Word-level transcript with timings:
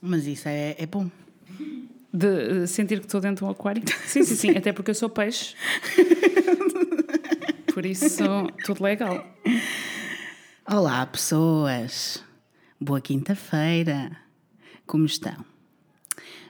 Mas 0.00 0.26
isso 0.26 0.48
é, 0.48 0.76
é 0.78 0.86
bom. 0.86 1.10
De 2.12 2.66
sentir 2.66 3.00
que 3.00 3.06
estou 3.06 3.20
dentro 3.20 3.44
de 3.44 3.44
um 3.44 3.50
aquário? 3.50 3.82
Sim, 4.06 4.24
sim, 4.24 4.34
sim. 4.34 4.50
Até 4.56 4.72
porque 4.72 4.90
eu 4.90 4.94
sou 4.94 5.10
peixe. 5.10 5.54
Por 7.74 7.84
isso, 7.84 8.24
tudo 8.64 8.82
legal. 8.82 9.26
Olá, 10.66 11.04
pessoas. 11.06 12.24
Boa 12.80 13.00
quinta-feira. 13.00 14.16
Como 14.86 15.04
estão? 15.04 15.44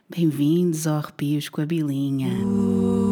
Bem-vindos 0.08 0.86
ao 0.86 0.98
Arrepios 0.98 1.48
com 1.48 1.60
a 1.60 1.66
Bilinha. 1.66 2.28
Arrepios 2.28 3.07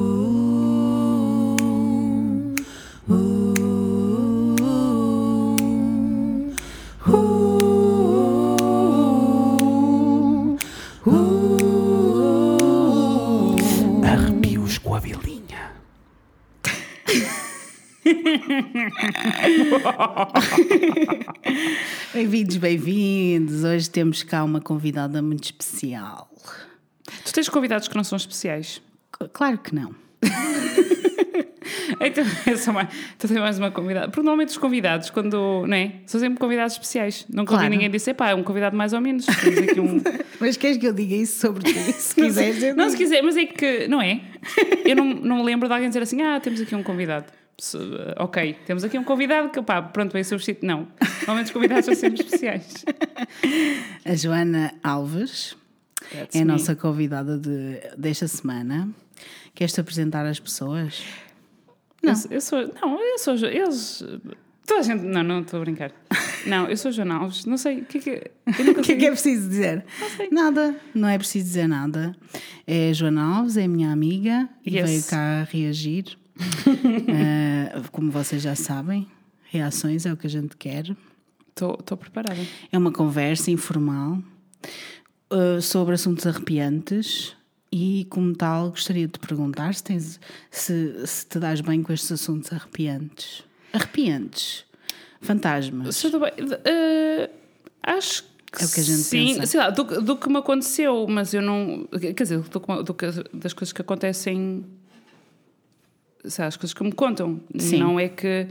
Bem-vindos, 22.37 22.57
bem-vindos. 22.59 23.65
Hoje 23.65 23.89
temos 23.89 24.23
cá 24.23 24.45
uma 24.45 24.61
convidada 24.61 25.23
muito 25.23 25.45
especial. 25.45 26.29
Tu 27.25 27.33
tens 27.33 27.49
convidados 27.49 27.89
que 27.89 27.97
não 27.97 28.05
são 28.05 28.15
especiais? 28.15 28.83
Claro 29.33 29.57
que 29.57 29.75
não. 29.75 29.95
Então, 31.99 32.25
sou 32.59 32.75
mais, 32.75 32.89
tu 33.19 33.27
tens 33.27 33.39
mais 33.39 33.59
uma 33.59 33.71
convidada. 33.71 34.09
Porque 34.09 34.21
normalmente 34.21 34.51
os 34.51 34.59
convidados, 34.59 35.09
quando. 35.09 35.65
Não 35.67 35.77
é? 35.77 35.93
São 36.05 36.21
sempre 36.21 36.39
convidados 36.39 36.75
especiais. 36.75 37.25
Nunca 37.29 37.53
ouvi 37.53 37.63
Claro. 37.63 37.71
ninguém 37.71 37.91
dizer, 37.91 38.13
pá, 38.15 38.31
é 38.31 38.35
um 38.35 38.43
convidado 38.43 38.77
mais 38.77 38.93
ou 38.93 39.01
menos. 39.01 39.25
Temos 39.25 39.59
aqui 39.59 39.81
um. 39.81 40.03
Mas 40.39 40.57
queres 40.59 40.77
que 40.77 40.87
eu 40.87 40.93
diga 40.93 41.15
isso 41.15 41.41
sobre 41.41 41.65
ti? 41.65 41.79
Se 41.95 42.15
quiseres, 42.15 42.63
eu 42.63 42.77
Não, 42.77 42.91
se 42.91 42.97
quiser, 42.97 43.23
mas 43.23 43.37
é 43.37 43.47
que. 43.47 43.89
Não 43.89 44.03
é? 44.03 44.21
Eu 44.85 44.95
não, 44.95 45.05
não 45.07 45.37
me 45.39 45.45
lembro 45.45 45.67
de 45.69 45.73
alguém 45.73 45.89
dizer 45.89 46.03
assim, 46.03 46.21
ah, 46.21 46.39
temos 46.39 46.61
aqui 46.61 46.75
um 46.75 46.83
convidado. 46.83 47.27
Se- 47.59 47.79
ok, 48.19 48.55
temos 48.67 48.85
aqui 48.85 48.99
um 48.99 49.05
convidado 49.05 49.49
que, 49.51 49.63
pá, 49.63 49.81
pronto, 49.81 50.13
vai 50.13 50.23
substituir. 50.23 50.67
Não. 50.67 50.87
Normalmente 51.21 51.47
os 51.47 51.53
convidados 51.53 51.87
são 51.87 51.95
sempre 51.95 52.23
especiais. 52.23 52.85
A 54.05 54.15
Joana 54.15 54.75
Alves 54.83 55.57
That's 56.13 56.35
é 56.37 56.41
a 56.41 56.45
me. 56.45 56.53
nossa 56.53 56.77
convidada 56.77 57.39
de, 57.39 57.81
desta 57.97 58.29
semana. 58.29 58.89
Queres-te 59.55 59.81
apresentar 59.81 60.27
às 60.27 60.39
pessoas? 60.39 61.03
Eu, 62.03 62.13
eu 62.31 62.41
sou. 62.41 62.59
Não, 62.81 63.01
eu 63.03 63.19
sou. 63.19 63.35
Eles. 63.49 64.05
Toda 64.67 64.81
a 64.81 64.83
gente. 64.83 65.03
Não, 65.03 65.23
não 65.23 65.41
estou 65.41 65.59
a 65.59 65.63
brincar. 65.65 65.93
Não, 66.47 66.69
eu 66.69 66.77
sou 66.77 66.93
Joana 66.93 67.15
Alves. 67.17 67.47
Não 67.47 67.57
sei. 67.57 67.79
O 67.81 67.85
que 67.87 67.99
é 67.99 68.01
que. 68.03 68.31
O 68.79 68.83
que 68.83 68.93
é 68.93 68.97
que 68.97 69.07
é 69.07 69.11
preciso 69.11 69.49
dizer? 69.49 69.85
sei. 70.17 70.29
Nada, 70.31 70.77
não 70.95 71.09
é 71.09 71.17
preciso 71.17 71.47
dizer 71.47 71.67
nada. 71.67 72.15
É 72.67 72.91
a 72.91 72.93
Joana 72.93 73.23
Alves, 73.39 73.57
é 73.57 73.67
minha 73.67 73.91
amiga 73.91 74.47
e 74.65 74.77
Yes. 74.77 74.89
veio 74.91 75.05
cá 75.05 75.43
reagir. 75.51 76.19
Eh, 77.09 77.73
como 77.93 78.11
vocês 78.11 78.43
já 78.43 78.55
sabem, 78.55 79.07
reações 79.51 80.07
é 80.07 80.13
o 80.13 80.17
que 80.17 80.27
a 80.27 80.31
gente 80.31 80.57
quer. 80.57 80.95
Estou 81.49 81.97
preparada. 81.97 82.41
É 82.71 82.77
uma 82.77 82.93
conversa 82.93 83.51
informal 83.51 84.19
uh, 85.33 85.61
sobre 85.63 85.95
assuntos 85.95 86.27
arrepiantes 86.27 87.35
e, 87.73 88.07
como 88.11 88.35
tal, 88.35 88.71
gostaria 88.71 89.07
de 89.07 89.13
te 89.15 89.19
perguntar 89.19 89.75
se, 89.75 89.83
tens, 89.83 90.21
se, 90.51 91.07
se 91.07 91.27
te 91.27 91.39
dás 91.39 91.61
bem 91.63 91.83
com 91.83 91.93
estes 91.93 92.13
assuntos 92.13 92.53
arrepiantes. 92.53 93.43
Arrepiantes. 93.73 94.65
Fantasmas. 95.23 96.01
Tô 96.03 96.21
bem, 96.21 96.31
eh, 96.65 97.31
acho 97.83 98.23
que 98.53 98.63
É 98.63 98.67
o 98.67 98.71
que 98.71 98.81
a 98.81 98.83
gente 98.83 98.99
sim, 98.99 99.27
pensa. 99.35 99.47
sei 99.47 99.59
lá, 99.61 99.71
do, 99.71 99.85
que- 99.87 100.01
do 100.01 100.17
que 100.17 100.29
me 100.29 100.37
aconteceu, 100.39 101.07
mas 101.09 101.33
eu 101.35 101.41
não. 101.43 101.89
Quer 101.99 102.13
dizer, 102.13 102.39
do, 102.41 102.59
do 102.61 102.97
das 103.33 103.53
coisas 103.55 103.73
que 103.73 103.81
acontecem. 103.81 104.65
Sei 106.29 106.43
lá, 106.43 106.49
as 106.49 106.57
coisas 106.57 106.75
que 106.75 106.83
me 106.83 106.93
contam. 106.93 107.41
Sim. 107.57 107.79
Não 107.79 107.99
é 107.99 108.09
que. 108.09 108.47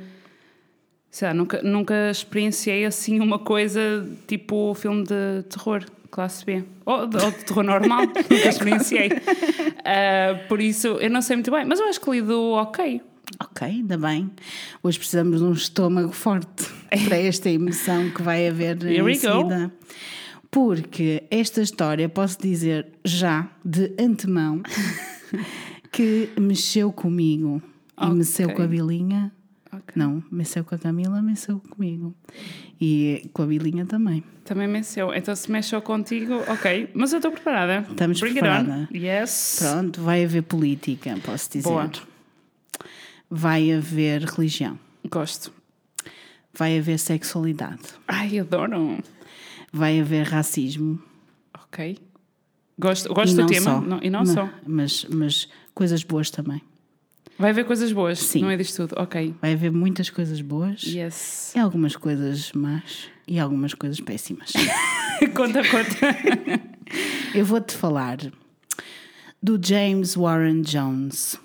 Sei 1.09 1.27
lá, 1.27 1.33
nunca, 1.33 1.61
nunca 1.61 2.09
experienciei 2.11 2.85
assim 2.85 3.19
uma 3.21 3.39
coisa 3.39 4.05
tipo 4.27 4.73
filme 4.73 5.03
de 5.03 5.43
terror, 5.49 5.85
classe 6.11 6.43
B. 6.45 6.63
Ou 6.85 7.07
de, 7.07 7.17
ou 7.23 7.31
de 7.31 7.45
terror 7.45 7.63
normal, 7.63 8.01
nunca 8.29 8.49
experienciei. 8.49 9.09
Ah, 9.85 10.43
por 10.49 10.59
isso, 10.59 10.87
eu 10.87 11.09
não 11.09 11.21
sei 11.21 11.37
muito 11.37 11.51
bem, 11.51 11.63
mas 11.63 11.79
eu 11.79 11.87
acho 11.87 12.01
que 12.01 12.11
lido 12.11 12.51
ok. 12.51 13.01
Ok, 13.41 13.65
ainda 13.67 13.97
bem. 13.97 14.29
Hoje 14.83 14.97
precisamos 14.99 15.39
de 15.39 15.45
um 15.45 15.53
estômago 15.53 16.11
forte 16.11 16.65
para 17.07 17.17
esta 17.17 17.49
emoção 17.49 18.09
que 18.11 18.21
vai 18.21 18.47
haver 18.47 18.77
Here 18.83 18.97
em 18.97 19.01
we 19.01 19.13
go. 19.13 19.19
seguida. 19.19 19.71
Porque 20.51 21.23
esta 21.31 21.61
história, 21.61 22.07
posso 22.07 22.39
dizer 22.41 22.87
já, 23.03 23.49
de 23.63 23.93
antemão, 23.99 24.61
que 25.95 26.29
mexeu 26.39 26.91
comigo. 26.91 27.61
E 28.01 28.09
mexeu 28.09 28.51
com 28.53 28.61
a 28.61 28.67
Bilinha. 28.67 29.31
Ok. 29.71 29.93
Não, 29.95 30.23
mexeu 30.31 30.63
com 30.63 30.75
a 30.75 30.77
Camila, 30.77 31.21
mexeu 31.21 31.59
comigo. 31.69 32.13
E 32.79 33.29
com 33.33 33.43
a 33.43 33.45
Bilinha 33.45 33.85
também. 33.85 34.23
Também 34.43 34.67
mexeu. 34.67 35.13
Então 35.13 35.35
se 35.35 35.49
mexeu 35.51 35.81
contigo, 35.81 36.33
ok. 36.47 36.89
Mas 36.93 37.11
eu 37.13 37.17
estou 37.19 37.31
preparada. 37.31 37.85
Estamos 37.89 38.19
Bring 38.19 38.33
preparada. 38.33 38.87
Yes. 38.93 39.57
Pronto, 39.59 40.01
vai 40.01 40.23
haver 40.23 40.43
política, 40.43 41.17
posso 41.23 41.49
dizer. 41.51 41.67
Boa. 41.69 41.89
Vai 43.29 43.71
haver 43.71 44.21
religião. 44.23 44.77
Gosto. 45.09 45.51
Vai 46.53 46.77
haver 46.77 46.99
sexualidade. 46.99 47.81
Ai, 48.07 48.39
adoro. 48.39 48.97
Vai 49.73 49.99
haver 49.99 50.23
racismo. 50.27 50.99
Ok. 51.53 51.97
Gosto, 52.79 53.13
gosto 53.13 53.35
do 53.35 53.41
não 53.41 53.47
tema. 53.47 53.61
Só. 53.71 53.81
Não- 53.81 53.99
e 54.01 54.09
não 54.09 54.19
Ma- 54.19 54.25
só. 54.33 54.49
Mas, 54.65 55.05
mas 55.05 55.49
coisas 55.75 56.03
boas 56.03 56.31
também. 56.31 56.61
Vai 57.37 57.49
haver 57.51 57.65
coisas 57.65 57.91
boas. 57.91 58.17
Sim. 58.19 58.41
Não 58.41 58.49
é 58.49 58.55
disto 58.57 58.87
tudo. 58.87 58.99
Ok. 58.99 59.35
Vai 59.41 59.53
haver 59.53 59.71
muitas 59.71 60.09
coisas 60.09 60.39
boas 60.41 60.81
Yes. 60.83 61.53
e 61.55 61.59
algumas 61.59 61.95
coisas 61.95 62.51
más 62.53 63.09
e 63.27 63.37
algumas 63.37 63.73
coisas 63.73 63.99
péssimas. 63.99 64.53
conta, 65.35 65.61
conta. 65.69 66.65
Eu 67.35 67.43
vou-te 67.45 67.73
falar 67.75 68.17
do 69.43 69.59
James 69.61 70.15
Warren 70.15 70.61
Jones. 70.61 71.37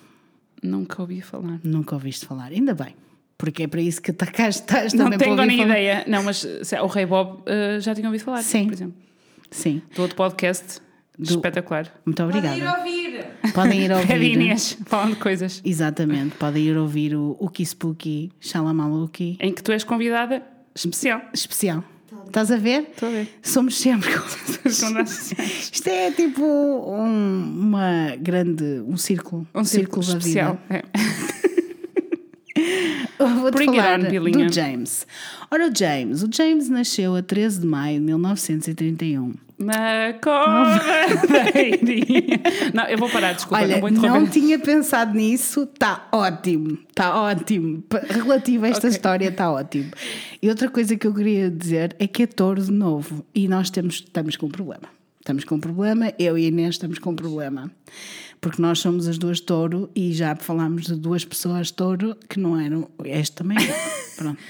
Nunca 0.63 1.03
ouvi 1.03 1.21
falar. 1.21 1.59
Nunca 1.65 1.95
ouviste 1.97 2.25
falar, 2.27 2.53
ainda 2.53 2.75
bem. 2.75 2.95
Porque 3.37 3.63
é 3.63 3.67
para 3.67 3.81
isso 3.81 4.01
que 4.03 4.13
tá- 4.13 4.27
cá 4.27 4.49
estás 4.49 4.93
Não 4.93 5.11
tenho 5.11 5.35
nem 5.35 5.57
falar. 5.59 5.71
ideia. 5.71 6.05
Não, 6.07 6.23
mas 6.23 6.47
se- 6.63 6.79
o 6.79 6.87
Rei 6.87 7.07
Bob 7.07 7.43
eh, 7.47 7.81
já 7.81 7.95
tinha 7.95 8.07
ouvido 8.07 8.23
falar. 8.23 8.43
Sim. 8.43 8.67
Por 8.67 8.75
exemplo. 8.75 8.95
Sim, 9.51 9.83
Do 9.97 10.03
outro 10.03 10.17
podcast. 10.17 10.81
Espetacular. 11.23 11.87
muito 12.05 12.23
obrigada. 12.23 12.79
ouvir. 12.79 13.25
Podem 13.55 13.81
ir 13.83 13.91
ouvir. 13.93 14.07
Red 14.07 14.25
Inês, 14.33 14.79
falando 14.87 15.15
de 15.15 15.21
coisas. 15.21 15.61
Exatamente, 15.65 16.35
podem 16.37 16.65
ir 16.65 16.77
ouvir 16.77 17.15
o 17.15 17.37
Uki 17.41 17.65
Spooky 17.65 18.31
Shalamaluki 18.41 19.37
Em 19.41 19.53
que 19.53 19.63
tu 19.63 19.73
és 19.73 19.85
convidada 19.85 20.43
especial. 20.75 21.21
especial. 21.33 21.85
Estás 22.27 22.51
a 22.53 22.57
ver? 22.57 22.83
Estou 22.93 23.09
a 23.09 23.13
ver. 23.13 23.29
Somos 23.43 23.77
sempre. 23.77 24.09
Convidadas 24.13 25.33
Isto 25.73 25.89
é 25.89 26.13
tipo 26.13 26.43
um, 26.45 27.43
uma 27.59 28.15
grande. 28.21 28.65
um 28.87 28.97
círculo. 28.97 29.47
Um 29.55 29.65
círculo 29.65 30.07
da 30.07 30.19
especial. 30.19 30.59
vida. 30.69 30.85
É. 30.95 31.01
Vou-te 33.19 33.55
Bring 33.55 33.71
it 33.71 33.81
falar 33.81 34.01
on, 34.01 34.47
do 34.49 34.53
James. 34.53 35.07
Ora, 35.51 35.69
o 35.69 35.73
James. 35.77 36.23
O 36.23 36.29
James 36.33 36.69
nasceu 36.69 37.17
a 37.17 37.23
13 37.23 37.61
de 37.61 37.67
maio 37.67 37.99
de 37.99 38.05
1931. 38.07 39.35
Na 39.59 40.15
covadeirinha. 40.23 42.41
Não, 42.73 42.85
eu 42.85 42.97
vou 42.97 43.11
parar, 43.11 43.35
desculpa, 43.35 43.63
Olha, 43.63 43.79
não 43.79 43.91
não 43.91 44.27
tinha 44.27 44.59
pensado 44.59 45.15
nisso, 45.15 45.65
está 45.65 46.09
ótimo, 46.11 46.79
está 46.89 47.15
ótimo. 47.21 47.85
Relativo 48.09 48.65
a 48.65 48.69
esta 48.69 48.87
Ok. 48.87 48.97
história, 48.97 49.29
está 49.29 49.53
ótimo. 49.53 49.91
E 50.41 50.49
outra 50.49 50.71
coisa 50.71 50.97
que 50.97 51.07
eu 51.07 51.13
queria 51.13 51.51
dizer 51.51 51.95
é 51.99 52.07
que 52.07 52.23
é 52.23 52.27
touro 52.27 52.63
de 52.63 52.73
novo 52.73 53.23
e 53.35 53.47
nós 53.49 53.69
temos, 53.69 53.97
estamos 53.97 54.35
com 54.37 54.47
um 54.47 54.51
problema. 54.51 54.89
Estamos 55.21 55.45
com 55.45 55.57
um 55.57 55.61
problema, 55.61 56.13
eu 56.19 56.39
e 56.39 56.47
a 56.47 56.49
Inês 56.49 56.77
estamos 56.77 56.99
com 56.99 57.11
um 57.11 57.17
problema. 57.17 57.71
Porque 58.41 58.61
nós 58.61 58.79
somos 58.79 59.07
as 59.07 59.19
duas 59.19 59.39
touro 59.39 59.91
e 59.95 60.15
já 60.15 60.35
falámos 60.35 60.87
de 60.87 60.95
duas 60.95 61.27
pessoas 61.27 61.71
touro 61.71 62.17
que 62.27 62.41
não 62.41 62.59
eram. 62.59 62.91
Este 63.05 63.37
também. 63.37 63.59
Pronto. 64.17 64.41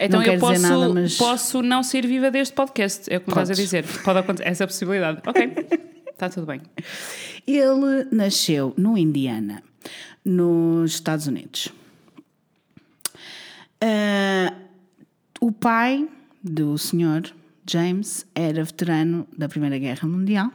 Então 0.00 0.20
não 0.20 0.26
eu 0.26 0.38
posso, 0.38 0.62
nada, 0.62 0.88
mas. 0.88 1.16
posso 1.16 1.62
não 1.62 1.82
sair 1.82 2.06
viva 2.06 2.30
deste 2.30 2.54
podcast, 2.54 3.10
é 3.10 3.16
o 3.16 3.20
que 3.20 3.28
me 3.28 3.32
estás 3.32 3.50
a 3.50 3.54
dizer. 3.54 3.84
Pode 4.04 4.18
acontecer 4.18 4.48
essa 4.48 4.66
possibilidade. 4.66 5.22
Ok, 5.26 5.54
está 6.10 6.28
tudo 6.30 6.46
bem. 6.46 6.60
Ele 7.46 8.04
nasceu 8.10 8.74
no 8.76 8.98
Indiana, 8.98 9.62
nos 10.24 10.94
Estados 10.94 11.28
Unidos. 11.28 11.72
Ah, 13.80 14.52
o 15.40 15.52
pai 15.52 16.08
do 16.42 16.76
senhor 16.76 17.32
James 17.68 18.26
era 18.34 18.62
veterano 18.62 19.26
da 19.36 19.48
Primeira 19.48 19.78
Guerra 19.78 20.08
Mundial. 20.08 20.52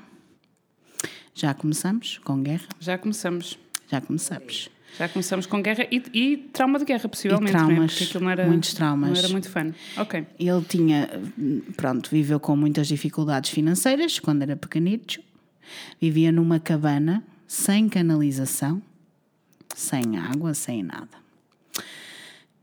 Já 1.33 1.53
começamos 1.53 2.19
com 2.19 2.41
guerra? 2.41 2.67
Já 2.79 2.97
começamos. 2.97 3.57
Já 3.89 3.99
começamos. 3.99 4.69
Já 4.97 5.07
começamos 5.07 5.45
com 5.45 5.61
guerra 5.61 5.87
e, 5.89 6.03
e 6.13 6.37
trauma 6.51 6.77
de 6.77 6.85
guerra, 6.85 7.07
possivelmente. 7.07 7.51
E 7.51 7.53
traumas, 7.53 7.77
é? 7.77 7.87
Porque 7.87 8.03
aquilo 8.03 8.23
não 8.23 8.31
era, 8.31 8.47
muitos 8.47 8.73
traumas. 8.73 9.09
Não 9.09 9.17
era 9.17 9.29
muito 9.29 9.49
fã. 9.49 9.73
Ok. 9.97 10.25
Ele 10.37 10.61
tinha, 10.67 11.09
pronto, 11.77 12.09
viveu 12.09 12.39
com 12.39 12.55
muitas 12.55 12.87
dificuldades 12.87 13.51
financeiras 13.51 14.19
quando 14.19 14.41
era 14.41 14.55
pequenito. 14.55 15.21
Vivia 15.99 16.31
numa 16.31 16.59
cabana 16.59 17.23
sem 17.47 17.87
canalização, 17.87 18.81
sem 19.75 20.17
água, 20.17 20.53
sem 20.53 20.83
nada. 20.83 21.21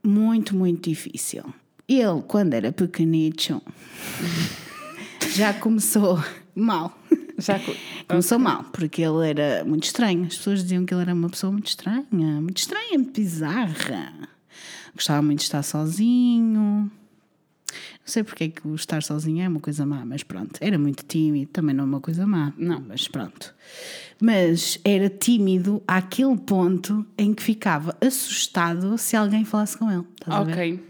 Muito, 0.03 0.55
muito 0.55 0.89
difícil. 0.89 1.45
Ele, 1.89 2.23
quando 2.27 2.55
era 2.55 2.71
pequenito, 2.73 3.63
já 5.35 5.55
começou 5.55 6.23
mal. 6.55 6.97
Já 7.39 7.59
co- 7.59 7.75
Começou 8.09 8.39
mal, 8.39 8.65
porque 8.73 9.03
ele 9.03 9.29
era 9.31 9.65
muito 9.65 9.85
estranho. 9.85 10.25
As 10.27 10.37
pessoas 10.37 10.63
diziam 10.63 10.85
que 10.85 10.93
ele 10.93 11.03
era 11.03 11.15
uma 11.15 11.29
pessoa 11.31 11.53
muito 11.53 11.69
estranha, 11.69 12.07
muito 12.13 12.59
estranha, 12.59 12.99
muito 12.99 13.13
bizarra. 13.13 14.13
Gostava 14.95 15.23
muito 15.23 15.39
de 15.41 15.45
estar 15.45 15.63
sozinho. 15.63 16.91
Não 17.71 18.13
sei 18.13 18.25
porque 18.25 18.45
é 18.45 18.49
que 18.49 18.67
o 18.67 18.75
estar 18.75 19.03
sozinho 19.03 19.43
é 19.45 19.49
uma 19.49 19.61
coisa 19.61 19.85
má, 19.87 20.05
mas 20.05 20.23
pronto. 20.23 20.59
Era 20.61 20.79
muito 20.79 21.05
tímido, 21.05 21.51
também 21.53 21.75
não 21.75 21.85
é 21.85 21.87
uma 21.87 22.01
coisa 22.01 22.27
má. 22.27 22.53
Não, 22.57 22.81
mas 22.81 23.07
pronto. 23.07 23.55
Mas 24.21 24.81
era 24.85 25.09
tímido 25.09 25.83
àquele 25.87 26.37
ponto 26.39 27.07
em 27.17 27.33
que 27.35 27.43
ficava 27.43 27.97
assustado 28.01 28.97
se 28.99 29.15
alguém 29.15 29.45
falasse 29.45 29.77
com 29.79 29.91
ele. 29.93 30.05
Ok. 30.27 30.81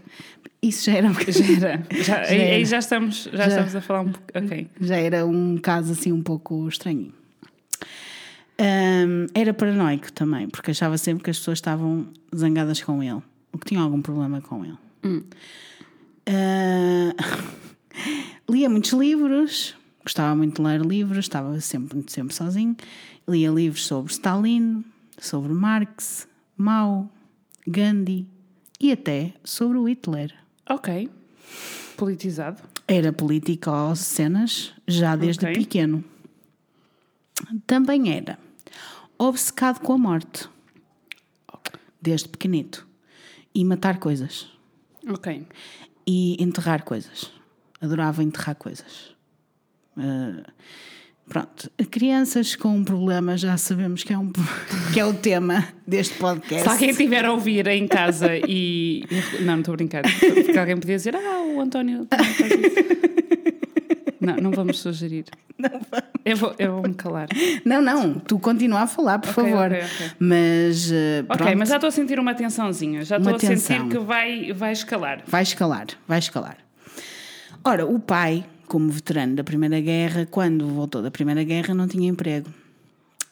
Isso 0.61 0.85
já 0.85 0.97
era, 0.97 1.07
um 1.07 1.13
Já 1.13 1.67
era. 1.69 1.87
Já, 2.03 2.21
aí, 2.21 2.65
já 2.65 2.79
estamos, 2.79 3.29
já, 3.31 3.47
estamos 3.47 3.75
a 3.75 3.81
falar 3.81 4.01
um 4.01 4.11
pouco. 4.11 4.27
Ok. 4.35 4.67
já 4.81 4.97
era 4.97 5.25
um 5.25 5.57
caso 5.57 5.93
assim 5.93 6.11
um 6.11 6.21
pouco 6.21 6.67
estranho. 6.67 7.13
Hum, 8.59 9.27
era 9.33 9.53
paranoico 9.53 10.11
também, 10.11 10.49
porque 10.49 10.71
achava 10.71 10.97
sempre 10.97 11.23
que 11.23 11.29
as 11.29 11.37
pessoas 11.37 11.59
estavam 11.59 12.07
zangadas 12.35 12.81
com 12.81 13.01
ele, 13.01 13.21
ou 13.53 13.59
que 13.59 13.67
tinham 13.67 13.83
algum 13.83 14.01
problema 14.01 14.41
com 14.41 14.65
ele. 14.65 14.77
Ah, 16.27 17.15
lia 18.49 18.69
muitos 18.69 18.91
livros, 18.91 19.75
gostava 20.03 20.35
muito 20.35 20.61
de 20.61 20.67
ler 20.67 20.81
livros, 20.81 21.19
estava 21.19 21.59
sempre, 21.61 21.95
muito 21.95 22.11
sempre 22.11 22.35
sozinho. 22.35 22.75
Lia 23.27 23.49
livros 23.49 23.85
sobre 23.85 24.11
Stalin, 24.11 24.83
sobre 25.17 25.53
Marx, 25.53 26.27
Mao, 26.57 27.09
Gandhi 27.65 28.27
e 28.79 28.91
até 28.91 29.33
sobre 29.43 29.77
o 29.77 29.87
Hitler. 29.87 30.38
Ok. 30.69 31.09
Politizado. 31.97 32.61
Era 32.87 33.11
político 33.11 33.69
às 33.69 33.99
cenas 33.99 34.73
já 34.87 35.15
desde 35.15 35.45
Ok. 35.45 35.55
pequeno. 35.57 36.03
Também 37.65 38.11
era 38.15 38.37
obcecado 39.17 39.79
com 39.81 39.93
a 39.93 39.97
morte, 39.97 40.47
desde 42.01 42.29
pequenito. 42.29 42.87
E 43.53 43.65
matar 43.65 43.99
coisas. 43.99 44.47
Ok. 45.07 45.45
E 46.05 46.41
enterrar 46.41 46.83
coisas. 46.83 47.31
Adorava 47.81 48.23
enterrar 48.23 48.55
coisas. 48.55 49.15
Ah, 49.97 50.43
pronto. 51.29 51.71
Crianças 51.89 52.55
com 52.55 52.83
problemas 52.83 53.39
já 53.39 53.55
sabemos 53.57 54.03
que 54.03 54.11
é, 54.11 54.17
um, 54.17 54.31
que 54.93 54.99
é 54.99 55.05
o 55.05 55.13
tema 55.13 55.67
deste 55.87 56.15
podcast. 56.15 56.63
Se 56.63 56.69
alguém 56.69 56.89
estiver 56.89 57.23
a 57.25 57.31
ouvir 57.31 57.67
em 57.67 57.87
casa 57.87 58.31
e. 58.47 59.05
Não, 59.39 59.45
não 59.53 59.59
estou 59.59 59.73
a 59.73 59.77
brincar. 59.77 60.01
Porque 60.03 60.57
alguém 60.57 60.75
podia 60.77 60.95
dizer, 60.97 61.15
ah, 61.15 61.41
o 61.55 61.61
António 61.61 62.05
também 62.05 62.25
faz 62.33 62.51
isso. 62.51 63.09
Não, 64.21 64.35
não 64.35 64.51
vamos 64.51 64.79
sugerir. 64.79 65.25
Eu 66.25 66.35
vou, 66.35 66.53
eu 66.59 66.73
vou 66.73 66.83
me 66.83 66.93
calar. 66.93 67.27
Não, 67.63 67.81
não, 67.81 68.19
tu 68.19 68.37
continua 68.37 68.81
a 68.81 68.87
falar, 68.87 69.17
por 69.19 69.29
Ok, 69.29 69.43
favor. 69.43 69.65
ok, 69.67 69.77
ok. 69.81 70.11
Mas. 70.19 70.91
ah, 70.91 71.25
Ok, 71.35 71.55
mas 71.55 71.69
já 71.69 71.75
estou 71.75 71.87
a 71.87 71.91
sentir 71.91 72.19
uma 72.19 72.33
tensãozinha. 72.35 73.05
Já 73.05 73.17
estou 73.17 73.35
a 73.35 73.39
sentir 73.39 73.53
tensão. 73.55 73.89
que 73.89 73.97
vai, 73.99 74.51
vai 74.51 74.73
escalar. 74.73 75.23
Vai 75.25 75.43
escalar, 75.43 75.87
vai 76.07 76.19
escalar. 76.19 76.57
Ora, 77.63 77.85
o 77.85 77.97
pai, 77.99 78.45
como 78.69 78.89
veterano 78.89 79.35
da 79.35 79.43
Primeira 79.43 79.81
Guerra, 79.81 80.25
quando 80.29 80.65
voltou 80.67 81.01
da 81.01 81.11
Primeira 81.11 81.43
Guerra, 81.43 81.73
não 81.73 81.87
tinha 81.87 82.07
emprego. 82.07 82.49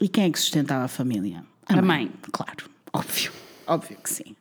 E 0.01 0.09
quem 0.09 0.25
é 0.25 0.29
que 0.29 0.39
sustentava 0.39 0.83
a 0.83 0.87
família? 0.89 1.43
A 1.67 1.81
mãe. 1.81 2.11
Claro, 2.33 2.65
óbvio, 2.91 3.31
óbvio 3.65 3.97
que 4.03 4.09
sim. 4.09 4.35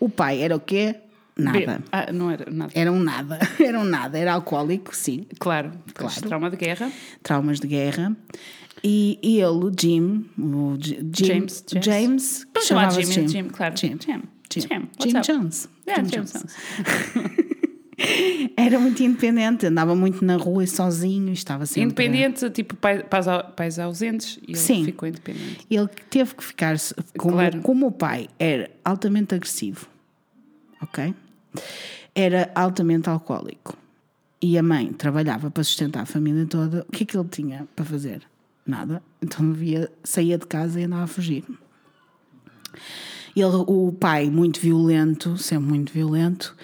O 0.00 0.08
pai 0.08 0.40
era 0.42 0.56
o 0.56 0.60
quê? 0.60 0.96
Nada. 1.36 1.58
B. 1.78 1.84
Ah, 1.92 2.12
não 2.12 2.30
era 2.30 2.50
nada. 2.50 2.72
Era 2.74 2.92
um 2.92 2.98
nada, 2.98 3.38
era 3.60 3.78
um 3.78 3.84
nada, 3.84 4.18
era 4.18 4.32
alcoólico, 4.34 4.94
sim, 4.94 5.26
Claro, 5.38 5.72
Claro. 5.94 6.20
trauma 6.22 6.50
de 6.50 6.56
guerra. 6.56 6.90
traumas 7.22 7.60
de 7.60 7.66
guerra. 7.68 8.16
E 8.84 9.18
ele, 9.22 9.44
o 9.46 9.72
Jim, 9.78 10.26
o 10.38 10.76
Jim, 10.80 11.10
James, 11.14 11.64
James. 11.70 11.84
James, 11.86 12.46
chamava-se 12.66 13.02
Jim, 13.04 13.12
Jim, 13.12 13.28
Jim, 13.28 13.48
claro. 13.48 13.76
Jim, 13.76 13.96
Jim. 13.98 14.22
Jim, 14.50 14.68
Jim, 14.68 14.88
Jim? 15.00 15.20
Jones. 15.22 15.68
Yeah, 15.86 16.02
Jim 16.02 16.10
Jim 16.10 16.16
Jones. 16.24 16.32
Jones. 16.32 17.46
Era 18.56 18.78
muito 18.78 19.02
independente, 19.02 19.66
andava 19.66 19.94
muito 19.94 20.24
na 20.24 20.36
rua 20.36 20.66
sozinho 20.66 21.32
estava 21.32 21.66
sempre. 21.66 21.82
Independente, 22.06 22.50
tipo 22.50 22.74
pai- 22.76 23.02
pais, 23.02 23.26
pais 23.56 23.78
ausentes, 23.78 24.38
e 24.46 24.52
ele 24.52 24.58
Sim. 24.58 24.84
ficou 24.84 25.08
independente. 25.08 25.66
Ele 25.70 25.88
teve 26.10 26.34
que 26.34 26.42
ficar. 26.44 26.76
Como, 27.16 27.34
Claro. 27.36 27.60
como 27.62 27.86
o 27.86 27.92
pai 27.92 28.28
era 28.38 28.70
altamente 28.84 29.34
agressivo, 29.34 29.86
ok? 30.80 31.14
Era 32.14 32.50
altamente 32.54 33.08
alcoólico 33.08 33.76
e 34.40 34.58
a 34.58 34.62
mãe 34.62 34.92
trabalhava 34.92 35.50
para 35.50 35.62
sustentar 35.62 36.02
a 36.02 36.06
família 36.06 36.44
toda, 36.46 36.84
o 36.88 36.92
que 36.92 37.04
é 37.04 37.06
que 37.06 37.16
ele 37.16 37.28
tinha 37.28 37.66
para 37.76 37.84
fazer? 37.84 38.22
Nada. 38.66 39.02
Então 39.20 39.52
via, 39.52 39.90
saía 40.04 40.36
de 40.38 40.46
casa 40.46 40.80
e 40.80 40.84
andava 40.84 41.04
a 41.04 41.06
fugir. 41.06 41.44
Ele, 43.34 43.44
o 43.66 43.92
pai, 43.92 44.28
muito 44.30 44.60
violento, 44.60 45.36
sempre 45.38 45.68
muito 45.70 45.92
violento, 45.92 46.54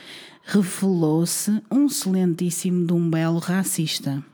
revelou-se 0.51 1.63
um 1.71 1.85
excelentíssimo 1.87 2.87
de 2.87 2.93
um 2.95 3.11
belo 3.11 3.39
racista 3.39 4.25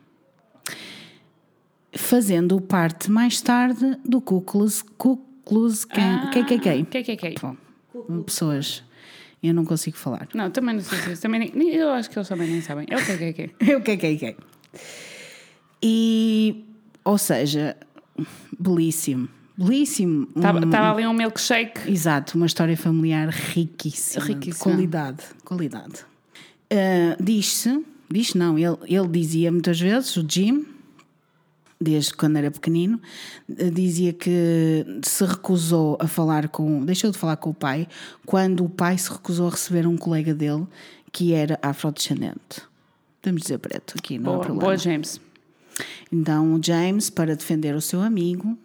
fazendo 1.92 2.60
parte 2.60 3.10
mais 3.10 3.40
tarde 3.40 3.96
do 4.04 4.20
Ku 4.20 4.40
Klux, 4.40 4.82
Ku 4.96 5.16
Klux 5.44 5.84
Klan, 5.84 6.30
KKK. 6.32 6.84
KKK. 6.84 7.34
Bom, 7.42 8.22
pessoas, 8.22 8.82
eu 9.42 9.52
não 9.52 9.64
consigo 9.64 9.96
falar. 9.96 10.28
Não, 10.34 10.50
também 10.50 10.76
não 10.76 10.82
sei 10.82 11.16
se 11.16 11.20
também 11.22 11.50
nem- 11.52 11.68
Eu 11.74 11.90
acho 11.90 12.08
que 12.10 12.16
eles 12.18 12.28
também 12.28 12.48
nem 12.48 12.60
sabem. 12.60 12.86
É 12.88 12.96
o 12.96 13.00
KKK. 13.00 13.50
É 13.70 13.76
o 13.76 13.80
KKK. 13.80 14.36
E, 15.82 16.64
ou 17.04 17.18
seja, 17.18 17.76
belíssimo, 18.58 19.28
belíssimo. 19.56 20.28
Estava 20.36 20.58
Um- 20.58 20.64
estava 20.64 20.92
ali 20.96 21.06
um 21.06 21.12
milkshake. 21.12 21.90
Exato, 21.90 22.36
uma 22.36 22.46
história 22.46 22.76
familiar 22.76 23.28
riquíssima. 23.28 24.24
Riquíssima. 24.24 24.54
De 24.54 24.58
qualidade. 24.76 25.24
qualidade. 25.44 26.04
Ah, 26.72 27.16
diz-se, 27.22 27.84
diz 28.10 28.34
não, 28.34 28.58
ele, 28.58 28.76
ele 28.86 29.08
dizia 29.08 29.52
muitas 29.52 29.78
vezes, 29.80 30.16
o 30.16 30.24
Jim, 30.28 30.66
desde 31.80 32.14
quando 32.14 32.36
era 32.36 32.50
pequenino, 32.50 33.00
ah, 33.50 33.70
dizia 33.72 34.12
que 34.12 34.84
se 35.04 35.24
recusou 35.24 35.96
a 36.00 36.06
falar 36.06 36.48
com. 36.48 36.84
deixou 36.84 37.10
de 37.10 37.18
falar 37.18 37.36
com 37.36 37.50
o 37.50 37.54
pai 37.54 37.86
quando 38.26 38.64
o 38.64 38.68
pai 38.68 38.96
se 38.98 39.10
recusou 39.10 39.48
a 39.48 39.50
receber 39.50 39.86
um 39.86 39.96
colega 39.96 40.34
dele 40.34 40.66
que 41.12 41.32
era 41.32 41.58
afrodescendente. 41.62 42.62
Podemos 43.22 43.42
dizer 43.42 43.58
preto 43.58 43.94
aqui, 43.96 44.18
não 44.18 44.32
há 44.32 44.34
Boa, 44.34 44.44
problema. 44.44 44.62
boa, 44.64 44.76
James. 44.76 45.20
Então 46.12 46.54
o 46.54 46.62
James, 46.62 47.08
para 47.10 47.34
defender 47.36 47.74
o 47.74 47.80
seu 47.80 48.00
amigo, 48.00 48.56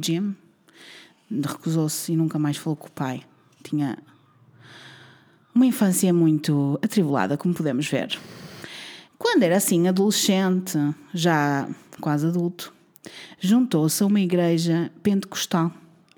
Jim, 0.00 0.34
recusou-se 1.30 2.12
e 2.12 2.16
nunca 2.16 2.38
mais 2.38 2.56
falou 2.56 2.76
com 2.76 2.88
o 2.88 2.90
pai. 2.90 3.22
Tinha 3.62 3.98
uma 5.54 5.66
infância 5.66 6.12
muito 6.12 6.78
atribulada, 6.82 7.36
como 7.36 7.54
podemos 7.54 7.86
ver. 7.88 8.18
Quando 9.18 9.42
era 9.42 9.56
assim, 9.56 9.88
adolescente, 9.88 10.76
já 11.12 11.68
quase 12.00 12.26
adulto, 12.26 12.72
juntou-se 13.38 14.02
a 14.02 14.06
uma 14.06 14.20
igreja 14.20 14.90
pentecostal. 15.02 15.72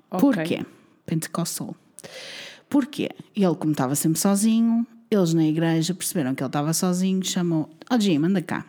Ok. 0.09 0.19
Porquê? 0.19 0.65
Pentecostal. 1.05 1.75
Porquê? 2.69 3.09
Ele, 3.35 3.55
como 3.55 3.71
estava 3.71 3.95
sempre 3.95 4.19
sozinho, 4.19 4.85
eles 5.09 5.33
na 5.33 5.45
igreja 5.45 5.93
perceberam 5.93 6.35
que 6.35 6.43
ele 6.43 6.49
estava 6.49 6.73
sozinho, 6.73 7.23
chamou: 7.23 7.69
Ó 7.89 7.95
oh, 7.95 7.99
Jim, 7.99 8.17
anda 8.17 8.41
cá. 8.41 8.65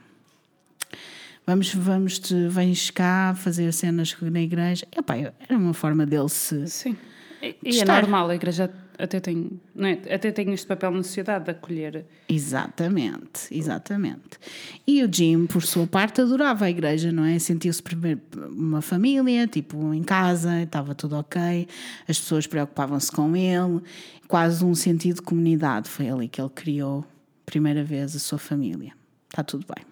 Vamos, 1.48 1.72
vamos, 1.72 2.18
te, 2.18 2.46
vens 2.46 2.90
cá 2.90 3.34
fazer 3.34 3.72
cenas 3.72 4.14
na 4.20 4.42
igreja. 4.42 4.86
Epá, 4.94 5.16
era 5.16 5.32
uma 5.56 5.72
forma 5.72 6.04
dele 6.04 6.28
se. 6.28 6.66
Sim. 6.66 6.94
E, 7.40 7.56
e 7.62 7.80
é 7.80 7.86
normal, 7.86 8.28
a 8.28 8.34
igreja 8.34 8.70
até 8.98 9.18
tem, 9.18 9.58
é? 9.78 10.14
até 10.14 10.30
tem 10.30 10.52
este 10.52 10.66
papel 10.66 10.90
na 10.90 11.02
sociedade 11.02 11.46
de 11.46 11.52
acolher. 11.52 12.04
Exatamente, 12.28 13.48
exatamente. 13.50 14.38
E 14.86 15.02
o 15.02 15.10
Jim, 15.10 15.46
por 15.46 15.62
sua 15.62 15.86
parte, 15.86 16.20
adorava 16.20 16.66
a 16.66 16.70
igreja, 16.70 17.10
não 17.10 17.24
é? 17.24 17.38
Sentiu-se 17.38 17.82
primeiro 17.82 18.20
uma 18.50 18.82
família, 18.82 19.46
tipo 19.46 19.94
em 19.94 20.02
casa, 20.02 20.64
estava 20.64 20.94
tudo 20.94 21.16
ok, 21.16 21.66
as 22.06 22.18
pessoas 22.18 22.46
preocupavam-se 22.46 23.10
com 23.10 23.34
ele, 23.34 23.80
quase 24.26 24.62
um 24.62 24.74
sentido 24.74 25.16
de 25.16 25.22
comunidade. 25.22 25.88
Foi 25.88 26.10
ali 26.10 26.28
que 26.28 26.42
ele 26.42 26.50
criou, 26.50 27.06
primeira 27.46 27.82
vez, 27.82 28.14
a 28.14 28.18
sua 28.18 28.36
família. 28.36 28.92
Está 29.30 29.42
tudo 29.42 29.64
bem. 29.74 29.86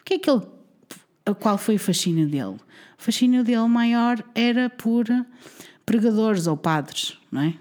O 0.00 0.04
que 0.04 0.14
é 0.14 0.18
que 0.20 0.30
ele. 0.30 0.54
Qual 1.34 1.58
foi 1.58 1.76
o 1.76 1.78
fascínio 1.78 2.28
dele? 2.28 2.56
O 2.98 3.02
fascínio 3.02 3.42
dele 3.42 3.66
maior 3.66 4.22
era 4.34 4.70
por 4.70 5.06
pregadores 5.84 6.46
ou 6.46 6.56
padres, 6.56 7.18
não 7.30 7.42
é? 7.42 7.54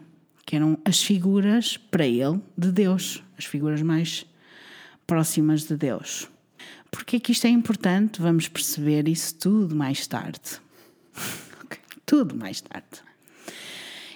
Que 0.45 0.55
eram 0.55 0.77
as 0.85 1.01
figuras, 1.01 1.77
para 1.77 2.05
ele, 2.05 2.39
de 2.57 2.71
Deus, 2.71 3.23
as 3.37 3.45
figuras 3.45 3.81
mais 3.81 4.25
próximas 5.07 5.63
de 5.63 5.75
Deus. 5.75 6.29
Porque 6.91 7.17
é 7.17 7.19
que 7.19 7.31
isto 7.31 7.45
é 7.45 7.49
importante? 7.49 8.21
Vamos 8.21 8.47
perceber 8.47 9.07
isso 9.07 9.35
tudo 9.35 9.75
mais 9.75 10.05
tarde. 10.07 10.61
tudo 12.05 12.35
mais 12.35 12.61
tarde. 12.61 13.03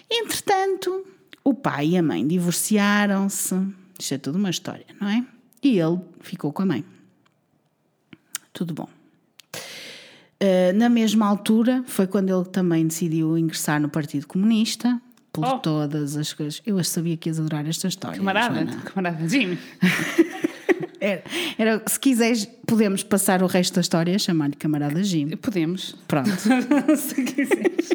Entretanto, 0.09 1.05
o 1.43 1.53
pai 1.53 1.89
e 1.89 1.97
a 1.97 2.03
mãe 2.03 2.25
divorciaram-se. 2.25 3.55
Isto 3.99 4.13
é 4.13 4.17
tudo 4.17 4.37
uma 4.37 4.49
história, 4.49 4.85
não 4.99 5.09
é? 5.09 5.25
E 5.61 5.77
ele 5.77 5.99
ficou 6.21 6.53
com 6.53 6.61
a 6.61 6.65
mãe. 6.65 6.85
Tudo 8.53 8.73
bom. 8.73 8.98
Uh, 10.41 10.73
na 10.73 10.87
mesma 10.87 11.27
altura, 11.27 11.83
foi 11.85 12.07
quando 12.07 12.33
ele 12.33 12.45
também 12.45 12.87
decidiu 12.87 13.37
ingressar 13.37 13.81
no 13.81 13.89
Partido 13.89 14.25
Comunista, 14.25 15.01
por 15.31 15.45
oh. 15.45 15.59
todas 15.59 16.15
as 16.15 16.33
coisas. 16.33 16.61
Eu 16.65 16.81
sabia 16.83 17.17
que 17.17 17.29
ias 17.29 17.39
adorar 17.39 17.67
esta 17.67 17.87
história. 17.87 18.17
Camarada, 18.17 18.65
camarada 18.85 19.27
Jimmy. 19.27 19.57
era, 20.99 21.23
era, 21.57 21.83
se 21.87 21.99
quiseres, 21.99 22.45
podemos 22.65 23.03
passar 23.03 23.43
o 23.43 23.47
resto 23.47 23.75
da 23.75 23.81
história 23.81 24.15
a 24.15 24.19
chamar-lhe 24.19 24.55
camarada 24.55 25.03
Jimmy. 25.03 25.35
Podemos. 25.35 25.95
Pronto. 26.07 26.29
se 26.97 27.23
quiseres. 27.23 27.89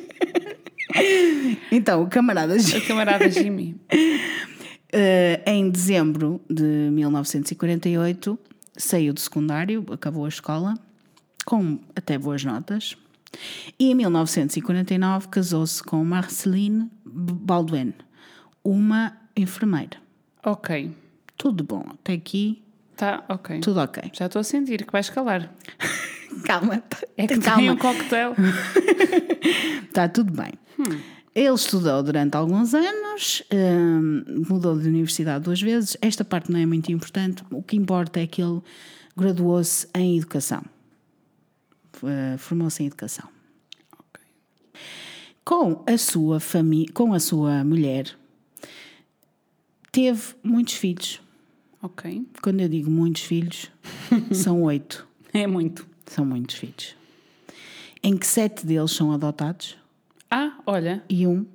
então, 1.73 2.03
o 2.03 2.09
camarada 2.09 2.59
Jimmy. 2.59 2.79
O 2.79 2.87
camarada 2.87 3.31
Jimmy. 3.31 3.77
Uh, 3.93 5.43
em 5.47 5.71
dezembro 5.71 6.41
de 6.49 6.63
1948, 6.63 8.39
saiu 8.77 9.13
do 9.13 9.21
secundário, 9.21 9.85
acabou 9.91 10.25
a 10.25 10.29
escola, 10.29 10.75
com 11.45 11.79
até 11.95 12.19
boas 12.19 12.45
notas. 12.45 12.97
E 13.79 13.91
em 13.91 13.95
1949 13.95 15.29
casou-se 15.29 15.83
com 15.83 16.05
Marceline 16.05 16.91
Baldwin, 17.05 17.93
uma 18.63 19.17
enfermeira. 19.37 19.99
Ok. 20.45 20.93
Tudo 21.37 21.65
bom, 21.65 21.85
até 21.91 22.13
aqui. 22.13 22.63
Tá, 22.97 23.25
ok. 23.29 23.61
Tudo 23.61 23.81
ok. 23.81 24.11
Já 24.13 24.27
estou 24.27 24.41
a 24.41 24.45
sentir 24.45 24.85
que 24.85 24.93
vai 24.93 25.01
escalar. 25.01 25.53
calma. 26.45 26.83
É 27.17 27.27
que 27.27 27.39
calma. 27.39 27.61
tem 27.61 27.71
um 27.71 27.77
coquetel. 27.77 28.35
Está 29.89 30.07
tudo 30.09 30.33
bem. 30.33 30.53
Hum. 30.79 31.01
Ele 31.35 31.55
estudou 31.55 32.01
durante 32.01 32.37
alguns 32.37 32.75
anos, 32.75 33.43
hum, 33.53 34.45
mudou 34.49 34.79
de 34.79 34.89
universidade 34.89 35.43
duas 35.43 35.61
vezes. 35.61 35.97
Esta 36.01 36.25
parte 36.25 36.53
não 36.53 36.61
é 36.61 36.65
muito 36.65 36.93
importante. 36.93 37.43
O 37.51 37.61
que 37.61 37.77
importa 37.77 38.21
é 38.21 38.27
que 38.27 38.41
ele 38.41 38.63
graduou-se 39.17 39.89
em 39.97 40.17
educação. 40.17 40.63
Uh, 42.03 42.39
Formou-se 42.39 42.83
em 42.83 42.87
educação. 42.87 43.29
Okay. 43.93 44.27
Com 45.45 45.85
a 45.87 45.99
sua 45.99 46.41
família, 46.41 46.93
com 46.93 47.13
a 47.13 47.21
sua 47.21 47.65
mulher, 47.65 48.17
teve 49.93 50.35
muitos 50.43 50.75
filhos. 50.75 51.21
Ok. 51.83 52.27
Quando 52.43 52.61
eu 52.61 52.69
digo 52.69 52.91
muitos 52.91 53.23
filhos, 53.23 53.71
são 54.33 54.63
oito. 54.63 55.07
É 55.33 55.47
muito. 55.47 55.87
São 56.07 56.25
muitos 56.25 56.57
filhos. 56.57 56.97
Em 58.03 58.17
que 58.17 58.27
sete 58.27 58.67
deles 58.67 58.91
são 58.91 59.13
adotados 59.13 59.77
ah, 60.37 60.53
olha. 60.67 61.01
E 61.09 61.29
um 61.29 61.47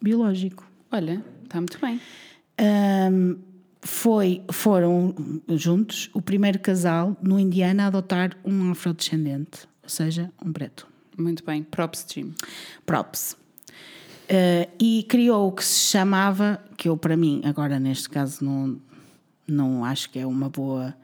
biológico. 0.00 0.66
Olha, 0.90 1.22
está 1.44 1.58
muito 1.58 1.78
bem. 1.78 2.00
Um, 2.58 3.38
foi, 3.86 4.42
foram 4.50 5.14
juntos 5.48 6.10
o 6.12 6.20
primeiro 6.20 6.58
casal 6.58 7.16
no 7.22 7.38
Indiana 7.38 7.84
a 7.84 7.86
adotar 7.86 8.36
um 8.44 8.72
afrodescendente, 8.72 9.66
ou 9.82 9.88
seja, 9.88 10.30
um 10.44 10.52
preto. 10.52 10.86
Muito 11.16 11.44
bem, 11.44 11.62
props, 11.62 12.04
Jim. 12.12 12.34
Props. 12.84 13.36
Uh, 14.24 14.68
e 14.78 15.04
criou 15.08 15.48
o 15.48 15.52
que 15.52 15.64
se 15.64 15.88
chamava, 15.90 16.60
que 16.76 16.88
eu 16.88 16.96
para 16.96 17.16
mim, 17.16 17.40
agora 17.44 17.78
neste 17.78 18.10
caso 18.10 18.44
não, 18.44 18.80
não 19.46 19.84
acho 19.84 20.10
que 20.10 20.18
é 20.18 20.26
uma 20.26 20.48
boa 20.48 20.94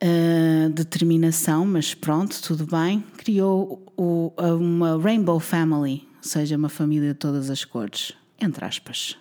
uh, 0.00 0.70
determinação, 0.70 1.66
mas 1.66 1.92
pronto, 1.92 2.40
tudo 2.40 2.66
bem. 2.66 3.04
Criou 3.16 3.84
o, 3.96 4.32
uma 4.38 4.96
Rainbow 4.96 5.40
Family, 5.40 6.06
ou 6.16 6.22
seja, 6.22 6.56
uma 6.56 6.68
família 6.68 7.12
de 7.12 7.18
todas 7.18 7.50
as 7.50 7.64
cores, 7.64 8.12
entre 8.40 8.64
aspas. 8.64 9.18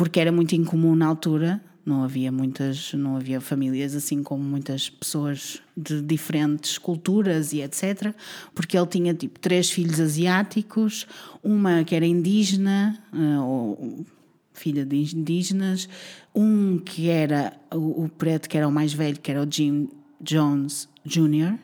Porque 0.00 0.18
era 0.18 0.32
muito 0.32 0.54
incomum 0.54 0.96
na 0.96 1.04
altura, 1.04 1.60
não 1.84 2.02
havia 2.02 2.32
muitas, 2.32 2.94
não 2.94 3.16
havia 3.16 3.38
famílias 3.38 3.94
assim 3.94 4.22
como 4.22 4.42
muitas 4.42 4.88
pessoas 4.88 5.60
de 5.76 6.00
diferentes 6.00 6.78
culturas 6.78 7.52
e 7.52 7.60
etc. 7.60 8.14
Porque 8.54 8.78
ele 8.78 8.86
tinha 8.86 9.12
tipo 9.12 9.38
três 9.38 9.70
filhos 9.70 10.00
asiáticos, 10.00 11.06
uma 11.44 11.84
que 11.84 11.94
era 11.94 12.06
indígena, 12.06 12.98
uh, 13.12 13.44
ou 13.44 14.06
filha 14.54 14.86
de 14.86 14.96
indígenas, 15.14 15.86
um 16.34 16.78
que 16.78 17.10
era 17.10 17.52
o, 17.70 18.04
o 18.04 18.08
preto, 18.08 18.48
que 18.48 18.56
era 18.56 18.66
o 18.66 18.72
mais 18.72 18.94
velho, 18.94 19.20
que 19.20 19.30
era 19.30 19.42
o 19.42 19.52
Jim 19.52 19.90
Jones 20.18 20.88
Jr., 21.04 21.58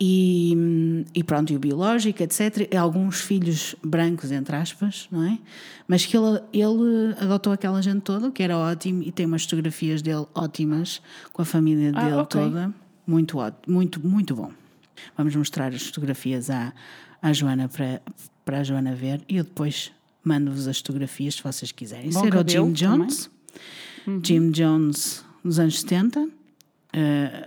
e, 0.00 1.04
e, 1.14 1.22
pronto, 1.22 1.52
e 1.52 1.56
o 1.56 1.58
biológico, 1.58 2.22
etc. 2.22 2.68
E 2.72 2.76
alguns 2.76 3.20
filhos 3.20 3.76
brancos, 3.84 4.32
entre 4.32 4.56
aspas, 4.56 5.06
não 5.12 5.24
é? 5.24 5.38
Mas 5.86 6.06
que 6.06 6.16
ele, 6.16 6.40
ele 6.54 7.14
adotou 7.20 7.52
aquela 7.52 7.82
gente 7.82 8.00
toda, 8.00 8.30
que 8.30 8.42
era 8.42 8.56
ótimo, 8.56 9.02
e 9.02 9.12
tem 9.12 9.26
umas 9.26 9.44
fotografias 9.44 10.00
dele 10.00 10.24
ótimas, 10.34 11.02
com 11.34 11.42
a 11.42 11.44
família 11.44 11.92
ah, 11.94 12.02
dele 12.02 12.16
okay. 12.16 12.40
toda. 12.40 12.74
Muito 13.06 13.36
ótimo, 13.38 13.74
muito, 13.74 14.06
muito 14.06 14.34
bom. 14.34 14.50
Vamos 15.16 15.36
mostrar 15.36 15.74
as 15.74 15.82
fotografias 15.82 16.48
à, 16.48 16.72
à 17.20 17.32
Joana 17.32 17.68
para, 17.68 18.00
para 18.44 18.60
a 18.60 18.64
Joana 18.64 18.94
ver 18.94 19.20
e 19.28 19.36
eu 19.36 19.44
depois 19.44 19.92
mando-vos 20.24 20.66
as 20.66 20.78
fotografias 20.78 21.34
se 21.34 21.42
vocês 21.42 21.72
quiserem. 21.72 22.08
Isso 22.08 22.24
era 22.24 22.40
o 22.40 22.48
Jim 22.48 22.72
Jones. 22.72 23.30
Uhum. 24.06 24.20
Jim 24.22 24.50
Jones 24.50 25.24
nos 25.42 25.58
anos 25.58 25.80
70, 25.80 26.20
uh, 26.20 26.30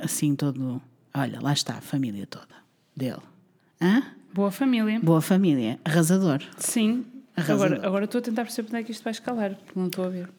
assim 0.02 0.36
todo. 0.36 0.82
Olha, 1.16 1.40
lá 1.42 1.54
está 1.54 1.76
a 1.76 1.82
família 1.82 2.26
toda 2.26 2.56
dele. 2.96 3.22
Hã? 3.82 4.04
Boa 4.34 4.52
família. 4.52 5.00
Boa 5.00 5.22
família. 5.22 5.80
Arrasador. 5.86 6.42
Sim. 6.58 7.06
Arrasador. 7.36 7.66
Agora, 7.66 7.88
agora 7.88 8.06
estou 8.06 8.20
a 8.20 8.22
tentar 8.22 8.44
perceber 8.44 8.68
onde 8.70 8.78
é 8.78 8.84
que 8.84 8.92
isto 8.92 9.04
vai 9.04 9.12
escalar, 9.12 9.56
porque 9.56 9.80
não 9.80 9.88
estou 9.88 10.06
a 10.06 10.10
ver. 10.10 10.30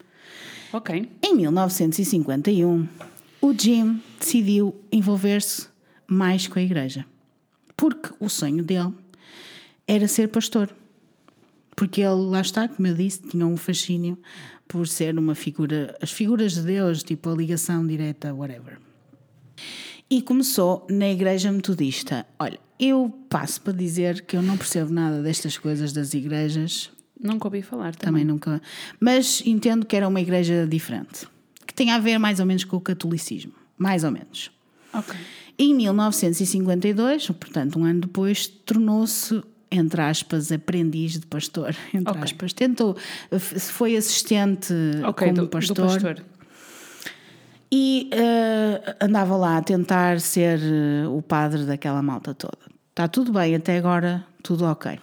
Ok. 0.72 1.10
Em 1.22 1.36
1951, 1.36 2.88
o 3.40 3.52
Jim 3.52 4.02
decidiu 4.18 4.74
envolver-se 4.90 5.68
mais 6.06 6.48
com 6.48 6.58
a 6.58 6.62
igreja. 6.62 7.06
Porque 7.76 8.10
o 8.18 8.28
sonho 8.28 8.62
dele 8.64 8.92
era 9.86 10.08
ser 10.08 10.28
pastor 10.28 10.70
porque 11.76 12.00
ele, 12.00 12.30
lá 12.30 12.40
está, 12.40 12.68
como 12.68 12.86
eu 12.86 12.94
disse, 12.94 13.22
tinha 13.22 13.46
um 13.46 13.56
fascínio 13.56 14.18
por 14.66 14.86
ser 14.86 15.18
uma 15.18 15.34
figura, 15.34 15.96
as 16.00 16.10
figuras 16.10 16.54
de 16.54 16.62
Deus, 16.62 17.02
tipo 17.02 17.30
a 17.30 17.34
ligação 17.34 17.86
direta, 17.86 18.32
whatever. 18.32 18.78
E 20.10 20.20
começou 20.22 20.86
na 20.90 21.08
Igreja 21.08 21.50
Metodista. 21.50 22.26
Olha, 22.38 22.58
eu 22.78 23.12
passo 23.28 23.60
para 23.60 23.72
dizer 23.72 24.22
que 24.22 24.36
eu 24.36 24.42
não 24.42 24.56
percebo 24.56 24.92
nada 24.92 25.22
destas 25.22 25.56
coisas 25.56 25.92
das 25.92 26.12
igrejas. 26.14 26.90
Nunca 27.20 27.46
ouvi 27.46 27.62
falar 27.62 27.94
também. 27.94 28.22
Também 28.22 28.24
nunca. 28.24 28.60
Mas 29.00 29.42
entendo 29.46 29.86
que 29.86 29.96
era 29.96 30.06
uma 30.06 30.20
igreja 30.20 30.66
diferente, 30.66 31.26
que 31.66 31.72
tem 31.72 31.90
a 31.90 31.98
ver 31.98 32.18
mais 32.18 32.40
ou 32.40 32.46
menos 32.46 32.64
com 32.64 32.76
o 32.76 32.80
catolicismo. 32.80 33.52
Mais 33.78 34.04
ou 34.04 34.10
menos. 34.10 34.50
Ok. 34.92 35.14
Em 35.58 35.74
1952, 35.74 37.28
portanto, 37.28 37.78
um 37.78 37.84
ano 37.84 38.02
depois, 38.02 38.46
tornou-se 38.46 39.42
entre 39.70 40.00
aspas, 40.00 40.52
aprendiz 40.52 41.18
de 41.18 41.26
pastor, 41.26 41.74
entre 41.92 42.10
okay. 42.10 42.22
aspas. 42.22 42.52
Tentou, 42.52 42.96
foi 43.58 43.96
assistente 43.96 44.72
okay, 45.08 45.28
como 45.28 45.42
do, 45.42 45.48
pastor. 45.48 45.74
Do 45.74 45.82
pastor. 45.82 46.24
E 47.76 48.08
uh, 48.14 49.04
andava 49.04 49.36
lá 49.36 49.56
a 49.56 49.62
tentar 49.62 50.20
ser 50.20 50.60
uh, 50.60 51.10
o 51.12 51.20
padre 51.20 51.64
daquela 51.64 52.00
malta 52.00 52.32
toda. 52.32 52.70
Está 52.90 53.08
tudo 53.08 53.32
bem, 53.32 53.52
até 53.56 53.76
agora 53.76 54.24
tudo 54.44 54.64
ok. 54.64 54.96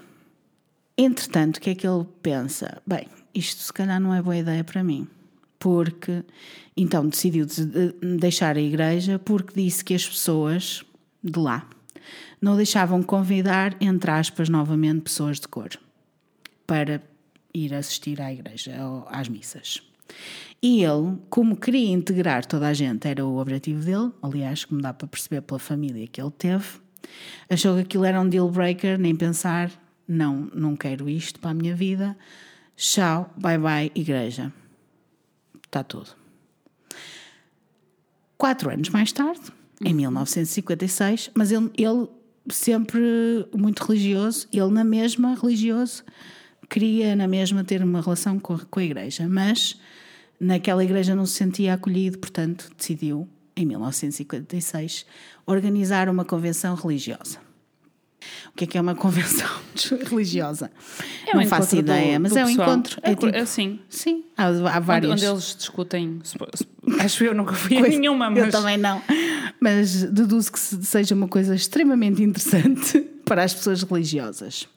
Entretanto, 0.97 1.57
o 1.57 1.59
que 1.59 1.71
é 1.71 1.75
que 1.75 1.85
ele 1.85 2.05
pensa? 2.23 2.81
Bem, 2.87 3.07
isto 3.35 3.61
se 3.61 3.73
calhar 3.73 3.99
não 3.99 4.15
é 4.15 4.21
boa 4.21 4.37
ideia 4.37 4.63
para 4.63 4.81
mim. 4.85 5.05
Porque 5.59 6.23
então 6.77 7.09
decidiu 7.09 7.45
deixar 8.17 8.55
a 8.55 8.61
igreja 8.61 9.19
porque 9.19 9.61
disse 9.61 9.83
que 9.83 9.93
as 9.93 10.07
pessoas 10.07 10.81
de 11.21 11.37
lá 11.37 11.67
não 12.41 12.55
deixavam 12.55 13.03
convidar, 13.03 13.75
entre 13.81 14.11
aspas, 14.11 14.47
novamente 14.47 15.01
pessoas 15.01 15.41
de 15.41 15.47
cor 15.49 15.71
para 16.65 17.03
ir 17.53 17.73
assistir 17.73 18.21
à 18.21 18.31
igreja, 18.31 18.77
às 19.09 19.27
missas. 19.27 19.83
E 20.61 20.83
ele, 20.83 21.17
como 21.29 21.55
queria 21.55 21.91
integrar 21.91 22.45
toda 22.45 22.67
a 22.67 22.73
gente, 22.73 23.07
era 23.07 23.25
o 23.25 23.37
objetivo 23.37 23.83
dele, 23.83 24.11
aliás, 24.21 24.63
como 24.63 24.79
dá 24.79 24.93
para 24.93 25.07
perceber 25.07 25.41
pela 25.41 25.59
família 25.59 26.05
que 26.07 26.21
ele 26.21 26.29
teve, 26.29 26.79
achou 27.49 27.75
que 27.75 27.81
aquilo 27.81 28.05
era 28.05 28.21
um 28.21 28.29
deal 28.29 28.49
breaker, 28.49 28.99
nem 28.99 29.15
pensar, 29.15 29.71
não, 30.07 30.51
não 30.53 30.75
quero 30.75 31.09
isto 31.09 31.39
para 31.39 31.49
a 31.49 31.53
minha 31.55 31.75
vida, 31.75 32.15
tchau, 32.75 33.33
bye 33.35 33.57
bye, 33.57 33.91
igreja. 33.95 34.53
Está 35.65 35.83
tudo. 35.83 36.09
Quatro 38.37 38.69
anos 38.69 38.89
mais 38.89 39.11
tarde, 39.11 39.41
em 39.83 39.95
1956, 39.95 41.31
mas 41.33 41.51
ele, 41.51 41.71
ele 41.75 42.07
sempre 42.49 43.47
muito 43.55 43.83
religioso, 43.83 44.47
ele 44.53 44.69
na 44.69 44.83
mesma 44.83 45.33
religioso, 45.33 46.03
queria 46.69 47.15
na 47.15 47.27
mesma 47.27 47.63
ter 47.63 47.83
uma 47.83 48.01
relação 48.01 48.39
com, 48.39 48.59
com 48.59 48.79
a 48.79 48.83
igreja, 48.83 49.27
mas 49.27 49.79
naquela 50.41 50.83
igreja 50.83 51.13
não 51.15 51.25
se 51.25 51.33
sentia 51.35 51.73
acolhido, 51.75 52.17
portanto 52.19 52.69
decidiu, 52.77 53.27
em 53.55 53.65
1956, 53.65 55.05
organizar 55.45 56.09
uma 56.09 56.25
convenção 56.25 56.75
religiosa. 56.75 57.37
O 58.49 58.55
que 58.55 58.65
é 58.65 58.67
que 58.67 58.77
é 58.77 58.81
uma 58.81 58.93
convenção 58.93 59.47
religiosa? 60.09 60.69
É 61.25 61.35
um 61.35 61.41
não 61.41 61.47
faço 61.47 61.75
encontro 61.75 61.75
do- 61.77 61.79
ideia, 61.97 62.19
mas 62.19 62.31
do 62.33 62.37
é 62.39 62.43
um 62.43 62.47
pessoal. 62.47 62.69
encontro. 62.69 62.99
É, 63.01 63.11
É 63.11 63.15
tipo- 63.15 63.35
assim. 63.37 63.79
sim, 63.89 64.23
há, 64.37 64.45
há 64.45 64.49
Onde, 64.49 64.85
vários. 64.85 65.11
onde 65.11 65.25
eles 65.25 65.55
discutem. 65.57 66.19
Acho 66.99 67.17
que 67.19 67.23
eu 67.25 67.33
nunca 67.33 67.53
fui 67.53 67.77
a 67.77 67.81
nenhuma, 67.81 68.29
mas. 68.29 68.45
Eu 68.45 68.51
também 68.51 68.77
não. 68.77 69.01
Mas 69.59 70.03
deduzo 70.03 70.51
que 70.51 70.59
se- 70.59 70.83
seja 70.85 71.15
uma 71.15 71.27
coisa 71.27 71.55
extremamente 71.55 72.21
interessante 72.21 72.99
para 73.25 73.43
as 73.43 73.53
pessoas 73.53 73.81
religiosas. 73.83 74.67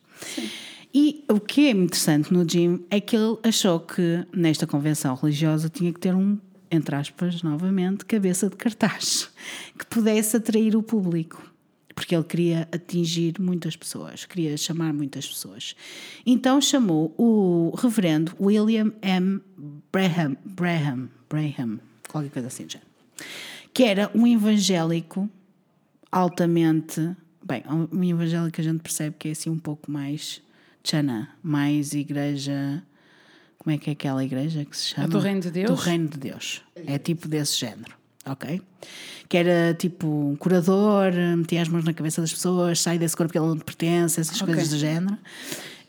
E 0.95 1.25
o 1.29 1.41
que 1.41 1.67
é 1.67 1.71
interessante 1.71 2.33
no 2.33 2.49
Jim 2.49 2.85
é 2.89 3.01
que 3.01 3.17
ele 3.17 3.37
achou 3.43 3.81
que 3.81 4.25
nesta 4.33 4.67
convenção 4.67 5.15
religiosa 5.15 5.69
tinha 5.69 5.93
que 5.93 5.99
ter 5.99 6.15
um, 6.15 6.39
entre 6.71 6.95
aspas, 6.95 7.43
novamente, 7.43 8.05
cabeça 8.05 8.49
de 8.49 8.57
cartaz 8.57 9.29
que 9.77 9.87
pudesse 9.87 10.37
atrair 10.37 10.77
o 10.77 10.83
público. 10.83 11.43
Porque 11.95 12.15
ele 12.15 12.25
queria 12.25 12.69
atingir 12.73 13.41
muitas 13.41 13.77
pessoas, 13.77 14.25
queria 14.25 14.57
chamar 14.57 14.93
muitas 14.93 15.27
pessoas. 15.29 15.77
Então 16.25 16.61
chamou 16.61 17.15
o 17.17 17.73
reverendo 17.77 18.33
William 18.41 18.93
M. 19.01 19.41
Braham, 19.93 20.37
Braham, 20.45 21.09
Braham, 21.29 21.81
qualquer 22.09 22.31
coisa 22.31 22.49
assim, 22.49 22.69
género 22.69 22.95
que 23.75 23.83
era 23.83 24.09
um 24.15 24.25
evangélico 24.25 25.29
altamente. 26.11 27.15
Bem, 27.45 27.63
um 27.93 28.03
evangélico 28.05 28.61
a 28.61 28.65
gente 28.65 28.81
percebe 28.81 29.17
que 29.19 29.29
é 29.29 29.33
assim 29.33 29.51
um 29.51 29.59
pouco 29.59 29.91
mais 29.91 30.41
tchana, 30.85 31.31
mais 31.43 31.93
igreja. 31.95 32.81
Como 33.59 33.75
é 33.75 33.79
que 33.79 33.89
é 33.91 33.93
aquela 33.95 34.23
igreja 34.23 34.65
que 34.65 34.77
se 34.77 34.89
chama? 34.95 35.09
do 35.09 35.19
Reino 35.19 35.41
de 35.41 35.51
Deus? 35.51 35.71
Do 35.71 35.75
Reino 35.75 36.07
de 36.07 36.19
Deus. 36.19 36.63
É 36.77 36.99
tipo 36.99 37.27
desse 37.27 37.59
género, 37.59 37.95
ok? 38.27 38.61
Que 39.27 39.39
era 39.39 39.73
tipo 39.75 40.07
um 40.07 40.37
curador, 40.37 41.13
metia 41.37 41.63
as 41.63 41.69
mãos 41.69 41.83
na 41.83 41.95
cabeça 41.95 42.21
das 42.21 42.31
pessoas, 42.33 42.79
sai 42.81 42.99
desse 42.99 43.17
corpo 43.17 43.33
que 43.33 43.39
ele 43.39 43.47
não 43.47 43.57
te 43.57 43.65
pertence, 43.65 44.21
essas 44.21 44.41
Ok. 44.41 44.55
coisas 44.55 44.71
do 44.71 44.79
género. 44.79 45.17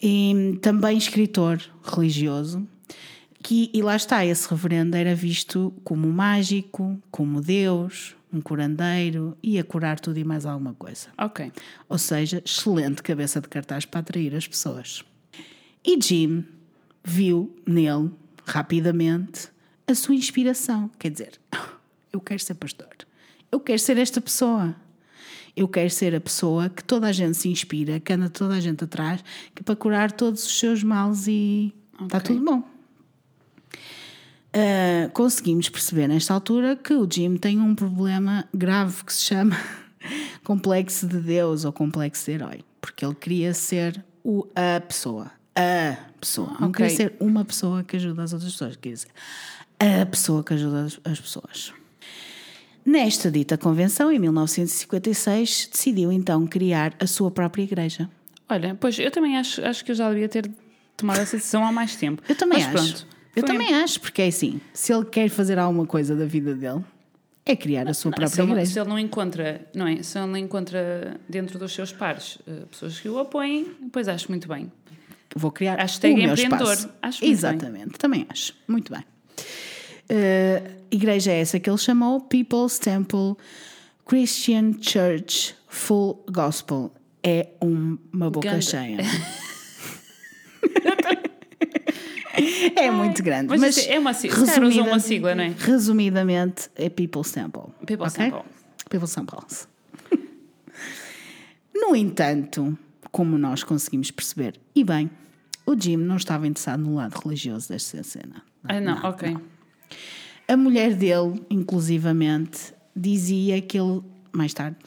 E 0.02 0.58
também 0.62 0.98
escritor 0.98 1.62
religioso. 1.84 2.66
Que, 3.44 3.70
e 3.74 3.82
lá 3.84 3.96
está, 3.96 4.26
esse 4.26 4.50
reverendo 4.50 4.96
era 4.96 5.14
visto 5.14 5.72
como 5.84 6.08
mágico, 6.08 6.98
como 7.12 7.42
Deus, 7.42 8.15
um 8.32 8.42
curandeiro, 8.42 9.38
ia 9.42 9.64
curar 9.64 10.00
tudo 10.00 10.18
e 10.18 10.24
mais 10.24 10.46
alguma 10.46 10.74
coisa. 10.74 11.08
Ok. 11.18 11.52
Ou 11.88 11.98
seja, 11.98 12.42
excelente 12.46 13.02
cabeça 13.02 13.40
de 13.40 13.48
cartaz 13.48 13.86
para 13.86 14.02
atrair 14.02 14.36
as 14.36 14.48
pessoas. 14.48 15.04
E 15.86 16.00
Jim 16.02 16.44
viu 17.04 17.56
nele, 17.66 18.12
rapidamente, 18.46 19.50
a 19.88 19.94
sua 19.94 20.16
inspiração. 20.16 20.90
Quer 20.98 21.12
dizer, 21.12 21.40
eu 22.12 22.20
quero 22.20 22.40
ser 22.42 22.56
pastor. 22.56 22.90
Eu 23.52 23.60
quero 23.60 23.80
ser 23.80 23.98
esta 23.98 24.20
pessoa. 24.20 24.76
Eu 25.56 25.68
quero 25.70 25.90
ser 25.90 26.14
a 26.14 26.20
pessoa 26.20 26.68
que 26.70 26.84
toda 26.84 27.08
a 27.08 27.12
gente 27.14 27.38
se 27.38 27.48
inspira, 27.48 28.00
que 28.00 28.12
anda 28.12 28.30
toda 28.30 28.56
a 28.56 28.60
gente 28.60 28.84
atrás, 28.84 29.24
que 29.54 29.62
é 29.62 29.64
para 29.64 29.76
curar 29.76 30.12
todos 30.12 30.46
os 30.46 30.60
seus 30.60 30.84
males 30.84 31.28
e 31.28 31.74
está 32.04 32.18
Ok. 32.18 32.36
tudo 32.36 32.44
bom. 32.44 32.75
Uh, 34.56 35.10
conseguimos 35.12 35.68
perceber 35.68 36.08
nesta 36.08 36.34
altura 36.34 36.78
que 36.78 36.94
o 36.94 37.06
Jim 37.12 37.36
tem 37.36 37.60
um 37.60 37.76
problema 37.76 38.48
grave 38.54 39.04
que 39.04 39.12
se 39.12 39.24
chama 39.24 39.58
complexo 40.46 41.06
de 41.08 41.18
Deus 41.20 41.66
ou 41.66 41.74
complexo 41.74 42.26
de 42.26 42.32
herói, 42.32 42.62
porque 42.80 43.04
ele 43.06 43.16
queria 43.16 43.54
ser 43.54 44.02
o, 44.24 44.48
a 44.56 44.80
pessoa, 44.80 45.30
a 45.54 45.98
pessoa, 46.22 46.56
não 46.60 46.70
Ok. 46.70 46.86
queria 46.86 46.96
ser 46.96 47.14
uma 47.20 47.44
pessoa 47.44 47.84
que 47.84 47.98
ajuda 47.98 48.24
as 48.24 48.32
outras 48.32 48.54
pessoas, 48.54 48.76
queria 48.78 48.96
ser 48.98 49.10
a 49.78 50.06
pessoa 50.06 50.42
que 50.42 50.54
ajuda 50.54 50.86
as, 50.86 51.00
as 51.04 51.20
pessoas. 51.20 51.74
Nesta 52.86 53.30
dita 53.30 53.58
convenção, 53.58 54.10
em 54.10 54.20
1956, 54.20 55.70
decidiu 55.72 56.12
então 56.14 56.46
criar 56.48 56.94
a 57.00 57.08
sua 57.08 57.30
própria 57.30 57.64
igreja. 57.64 58.10
Olha, 58.48 58.78
pois 58.80 58.98
eu 59.00 59.10
também 59.12 59.38
acho, 59.38 59.66
acho 59.66 59.84
que 59.84 59.92
eu 59.92 59.96
já 59.96 60.08
devia 60.10 60.30
ter 60.30 60.50
tomado 60.96 61.20
essa 61.20 61.36
decisão 61.36 61.66
há 61.66 61.72
mais 61.72 61.96
tempo. 61.96 62.22
Eu 62.30 62.36
também 62.36 62.64
Mas 62.64 62.68
acho. 62.68 62.94
Pronto, 62.94 63.15
Eu 63.36 63.42
foi- 63.42 63.50
também 63.50 63.74
acho, 63.76 64.00
porque 64.00 64.22
é 64.22 64.28
assim: 64.28 64.60
se 64.74 64.94
ele 64.94 65.06
quer 65.06 65.30
fazer 65.30 65.60
alguma 65.60 65.86
coisa 65.86 66.16
da 66.16 66.26
vida 66.26 66.54
dele, 66.56 66.84
é 67.46 67.56
criar 67.56 67.88
a 67.88 67.94
sua 67.94 68.12
se 68.12 68.16
própria 68.16 68.42
ele, 68.42 68.52
igreja. 68.54 68.72
se 68.72 68.80
ele 68.80 68.90
não 68.90 68.98
encontra, 69.00 69.62
não 69.76 69.86
é? 69.88 70.02
Se 70.02 70.18
ele 70.18 70.28
não 70.28 70.38
encontra 70.38 71.20
dentro 71.30 71.60
dos 71.60 71.74
seus 71.74 71.92
pares 71.92 72.38
eh, 72.48 72.64
pessoas 72.72 73.00
que 73.00 73.08
o 73.10 73.20
apoiem, 73.20 73.66
pois 73.92 74.08
acho 74.08 74.30
muito 74.30 74.48
bem. 74.48 74.72
Vou 75.36 75.52
criar 75.52 75.76
Hashtag 75.76 76.14
o 76.14 76.18
meu 76.18 76.34
espaço. 76.34 76.90
Acho 77.02 77.22
muito 77.22 77.32
Exatamente, 77.34 77.98
também 78.00 78.26
acho. 78.30 78.54
Muito 78.68 78.92
bem. 78.92 79.04
Uh, 80.10 80.76
igreja 80.92 81.32
é 81.32 81.42
essa 81.42 81.60
que 81.60 81.70
ele 81.70 81.78
chamou 81.78 82.22
People's 82.22 82.78
Temple 82.80 83.36
Christian 84.06 84.74
Church 84.82 85.56
Full 85.68 86.24
Gospel. 86.32 86.92
É 87.22 87.50
um- 87.62 87.98
uma 88.14 88.30
boca 88.30 88.48
Ganda. 88.50 88.62
cheia. 88.62 88.98
é 92.76 92.92
muito 92.92 93.22
grande. 93.24 93.48
Mas, 93.50 93.62
Mas, 93.62 93.78
isso 93.78 93.90
é 93.90 94.00
uma 94.00 94.14
sigla. 94.14 94.38
Resumida- 94.40 94.84
uma 94.84 95.00
sigla, 95.00 95.36
não 95.36 95.44
é? 95.44 95.54
Resumidamente, 95.58 96.70
é 96.76 96.90
People's 96.90 97.32
Temple. 97.32 97.64
People's 97.86 98.14
ok? 98.14 98.26
Temple. 98.32 98.50
People's 98.90 99.14
Temple. 99.16 99.40
No 101.74 101.96
entanto, 101.96 102.78
como 103.12 103.38
nós 103.38 103.64
conseguimos 103.64 104.10
perceber, 104.12 104.56
e 104.74 104.84
bem, 104.84 105.10
o 105.66 105.76
Jim 105.80 105.98
não 105.98 106.16
estava 106.16 106.48
interessado 106.48 106.82
no 106.82 106.96
lado 106.96 107.18
religioso 107.20 107.70
desta 107.70 108.02
cena. 108.04 108.42
Ah, 108.64 108.80
não, 108.80 108.98
ok. 109.04 109.38
A 110.48 110.56
mulher 110.58 110.94
dele, 110.96 111.44
inclusivamente, 111.50 112.74
dizia 112.96 113.62
que 113.62 113.78
ele, 113.78 114.02
mais 114.32 114.54
tarde, 114.54 114.78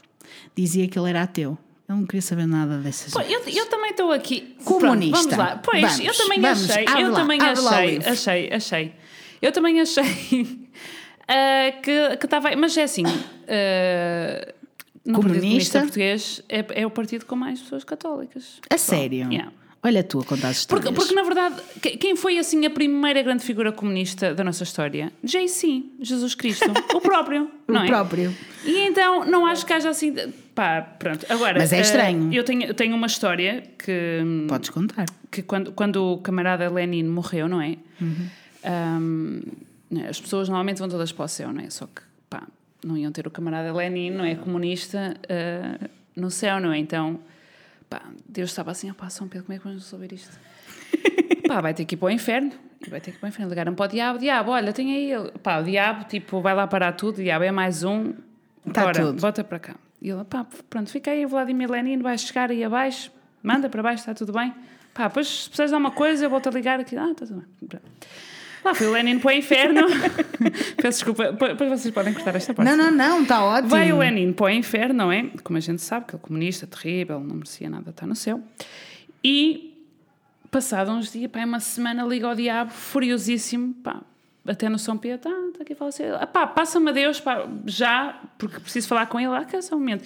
dizia 0.56 0.88
que 0.88 0.98
ele 0.98 1.10
era 1.10 1.22
ateu. 1.22 1.58
Ele 1.88 1.98
não 1.98 2.04
queria 2.06 2.20
saber 2.22 2.46
nada 2.46 2.78
dessas 2.78 3.12
Pô, 3.12 3.20
eu, 3.22 3.40
eu 3.46 3.66
também 3.66 3.90
estou 3.92 4.12
aqui. 4.12 4.54
Comunista. 4.64 5.16
Pronto, 5.20 5.30
vamos 5.30 5.38
lá. 5.38 5.56
Pois, 5.64 5.80
Vamos, 5.80 6.00
eu 6.00 6.14
também 6.14 6.40
vamos, 6.40 6.70
achei. 6.70 6.84
eu 6.84 7.10
lá, 7.10 7.20
também 7.20 7.40
achei, 7.40 7.98
achei, 8.04 8.52
achei. 8.52 8.92
Eu 9.40 9.52
também 9.52 9.80
achei 9.80 10.58
ah, 11.26 11.72
que 11.82 12.24
estava. 12.24 12.54
mas 12.56 12.76
é 12.76 12.82
assim. 12.82 13.04
ah, 13.06 14.52
no 15.04 15.14
Partido 15.14 15.14
Comunista? 15.14 15.40
Comunista 15.40 15.80
Português 15.80 16.42
é, 16.48 16.82
é 16.82 16.86
o 16.86 16.90
partido 16.90 17.24
com 17.24 17.36
mais 17.36 17.60
pessoas 17.60 17.84
católicas. 17.84 18.60
A 18.68 18.76
sério? 18.76 19.32
Yeah. 19.32 19.50
Olha 19.82 20.02
tu 20.02 20.18
a 20.18 20.24
contar 20.24 20.48
as 20.48 20.58
histórias. 20.58 20.84
Porque, 20.86 21.00
porque, 21.00 21.14
na 21.14 21.22
verdade, 21.22 21.54
que- 21.80 21.96
quem 21.96 22.16
foi 22.16 22.36
assim 22.36 22.66
a 22.66 22.70
primeira 22.70 23.22
grande 23.22 23.44
figura 23.44 23.70
comunista 23.72 24.34
da 24.34 24.42
nossa 24.42 24.64
história? 24.64 25.12
JC, 25.22 25.84
Jesus 26.00 26.34
Cristo, 26.34 26.70
o 26.94 27.00
próprio, 27.00 27.48
O 27.68 27.76
é? 27.76 27.86
próprio. 27.86 28.34
E 28.64 28.76
então 28.80 29.24
não 29.24 29.46
acho 29.46 29.64
que 29.64 29.72
haja 29.72 29.88
assim. 29.88 30.14
Pá, 30.58 30.82
pronto. 30.82 31.24
Agora, 31.28 31.56
Mas 31.56 31.72
é 31.72 31.78
eh, 31.78 31.80
estranho. 31.82 32.32
eu, 32.34 32.42
tenho, 32.42 32.74
tenho 32.74 32.96
uma 32.96 33.06
história 33.06 33.62
que, 33.78 34.20
Podes 34.48 34.70
contar. 34.70 35.06
que 35.30 35.40
quando, 35.40 35.70
quando 35.70 36.14
o 36.14 36.18
camarada 36.18 36.68
Lenin 36.68 37.04
morreu, 37.04 37.46
não 37.48 37.60
é? 37.60 37.76
Ahm, 38.64 39.40
né, 39.88 40.08
as 40.08 40.20
pessoas 40.20 40.48
normalmente 40.48 40.78
vão 40.80 40.88
todas 40.88 41.12
para 41.12 41.26
o 41.26 41.28
céu, 41.28 41.52
não 41.52 41.60
é? 41.60 41.70
Só 41.70 41.86
que, 41.86 42.02
pá, 42.28 42.42
não 42.84 42.96
iam 42.96 43.12
ter 43.12 43.24
o 43.24 43.30
camarada 43.30 43.72
Lenin, 43.72 44.10
não 44.10 44.24
é? 44.24 44.34
Comunista 44.34 45.14
ah, 45.28 45.88
no 46.16 46.28
céu, 46.28 46.58
não 46.58 46.72
é? 46.72 46.78
Então, 46.78 47.20
pá, 47.88 48.02
Deus 48.28 48.50
estava 48.50 48.72
assim, 48.72 48.92
pá, 48.92 49.08
São 49.10 49.28
Pedro, 49.28 49.46
como 49.46 49.54
é 49.54 49.58
que 49.58 49.64
vamos 49.64 49.84
resolver 49.84 50.12
isto? 50.12 50.36
pá, 51.46 51.60
vai 51.60 51.72
ter 51.72 51.84
que 51.84 51.94
ir 51.94 51.98
para 51.98 52.06
o 52.06 52.10
inferno. 52.10 52.50
Vai 52.88 53.00
ter 53.00 53.12
que 53.12 53.18
ir 53.18 53.20
para 53.20 53.26
o 53.26 53.28
inferno. 53.28 53.48
Ligaram 53.48 53.74
para 53.76 53.84
o 53.84 53.88
diabo, 53.88 54.18
diabo, 54.18 54.50
olha, 54.50 54.72
tem 54.72 54.92
aí. 54.92 55.12
ele." 55.12 55.30
Pá, 55.40 55.60
o 55.60 55.62
diabo, 55.62 56.02
tipo, 56.08 56.40
vai 56.40 56.52
lá 56.52 56.66
parar 56.66 56.94
tudo, 56.94 57.20
o 57.20 57.22
diabo 57.22 57.44
é 57.44 57.52
mais 57.52 57.84
um. 57.84 58.12
Tá 58.72 58.82
Bora, 58.82 59.00
tudo. 59.00 59.20
Bota 59.20 59.44
para 59.44 59.60
cá. 59.60 59.76
E 60.00 60.10
ele, 60.10 60.24
pá, 60.24 60.46
pronto, 60.70 60.90
fica 60.90 61.10
aí, 61.10 61.24
o 61.24 61.28
Vladimir 61.28 61.70
Lenin 61.70 61.98
vai 61.98 62.16
chegar 62.16 62.50
aí 62.50 62.62
abaixo, 62.62 63.10
manda 63.42 63.68
para 63.68 63.82
baixo, 63.82 64.00
está 64.00 64.14
tudo 64.14 64.32
bem. 64.32 64.54
Pá, 64.94 65.08
depois 65.08 65.26
se 65.26 65.48
precisas 65.48 65.70
de 65.70 65.74
alguma 65.74 65.90
coisa, 65.90 66.24
eu 66.24 66.30
volto 66.30 66.48
a 66.48 66.52
ligar 66.52 66.80
aqui. 66.80 66.96
Ah, 66.96 67.10
está 67.10 67.26
tudo 67.26 67.40
bem. 67.40 67.68
Pronto. 67.68 67.84
Lá 68.64 68.74
foi 68.74 68.86
o 68.86 68.92
Lenin 68.92 69.18
para 69.18 69.28
o 69.28 69.32
inferno. 69.32 69.82
Peço 70.76 71.04
desculpa, 71.04 71.32
depois 71.32 71.70
vocês 71.70 71.94
podem 71.94 72.12
cortar 72.12 72.34
esta 72.34 72.52
parte. 72.52 72.68
Não, 72.68 72.76
não, 72.76 72.90
não, 72.90 73.22
está 73.22 73.44
ótimo. 73.44 73.68
Vai 73.68 73.92
o 73.92 73.98
Lenin 73.98 74.32
para 74.32 74.46
o 74.46 74.50
inferno, 74.50 74.94
não 74.94 75.12
é? 75.12 75.30
Como 75.42 75.56
a 75.56 75.60
gente 75.60 75.82
sabe, 75.82 76.06
que 76.06 76.12
ele 76.12 76.22
é 76.22 76.26
comunista, 76.26 76.66
terrível, 76.66 77.20
não 77.20 77.36
merecia 77.36 77.70
nada 77.70 77.90
estar 77.90 78.06
no 78.06 78.16
céu. 78.16 78.42
E, 79.22 79.86
passado 80.50 80.90
uns 80.90 81.12
dias, 81.12 81.30
pá, 81.30 81.44
uma 81.44 81.60
semana, 81.60 82.04
liga 82.04 82.26
ao 82.26 82.34
diabo, 82.34 82.70
furiosíssimo, 82.70 83.74
pá, 83.74 84.02
até 84.48 84.68
no 84.68 84.78
São 84.78 84.96
Pedro, 84.96 85.30
ah, 85.30 85.48
está 85.48 85.62
aqui 85.62 85.72
a 85.72 85.76
falar 85.76 85.88
assim, 85.90 86.04
ah, 86.04 86.26
pá, 86.26 86.46
passa-me 86.46 86.90
a 86.90 86.92
Deus, 86.92 87.20
pá, 87.20 87.46
já, 87.66 88.20
porque 88.38 88.58
preciso 88.60 88.88
falar 88.88 89.06
com 89.06 89.20
ele, 89.20 89.34
ah, 89.34 89.44
que 89.44 89.56
é 89.56 89.62
só 89.62 89.76
um 89.76 89.78
momento. 89.78 90.04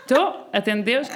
Estou, 0.00 0.48
atende 0.52 0.82
Deus. 0.82 1.08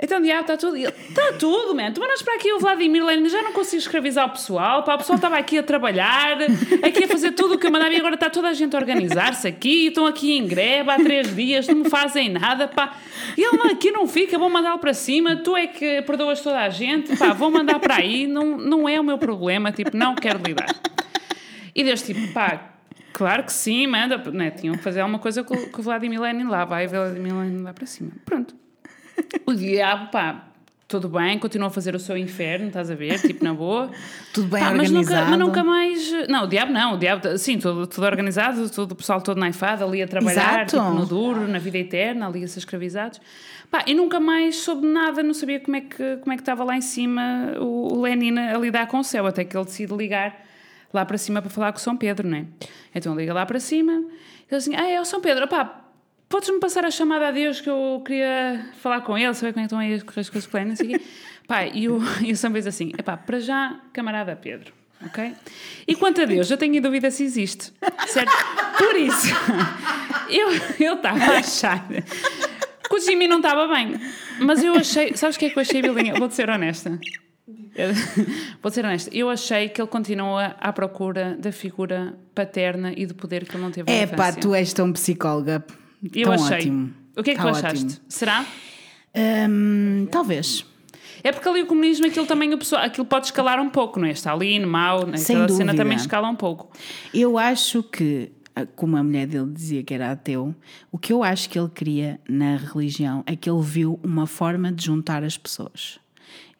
Então 0.00 0.20
diabo, 0.20 0.42
está 0.42 0.56
tudo. 0.56 0.76
Está 0.76 1.32
tudo, 1.38 1.74
man. 1.74 1.92
Tu 1.92 2.00
mandas 2.00 2.22
para 2.22 2.34
aqui 2.36 2.52
o 2.52 2.60
Vladimir 2.60 3.04
Lenin, 3.04 3.28
já 3.28 3.42
não 3.42 3.52
consigo 3.52 3.80
escravizar 3.80 4.26
o 4.26 4.30
pessoal. 4.30 4.84
Pá, 4.84 4.94
o 4.94 4.98
pessoal 4.98 5.16
estava 5.16 5.36
aqui 5.36 5.58
a 5.58 5.62
trabalhar, 5.62 6.38
aqui 6.84 7.04
a 7.04 7.08
fazer 7.08 7.32
tudo 7.32 7.54
o 7.54 7.58
que 7.58 7.66
eu 7.66 7.72
mandava 7.72 7.92
e 7.92 7.96
agora 7.96 8.14
está 8.14 8.30
toda 8.30 8.48
a 8.48 8.52
gente 8.52 8.76
a 8.76 8.78
organizar-se 8.78 9.48
aqui. 9.48 9.88
Estão 9.88 10.06
aqui 10.06 10.38
em 10.38 10.46
greve 10.46 10.88
há 10.88 10.96
três 10.96 11.34
dias, 11.34 11.66
não 11.66 11.74
me 11.74 11.90
fazem 11.90 12.28
nada, 12.28 12.68
pá. 12.68 12.96
Ele 13.36 13.72
aqui 13.72 13.90
não 13.90 14.06
fica, 14.06 14.38
vou 14.38 14.48
mandá-lo 14.48 14.78
para 14.78 14.94
cima. 14.94 15.34
Tu 15.34 15.56
é 15.56 15.66
que 15.66 16.00
perdoas 16.02 16.40
toda 16.40 16.60
a 16.60 16.68
gente, 16.68 17.16
pá, 17.16 17.32
vou 17.32 17.50
mandar 17.50 17.80
para 17.80 17.96
aí. 17.96 18.28
Não, 18.28 18.56
não 18.56 18.88
é 18.88 19.00
o 19.00 19.04
meu 19.04 19.18
problema, 19.18 19.72
tipo, 19.72 19.96
não 19.96 20.14
quero 20.14 20.40
lidar. 20.46 20.68
E 21.74 21.82
Deus, 21.82 22.02
tipo, 22.02 22.32
pá, 22.32 22.72
claro 23.12 23.42
que 23.42 23.52
sim, 23.52 23.88
manda. 23.88 24.16
Né? 24.30 24.52
Tinham 24.52 24.76
que 24.76 24.82
fazer 24.82 25.00
alguma 25.00 25.18
coisa 25.18 25.42
com, 25.42 25.56
com 25.56 25.80
o 25.80 25.82
Vladimir 25.82 26.20
Lenin 26.20 26.44
lá, 26.44 26.64
vai 26.64 26.86
Vladimir 26.86 27.34
Lenin 27.36 27.62
lá 27.62 27.72
para 27.72 27.86
cima. 27.86 28.12
Pronto. 28.24 28.67
O 29.46 29.54
diabo, 29.54 30.10
pá, 30.10 30.48
tudo 30.88 31.06
bem, 31.06 31.38
continua 31.38 31.68
a 31.68 31.70
fazer 31.70 31.94
o 31.94 32.00
seu 32.00 32.16
inferno, 32.16 32.68
estás 32.68 32.90
a 32.90 32.94
ver? 32.94 33.20
Tipo, 33.20 33.44
na 33.44 33.52
boa. 33.52 33.90
Tudo 34.32 34.48
bem 34.48 34.62
Pá, 34.62 34.70
mas 34.72 34.88
organizado. 34.88 35.30
nunca, 35.30 35.30
mas 35.30 35.38
nunca 35.38 35.64
mais. 35.64 36.28
Não, 36.28 36.44
o 36.44 36.46
diabo 36.46 36.72
não, 36.72 36.94
o 36.94 36.96
diabo, 36.96 37.36
sim, 37.36 37.58
tudo, 37.58 37.86
tudo 37.86 38.06
organizado, 38.06 38.70
todo, 38.70 38.92
o 38.92 38.94
pessoal 38.94 39.20
todo 39.20 39.38
naifado 39.38 39.84
ali 39.84 40.02
a 40.02 40.08
trabalhar, 40.08 40.64
tipo, 40.64 40.82
no 40.82 41.04
duro, 41.04 41.46
na 41.46 41.58
vida 41.58 41.76
eterna, 41.76 42.26
ali 42.26 42.42
a 42.42 42.48
ser 42.48 42.60
escravizados. 42.60 43.20
Pá, 43.70 43.84
e 43.86 43.94
nunca 43.94 44.18
mais 44.18 44.56
soube 44.56 44.86
nada, 44.86 45.22
não 45.22 45.34
sabia 45.34 45.60
como 45.60 45.76
é 45.76 45.82
que, 45.82 46.16
como 46.16 46.32
é 46.32 46.36
que 46.36 46.42
estava 46.42 46.64
lá 46.64 46.74
em 46.74 46.80
cima 46.80 47.52
o, 47.60 47.92
o 47.92 48.00
Lenin 48.00 48.38
a 48.38 48.56
lidar 48.56 48.86
com 48.86 48.98
o 48.98 49.04
céu, 49.04 49.26
até 49.26 49.44
que 49.44 49.54
ele 49.54 49.66
decide 49.66 49.94
ligar 49.94 50.42
lá 50.90 51.04
para 51.04 51.18
cima 51.18 51.42
para 51.42 51.50
falar 51.50 51.72
com 51.72 51.78
o 51.78 51.82
São 51.82 51.98
Pedro, 51.98 52.26
não 52.26 52.38
é? 52.38 52.44
Então 52.94 53.14
liga 53.14 53.34
lá 53.34 53.44
para 53.44 53.60
cima, 53.60 53.92
ele 53.92 54.56
assim, 54.56 54.74
ah, 54.74 54.88
é 54.88 54.98
o 54.98 55.04
São 55.04 55.20
Pedro, 55.20 55.46
pá, 55.46 55.84
podes-me 56.28 56.60
passar 56.60 56.84
a 56.84 56.90
chamada 56.90 57.28
a 57.28 57.30
Deus 57.30 57.60
que 57.60 57.68
eu 57.70 58.02
queria 58.04 58.66
falar 58.80 59.00
com 59.02 59.16
ele, 59.16 59.32
saber 59.34 59.52
como 59.52 59.60
é 59.60 59.68
que 59.68 59.74
estão 59.74 59.78
aí 59.78 59.94
as 59.94 60.02
as 60.18 60.28
coisas 60.30 60.46
ele, 60.60 60.68
não 60.68 60.76
sei 60.76 60.94
o 60.94 60.98
quê. 60.98 61.04
Pá, 61.48 61.64
e 61.66 61.88
o, 61.88 61.98
e 62.20 62.30
o 62.32 62.36
Pedro 62.36 62.58
diz 62.60 62.66
assim, 62.66 62.92
epá, 62.98 63.16
para 63.16 63.40
já, 63.40 63.80
camarada 63.94 64.36
Pedro, 64.36 64.70
ok? 65.06 65.32
E 65.86 65.96
quanto 65.96 66.20
a 66.20 66.26
Deus, 66.26 66.50
eu 66.50 66.58
tenho 66.58 66.80
dúvida 66.82 67.10
se 67.10 67.24
existe, 67.24 67.72
certo? 68.06 68.30
Por 68.76 68.94
isso, 68.96 69.28
eu 70.28 70.48
eu 70.78 70.94
estava 70.96 71.24
a 71.24 71.38
achar 71.38 71.88
que 71.88 72.94
o 72.94 73.00
Jimmy 73.00 73.26
não 73.26 73.38
estava 73.38 73.66
bem, 73.74 73.98
mas 74.40 74.62
eu 74.62 74.74
achei, 74.74 75.16
sabes 75.16 75.36
o 75.36 75.38
que 75.38 75.46
é 75.46 75.50
que 75.50 75.58
eu 75.58 75.62
achei, 75.62 75.80
Bilinha? 75.80 76.14
Vou-te 76.16 76.34
ser 76.34 76.50
honesta. 76.50 76.98
Eu- 77.74 77.94
Vou 78.62 78.70
ser 78.70 78.84
honesta, 78.84 79.08
eu 79.14 79.30
achei 79.30 79.70
que 79.70 79.80
ele 79.80 79.88
continua 79.88 80.54
à 80.60 80.70
procura 80.70 81.34
da 81.40 81.50
figura 81.50 82.14
paterna 82.34 82.92
e 82.94 83.06
do 83.06 83.14
poder 83.14 83.46
que 83.46 83.54
ele 83.56 83.62
não 83.62 83.70
teve 83.70 83.90
É 83.90 84.06
pá, 84.06 84.32
tu 84.34 84.54
és 84.54 84.70
tão 84.74 84.92
psicóloga. 84.92 85.64
Eu 86.14 86.24
tão 86.24 86.32
achei. 86.34 86.56
ótimo. 86.58 86.94
O 87.16 87.22
que 87.22 87.30
é 87.30 87.34
que 87.34 87.40
Tá 87.40 87.46
tu 87.50 87.56
achaste? 87.56 87.84
ótimo. 87.84 88.00
Será? 88.08 88.46
Hum, 89.16 90.06
talvez. 90.10 90.64
É 91.24 91.32
porque 91.32 91.48
ali 91.48 91.62
o 91.62 91.66
comunismo, 91.66 92.06
aquilo 92.06 92.26
também, 92.26 92.52
o 92.54 92.58
pessoal, 92.58 92.82
aquilo 92.84 93.04
pode 93.04 93.26
escalar 93.26 93.60
um 93.60 93.68
pouco, 93.68 93.98
não 93.98 94.06
é? 94.06 94.12
Stalin, 94.12 94.60
Mao, 94.64 95.04
né? 95.06 95.18
Aquela 95.20 95.48
cena 95.48 95.74
também 95.74 95.96
escala 95.96 96.28
um 96.28 96.36
pouco. 96.36 96.70
Eu 97.12 97.36
acho 97.36 97.82
que, 97.82 98.30
ah, 98.54 98.64
como 98.66 98.96
a 98.96 99.02
mulher 99.02 99.26
dele 99.26 99.50
dizia 99.52 99.82
que 99.82 99.92
era 99.92 100.12
ateu, 100.12 100.54
o 100.92 100.98
que 100.98 101.12
eu 101.12 101.24
acho 101.24 101.50
que 101.50 101.58
ele 101.58 101.68
queria 101.68 102.20
na 102.28 102.56
religião 102.56 103.24
é 103.26 103.34
que 103.34 103.50
ele 103.50 103.60
viu 103.62 103.98
uma 104.04 104.26
forma 104.28 104.70
de 104.70 104.84
juntar 104.86 105.24
as 105.24 105.36
pessoas. 105.36 105.98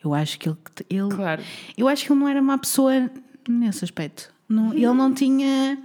Eu 0.03 0.13
acho 0.13 0.39
que 0.39 0.49
ele. 0.49 0.59
ele 0.91 1.09
Claro. 1.09 1.43
Eu 1.77 1.87
acho 1.87 2.05
que 2.05 2.13
ele 2.13 2.19
não 2.21 2.29
era 2.29 2.41
uma 2.41 2.59
pessoa 2.59 3.09
nesse 3.49 3.85
aspecto. 3.85 4.33
Não- 4.49 4.73
ele 4.73 4.87
não 4.93 5.13
tinha. 5.15 5.79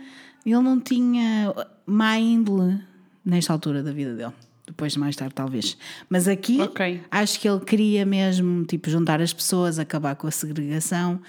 Ele 0.46 0.60
não 0.60 0.80
tinha 0.80 1.54
má 1.86 2.18
índole 2.18 2.80
nesta 3.26 3.54
altura 3.54 3.82
da 3.84 3.92
vida 3.92 4.14
dele. 4.16 4.34
Depois, 4.66 4.96
mais 4.96 5.16
tarde, 5.16 5.34
talvez. 5.36 5.78
Mas 6.10 6.28
aqui, 6.28 6.62
Ok. 6.62 7.02
acho 7.12 7.40
que 7.40 7.48
ele 7.50 7.60
queria 7.60 8.06
mesmo 8.06 8.64
tipo, 8.66 8.90
juntar 8.90 9.22
as 9.22 9.34
pessoas, 9.34 9.78
acabar 9.78 10.16
com 10.16 10.26
a 10.26 10.32
segregação. 10.32 11.20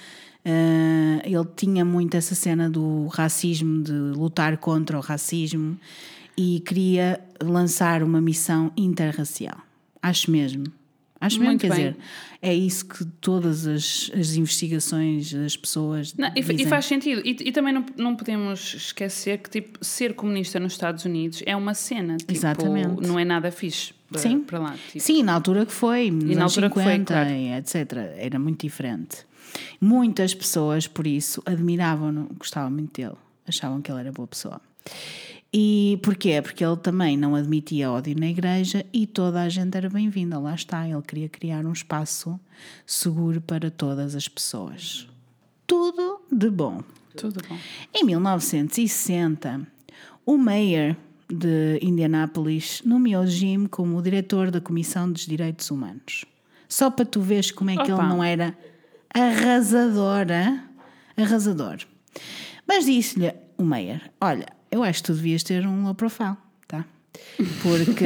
Ah, 0.44 1.20
ele 1.24 1.44
tinha 1.56 1.84
muito 1.84 2.16
essa 2.16 2.34
cena 2.34 2.68
do 2.70 3.06
racismo, 3.08 3.82
de 3.82 3.92
lutar 3.92 4.56
contra 4.58 4.96
o 4.96 5.00
racismo 5.00 5.76
e 6.36 6.60
queria 6.60 7.20
lançar 7.42 8.02
uma 8.02 8.20
missão 8.20 8.70
interracial. 8.76 9.56
Acho 10.02 10.30
mesmo. 10.30 10.66
Acho 11.24 11.38
mesmo, 11.38 11.52
Muito 11.52 11.60
quer 11.62 11.70
bem. 11.70 11.78
dizer, 11.78 11.96
é 12.42 12.54
isso 12.54 12.84
que 12.84 13.04
todas 13.20 13.66
as, 13.66 14.10
as 14.14 14.34
investigações 14.34 15.32
das 15.32 15.56
pessoas. 15.56 16.14
Não, 16.14 16.28
e, 16.36 16.40
e 16.40 16.66
faz 16.66 16.84
sentido. 16.84 17.22
E, 17.24 17.48
e 17.48 17.52
também 17.52 17.72
não, 17.72 17.86
não 17.96 18.14
podemos 18.14 18.74
esquecer 18.74 19.38
que 19.38 19.48
tipo, 19.48 19.82
ser 19.82 20.14
comunista 20.14 20.60
nos 20.60 20.72
Estados 20.74 21.04
Unidos 21.06 21.42
é 21.46 21.56
uma 21.56 21.72
cena. 21.72 22.18
Tipo, 22.18 22.32
Exatamente. 22.32 23.06
Não 23.06 23.18
é 23.18 23.24
nada 23.24 23.50
fixe 23.50 23.94
para, 24.10 24.20
Sim. 24.20 24.40
para 24.40 24.58
lá. 24.58 24.76
Tipo, 24.92 25.00
Sim, 25.00 25.22
na 25.22 25.32
altura 25.32 25.64
que 25.64 25.72
foi, 25.72 26.10
nos 26.10 26.24
na 26.24 26.30
anos 26.32 26.42
altura 26.42 26.68
que 26.68 26.74
foi, 26.74 26.82
50, 26.84 27.14
claro. 27.14 27.30
e 27.30 27.52
etc. 27.54 27.74
Era 28.18 28.38
muito 28.38 28.60
diferente. 28.60 29.24
Muitas 29.80 30.34
pessoas, 30.34 30.86
por 30.86 31.06
isso, 31.06 31.42
admiravam-no, 31.46 32.28
gostavam 32.38 32.70
muito 32.70 33.00
dele, 33.00 33.16
achavam 33.48 33.80
que 33.80 33.90
ele 33.90 34.00
era 34.00 34.12
boa 34.12 34.28
pessoa. 34.28 34.60
E 35.56 36.00
porquê? 36.02 36.42
Porque 36.42 36.64
ele 36.64 36.76
também 36.76 37.16
não 37.16 37.36
admitia 37.36 37.88
ódio 37.88 38.18
na 38.18 38.26
igreja 38.26 38.84
e 38.92 39.06
toda 39.06 39.40
a 39.40 39.48
gente 39.48 39.76
era 39.76 39.88
bem-vinda. 39.88 40.36
Lá 40.36 40.52
está, 40.52 40.88
ele 40.88 41.00
queria 41.00 41.28
criar 41.28 41.64
um 41.64 41.72
espaço 41.72 42.40
seguro 42.84 43.40
para 43.40 43.70
todas 43.70 44.16
as 44.16 44.26
pessoas. 44.26 45.06
Tudo 45.64 46.22
de 46.32 46.50
bom. 46.50 46.82
Tudo 47.16 47.40
bom. 47.48 47.56
Em 47.94 48.02
1960, 48.02 49.64
o 50.26 50.36
mayor 50.36 50.96
de 51.30 51.78
Indianápolis 51.80 52.82
nomeou 52.84 53.24
Jim 53.24 53.66
como 53.66 53.96
o 53.96 54.02
diretor 54.02 54.50
da 54.50 54.60
Comissão 54.60 55.08
dos 55.12 55.24
Direitos 55.24 55.70
Humanos. 55.70 56.24
Só 56.68 56.90
para 56.90 57.04
tu 57.04 57.20
veres 57.20 57.52
como 57.52 57.70
é 57.70 57.76
que 57.76 57.92
Opa. 57.92 58.02
ele 58.02 58.08
não 58.08 58.24
era 58.24 58.58
arrasadora, 59.14 60.64
arrasador. 61.16 61.76
Mas 62.66 62.86
disse-lhe 62.86 63.32
o 63.56 63.62
mayor: 63.62 64.00
Olha, 64.20 64.46
eu 64.74 64.82
acho 64.82 65.02
que 65.02 65.06
tu 65.06 65.14
devias 65.14 65.44
ter 65.44 65.64
um 65.64 65.84
low 65.84 65.94
profile, 65.94 66.36
tá? 66.66 66.84
Porque 67.62 68.04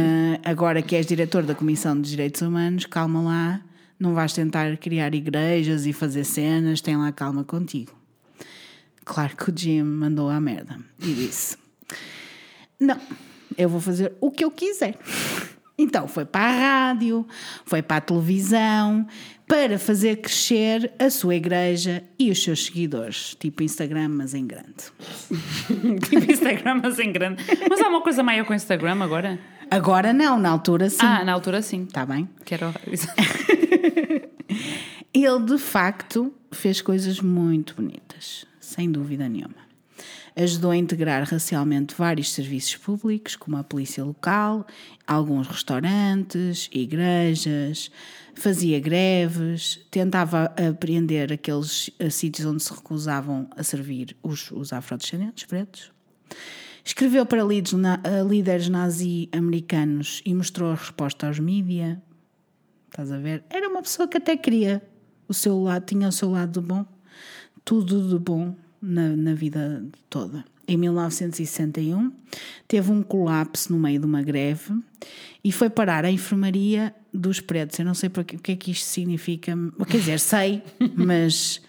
agora 0.42 0.80
que 0.80 0.96
és 0.96 1.04
diretor 1.04 1.42
da 1.42 1.54
Comissão 1.54 2.00
dos 2.00 2.08
Direitos 2.08 2.40
Humanos, 2.40 2.86
calma 2.86 3.20
lá, 3.20 3.60
não 4.00 4.14
vais 4.14 4.32
tentar 4.32 4.74
criar 4.78 5.14
igrejas 5.14 5.84
e 5.84 5.92
fazer 5.92 6.24
cenas, 6.24 6.80
tem 6.80 6.96
lá 6.96 7.12
calma 7.12 7.44
contigo. 7.44 7.92
Claro 9.04 9.36
que 9.36 9.50
o 9.50 9.52
Jim 9.54 9.82
mandou 9.82 10.30
à 10.30 10.40
merda 10.40 10.80
e 10.98 11.12
disse: 11.12 11.58
Não, 12.80 12.98
eu 13.58 13.68
vou 13.68 13.80
fazer 13.80 14.14
o 14.18 14.30
que 14.30 14.42
eu 14.42 14.50
quiser. 14.50 14.98
Então 15.78 16.08
foi 16.08 16.24
para 16.24 16.46
a 16.46 16.86
rádio, 16.88 17.26
foi 17.66 17.82
para 17.82 17.98
a 17.98 18.00
televisão, 18.00 19.06
para 19.46 19.78
fazer 19.78 20.16
crescer 20.16 20.90
a 20.98 21.10
sua 21.10 21.34
igreja 21.34 22.02
e 22.18 22.30
os 22.30 22.42
seus 22.42 22.64
seguidores, 22.66 23.36
tipo 23.38 23.62
Instagram, 23.62 24.08
mas 24.08 24.32
em 24.34 24.46
grande. 24.46 24.90
tipo 26.08 26.32
Instagram, 26.32 26.80
mas 26.82 26.98
em 26.98 27.12
grande. 27.12 27.44
Mas 27.68 27.80
há 27.80 27.88
uma 27.88 28.00
coisa 28.00 28.22
maior 28.22 28.46
com 28.46 28.52
o 28.54 28.56
Instagram 28.56 29.02
agora? 29.02 29.38
Agora 29.70 30.12
não, 30.12 30.38
na 30.38 30.48
altura 30.48 30.88
sim. 30.88 30.98
Ah, 31.04 31.24
na 31.24 31.32
altura 31.32 31.60
sim. 31.60 31.82
Está 31.84 32.06
bem? 32.06 32.28
Que 32.44 32.54
era 32.54 32.68
o- 32.70 32.72
Ele 35.12 35.42
de 35.44 35.58
facto 35.58 36.32
fez 36.52 36.80
coisas 36.80 37.20
muito 37.20 37.74
bonitas, 37.74 38.46
sem 38.60 38.90
dúvida 38.90 39.28
nenhuma. 39.28 39.65
Ajudou 40.36 40.70
a 40.70 40.76
integrar 40.76 41.22
racialmente 41.22 41.94
vários 41.96 42.30
serviços 42.30 42.76
públicos, 42.76 43.36
como 43.36 43.56
a 43.56 43.64
polícia 43.64 44.04
local, 44.04 44.66
alguns 45.06 45.48
restaurantes, 45.48 46.68
igrejas, 46.70 47.90
fazia 48.34 48.78
greves, 48.78 49.80
tentava 49.90 50.52
apreender 50.70 51.32
aqueles 51.32 51.88
eh, 51.98 52.10
sítios 52.10 52.46
onde 52.46 52.62
se 52.62 52.70
recusavam 52.70 53.48
a 53.56 53.62
servir 53.62 54.14
os, 54.22 54.50
os 54.50 54.74
afrodescendentes 54.74 55.46
pretos. 55.46 55.90
Escreveu 56.84 57.24
para 57.24 57.42
líderes, 57.42 57.72
líderes 58.28 58.68
nazi-americanos 58.68 60.22
e 60.24 60.34
mostrou 60.34 60.70
a 60.70 60.74
resposta 60.74 61.26
aos 61.26 61.38
mídia. 61.38 62.00
Estás 62.90 63.10
a 63.10 63.18
ver? 63.18 63.42
Era 63.48 63.68
uma 63.68 63.82
pessoa 63.82 64.06
que 64.06 64.18
até 64.18 64.36
queria 64.36 64.80
o 65.26 65.34
seu 65.34 65.60
lado, 65.60 65.86
tinha 65.86 66.06
o 66.06 66.12
seu 66.12 66.30
lado 66.30 66.60
bom, 66.62 66.86
tudo 67.64 68.08
de 68.08 68.22
bom 68.22 68.54
na, 68.80 69.16
na 69.16 69.34
vida 69.34 69.84
toda. 70.10 70.44
Em 70.68 70.76
1961, 70.76 72.12
teve 72.66 72.90
um 72.90 73.02
colapso 73.02 73.72
no 73.72 73.78
meio 73.78 74.00
de 74.00 74.06
uma 74.06 74.20
greve 74.22 74.74
e 75.44 75.52
foi 75.52 75.70
parar 75.70 76.04
à 76.04 76.10
enfermaria 76.10 76.92
dos 77.14 77.40
pretos. 77.40 77.78
Eu 77.78 77.84
não 77.84 77.94
sei 77.94 78.08
porque- 78.08 78.36
o 78.36 78.38
que 78.40 78.52
é 78.52 78.56
que 78.56 78.70
isto 78.72 78.84
significa, 78.84 79.54
quer 79.88 79.98
dizer, 79.98 80.18
sei, 80.20 80.62
mas 80.96 81.62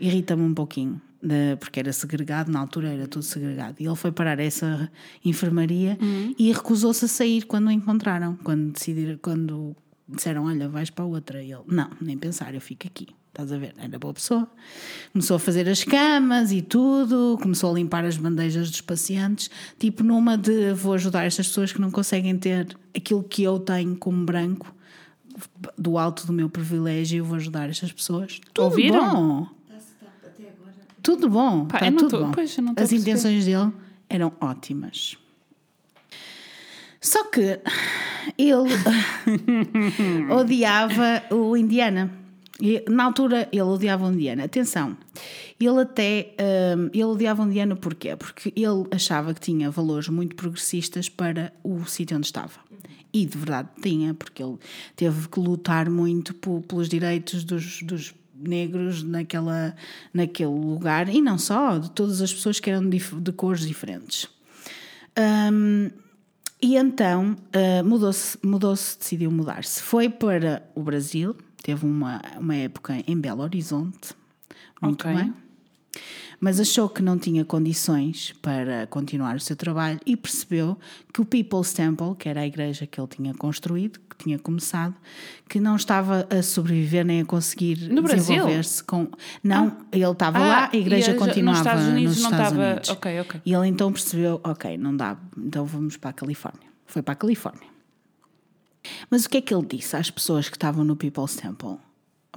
irrita-me 0.00 0.42
um 0.42 0.52
pouquinho, 0.52 1.00
de- 1.22 1.56
porque 1.60 1.78
era 1.80 1.92
segregado, 1.92 2.50
na 2.50 2.58
altura 2.58 2.88
era 2.88 3.06
tudo 3.06 3.22
segregado. 3.22 3.76
E 3.80 3.86
ele 3.86 3.94
foi 3.96 4.10
parar 4.10 4.40
essa 4.40 4.90
enfermaria 5.24 5.96
e 6.38 6.52
recusou-se 6.52 7.04
a 7.04 7.08
sair 7.08 7.44
quando 7.46 7.68
o 7.68 7.70
encontraram, 7.70 8.36
quando 8.42 8.72
decidiram, 8.72 9.18
quando 9.22 9.76
disseram, 10.08 10.44
olha, 10.46 10.68
vais 10.68 10.90
para 10.90 11.04
outra. 11.04 11.42
E 11.42 11.52
ele, 11.52 11.62
não, 11.68 11.90
nem 12.00 12.18
pensar, 12.18 12.54
eu 12.54 12.60
fico 12.60 12.86
aqui. 12.88 13.06
Estás 13.36 13.52
a 13.52 13.58
ver? 13.58 13.74
Era 13.76 13.98
boa 13.98 14.14
pessoa. 14.14 14.48
Começou 15.12 15.36
a 15.36 15.38
fazer 15.38 15.68
as 15.68 15.84
camas 15.84 16.52
e 16.52 16.62
tudo, 16.62 17.38
começou 17.42 17.70
a 17.70 17.74
limpar 17.74 18.02
as 18.06 18.16
bandejas 18.16 18.70
dos 18.70 18.80
pacientes, 18.80 19.50
tipo 19.78 20.02
numa 20.02 20.38
de 20.38 20.72
vou 20.72 20.94
ajudar 20.94 21.24
estas 21.26 21.46
pessoas 21.48 21.70
que 21.70 21.78
não 21.78 21.90
conseguem 21.90 22.34
ter 22.38 22.74
aquilo 22.96 23.22
que 23.22 23.42
eu 23.42 23.58
tenho 23.58 23.94
como 23.94 24.24
branco, 24.24 24.74
do 25.76 25.98
alto 25.98 26.26
do 26.26 26.32
meu 26.32 26.48
privilégio, 26.48 27.22
vou 27.26 27.36
ajudar 27.36 27.68
estas 27.68 27.92
pessoas. 27.92 28.40
Tudo 28.54 28.64
Ouviram? 28.64 29.12
bom. 29.14 29.46
Tudo 31.02 31.28
bom. 31.28 31.66
Pá, 31.66 31.90
não 31.90 31.98
tudo 31.98 32.10
tô- 32.10 32.24
bom. 32.24 32.32
pois, 32.32 32.56
As 32.74 32.90
intenções 32.90 33.44
dele 33.44 33.70
eram 34.08 34.32
ótimas. 34.40 35.18
Só 37.02 37.22
que 37.24 37.60
ele 38.38 38.72
odiava 40.32 41.22
o 41.30 41.54
Indiana. 41.54 42.10
E, 42.60 42.82
na 42.88 43.04
altura 43.04 43.48
ele 43.52 43.62
odiava 43.62 44.08
Indiana. 44.08 44.44
Atenção, 44.44 44.96
ele 45.60 45.80
até 45.80 46.34
hum, 46.76 46.90
ele 46.92 47.04
odiava 47.04 47.42
Indiana 47.42 47.76
porquê? 47.76 48.16
Porque 48.16 48.52
ele 48.56 48.86
achava 48.90 49.34
que 49.34 49.40
tinha 49.40 49.70
valores 49.70 50.08
muito 50.08 50.34
progressistas 50.34 51.08
para 51.08 51.52
o 51.62 51.84
sítio 51.84 52.16
onde 52.16 52.26
estava. 52.26 52.58
E 53.12 53.24
de 53.24 53.36
verdade 53.36 53.68
tinha, 53.82 54.14
porque 54.14 54.42
ele 54.42 54.56
teve 54.94 55.28
que 55.28 55.40
lutar 55.40 55.88
muito 55.88 56.34
pelos 56.34 56.88
direitos 56.88 57.44
dos, 57.44 57.82
dos 57.82 58.14
negros 58.34 59.02
naquela, 59.02 59.74
naquele 60.12 60.50
lugar 60.50 61.08
e 61.08 61.22
não 61.22 61.38
só, 61.38 61.78
de 61.78 61.90
todas 61.90 62.20
as 62.20 62.32
pessoas 62.32 62.60
que 62.60 62.70
eram 62.70 62.88
dif- 62.88 63.16
de 63.16 63.32
cores 63.32 63.66
diferentes. 63.66 64.28
Hum, 65.18 65.90
e 66.60 66.76
então 66.76 67.36
ah, 67.52 67.82
mudou-se, 67.82 68.38
mudou-se, 68.42 68.98
decidiu 68.98 69.30
mudar-se. 69.30 69.82
Foi 69.82 70.08
para 70.08 70.62
o 70.74 70.82
Brasil, 70.82 71.36
teve 71.66 71.84
uma, 71.84 72.22
uma 72.38 72.54
época 72.54 72.94
em 73.08 73.18
Belo 73.20 73.42
Horizonte, 73.42 74.14
muito 74.80 75.02
Ok. 75.08 75.12
bem, 75.16 75.34
mas 76.38 76.60
achou 76.60 76.88
que 76.88 77.02
não 77.02 77.18
tinha 77.18 77.44
condições 77.44 78.32
para 78.40 78.86
continuar 78.86 79.34
o 79.34 79.40
seu 79.40 79.56
trabalho 79.56 79.98
e 80.06 80.16
percebeu 80.16 80.78
que 81.12 81.20
o 81.20 81.24
People's 81.24 81.72
Temple, 81.72 82.14
que 82.16 82.28
era 82.28 82.42
a 82.42 82.46
igreja 82.46 82.86
que 82.86 83.00
ele 83.00 83.08
tinha 83.08 83.34
construído, 83.34 83.98
que 84.08 84.16
tinha 84.22 84.38
começado, 84.38 84.94
que 85.48 85.58
não 85.58 85.74
estava 85.74 86.24
a 86.30 86.40
sobreviver 86.40 87.04
nem 87.04 87.22
a 87.22 87.24
conseguir 87.24 87.88
No 87.90 88.00
Brasil? 88.02 88.18
desenvolver-se 88.36 88.84
com. 88.84 89.08
Não, 89.42 89.76
ele 89.90 90.04
estava 90.08 90.38
Ah, 90.38 90.46
lá, 90.46 90.70
a 90.72 90.76
igreja 90.76 91.10
e 91.10 91.14
a- 91.16 91.18
continuava 91.18 91.58
nos 91.58 91.66
Estados 91.66 91.86
Unidos 91.88 92.14
nos 92.14 92.22
não 92.22 92.30
Estados 92.30 92.52
estava- 92.52 92.70
Unidos. 92.70 92.88
ok, 92.90 93.20
ok. 93.22 93.40
E 93.44 93.52
ele 93.52 93.66
então 93.66 93.92
percebeu, 93.92 94.40
ok, 94.44 94.78
não 94.78 94.96
dá, 94.96 95.16
então 95.36 95.64
vamos 95.66 95.96
para 95.96 96.10
a 96.10 96.12
Califórnia. 96.12 96.68
Foi 96.86 97.02
para 97.02 97.12
a 97.14 97.16
Califórnia. 97.16 97.74
Mas 99.10 99.24
o 99.24 99.30
que 99.30 99.38
é 99.38 99.40
que 99.40 99.54
ele 99.54 99.66
disse 99.66 99.96
às 99.96 100.10
pessoas 100.10 100.48
que 100.48 100.56
estavam 100.56 100.84
no 100.84 100.96
People's 100.96 101.36
Temple? 101.36 101.78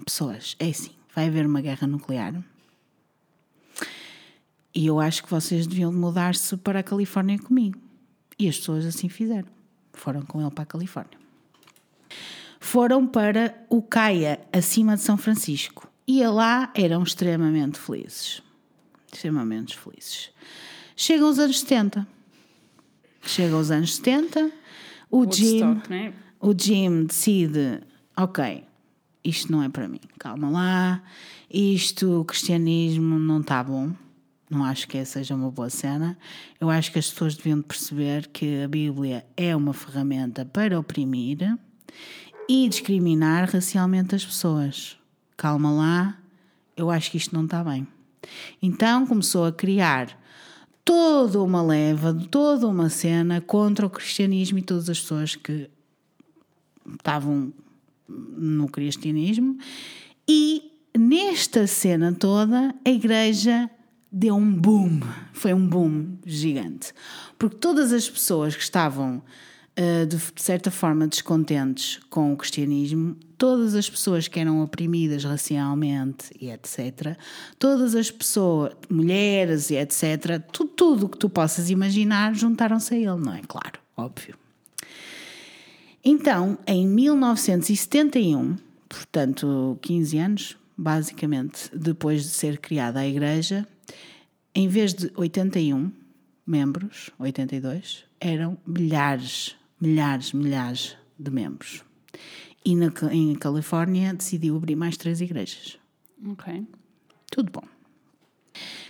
Pessoas, 0.06 0.56
é 0.60 0.70
assim, 0.70 0.92
vai 1.14 1.28
haver 1.28 1.46
uma 1.46 1.62
guerra 1.62 1.88
nuclear. 1.88 2.44
E 4.74 4.86
eu 4.86 5.00
acho 5.00 5.24
que 5.24 5.30
vocês 5.30 5.68
deviam 5.68 5.92
mudar-se 5.92 6.56
para 6.58 6.80
a 6.80 6.84
Califórnia 6.84 7.38
comigo. 7.40 7.80
E 8.38 8.48
as 8.48 8.58
pessoas 8.58 8.86
assim 8.86 9.10
fizeram. 9.10 9.48
Foram 9.94 10.22
com 10.22 10.40
ele 10.40 10.52
para 10.52 10.64
a 10.64 10.68
Califórnia. 10.68 11.20
Foram 12.60 13.08
para 13.08 13.56
o 13.70 13.82
Caia, 13.82 14.40
acima 14.54 14.96
de 14.96 15.02
São 15.02 15.18
Francisco. 15.18 15.90
E 16.08 16.26
lá 16.26 16.72
eram 16.76 17.04
extremamente 17.04 17.80
felizes. 17.80 18.42
Extremamente 19.12 19.78
felizes. 19.78 20.32
Chegam 20.96 21.30
os 21.30 21.40
anos 21.40 21.60
70. 21.62 22.08
Chegam 23.24 23.60
os 23.60 23.72
anos 23.72 23.96
70. 23.96 24.52
O 25.12 25.32
Jim, 25.32 25.82
né? 25.90 26.14
O 26.40 26.54
Jim 26.58 27.06
decide: 27.06 27.82
ok, 28.18 28.64
isto 29.24 29.52
não 29.52 29.62
é 29.62 29.70
para 29.70 29.88
mim, 29.88 30.00
calma 30.18 30.50
lá, 30.50 31.04
isto, 31.52 32.22
o 32.22 32.26
cristianismo 32.26 33.20
não 33.20 33.42
está 33.42 33.64
bom, 33.64 33.92
não 34.50 34.64
acho 34.64 34.88
que 34.88 35.04
seja 35.06 35.36
uma 35.36 35.52
boa 35.52 35.70
cena. 35.70 36.18
Eu 36.60 36.70
acho 36.70 36.92
que 36.92 37.00
as 37.00 37.10
pessoas 37.10 37.36
deviam 37.36 37.60
de 37.60 37.66
perceber 37.66 38.28
que 38.28 38.64
a 38.64 38.68
Bíblia 38.68 39.26
é 39.38 39.56
uma 39.56 39.74
ferramenta 39.74 40.46
para 40.46 40.80
oprimir 40.80 41.58
e 42.48 42.68
discriminar 42.68 43.50
racialmente 43.52 44.16
as 44.16 44.26
pessoas. 44.26 44.98
Calma 45.38 45.72
lá, 45.72 46.18
eu 46.76 46.90
acho 46.90 47.12
que 47.12 47.18
isto 47.18 47.36
não 47.36 47.46
está 47.46 47.64
bem. 47.64 47.88
Então 48.62 49.06
começou 49.06 49.46
a 49.46 49.52
criar 49.52 50.20
toda 50.84 51.42
uma 51.42 51.62
leva, 51.62 52.14
toda 52.32 52.68
uma 52.68 52.90
cena 52.90 53.40
contra 53.40 53.86
o 53.86 53.90
cristianismo 53.90 54.58
e 54.58 54.64
todas 54.64 54.90
as 54.90 55.00
pessoas 55.00 55.36
que 55.36 55.70
estavam 56.98 57.54
no 58.08 58.68
cristianismo. 58.68 59.58
E 60.28 60.72
nesta 60.98 61.68
cena 61.68 62.14
toda, 62.14 62.74
a 62.86 62.90
igreja 62.90 63.70
deu 64.12 64.36
um 64.36 64.52
boom. 64.52 65.02
Foi 65.34 65.54
um 65.54 65.68
boom 65.68 66.18
gigante. 66.26 66.94
Porque 67.38 67.58
todas 67.58 67.94
as 67.94 68.10
pessoas 68.10 68.56
que 68.56 68.64
estavam, 68.64 69.22
eh, 69.76 70.06
de 70.06 70.18
certa 70.36 70.72
forma, 70.72 71.08
descontentes 71.08 72.00
com 72.10 72.34
o 72.34 72.38
cristianismo, 72.38 73.16
todas 73.38 73.76
as 73.76 73.90
pessoas 73.90 74.28
que 74.28 74.40
eram 74.40 74.62
oprimidas 74.62 75.24
racialmente 75.24 76.26
e 76.40 76.50
etc., 76.50 77.18
todas 77.58 77.96
as 77.96 78.12
pessoas, 78.12 78.74
mulheres 78.90 79.70
e 79.70 79.76
etc., 79.76 80.42
tudo, 80.52 80.72
tudo 80.72 81.06
o 81.06 81.10
que 81.10 81.18
tu 81.18 81.30
possas 81.30 81.70
imaginar, 81.70 82.34
juntaram-se 82.36 82.94
a 82.94 82.98
ele, 82.98 83.24
não 83.24 83.34
é? 83.34 83.42
Claro, 83.48 83.80
óbvio. 83.96 84.36
Então, 86.04 86.58
em 86.66 86.88
1971, 86.88 88.58
portanto 88.88 89.78
15 89.82 90.18
anos, 90.18 90.58
basicamente, 90.78 91.70
depois 91.76 92.24
de 92.24 92.30
ser 92.30 92.58
criada 92.58 93.02
a 93.02 93.08
igreja, 93.08 93.68
em 94.56 94.68
vez 94.68 94.94
de 94.94 95.12
81 95.16 95.92
membros, 96.46 97.10
82, 97.20 98.06
eram 98.20 98.58
milhares, 98.66 99.56
milhares, 99.80 100.34
milhares 100.34 100.98
de 101.18 101.30
membros. 101.30 101.84
E 102.66 102.76
na, 102.76 102.92
em 103.12 103.36
Califórnia 103.36 104.14
decidiu 104.14 104.56
abrir 104.56 104.76
mais 104.76 104.98
três 104.98 105.22
igrejas. 105.22 105.78
Ok. 106.26 106.66
Tudo 107.32 107.52
bom. 107.52 107.64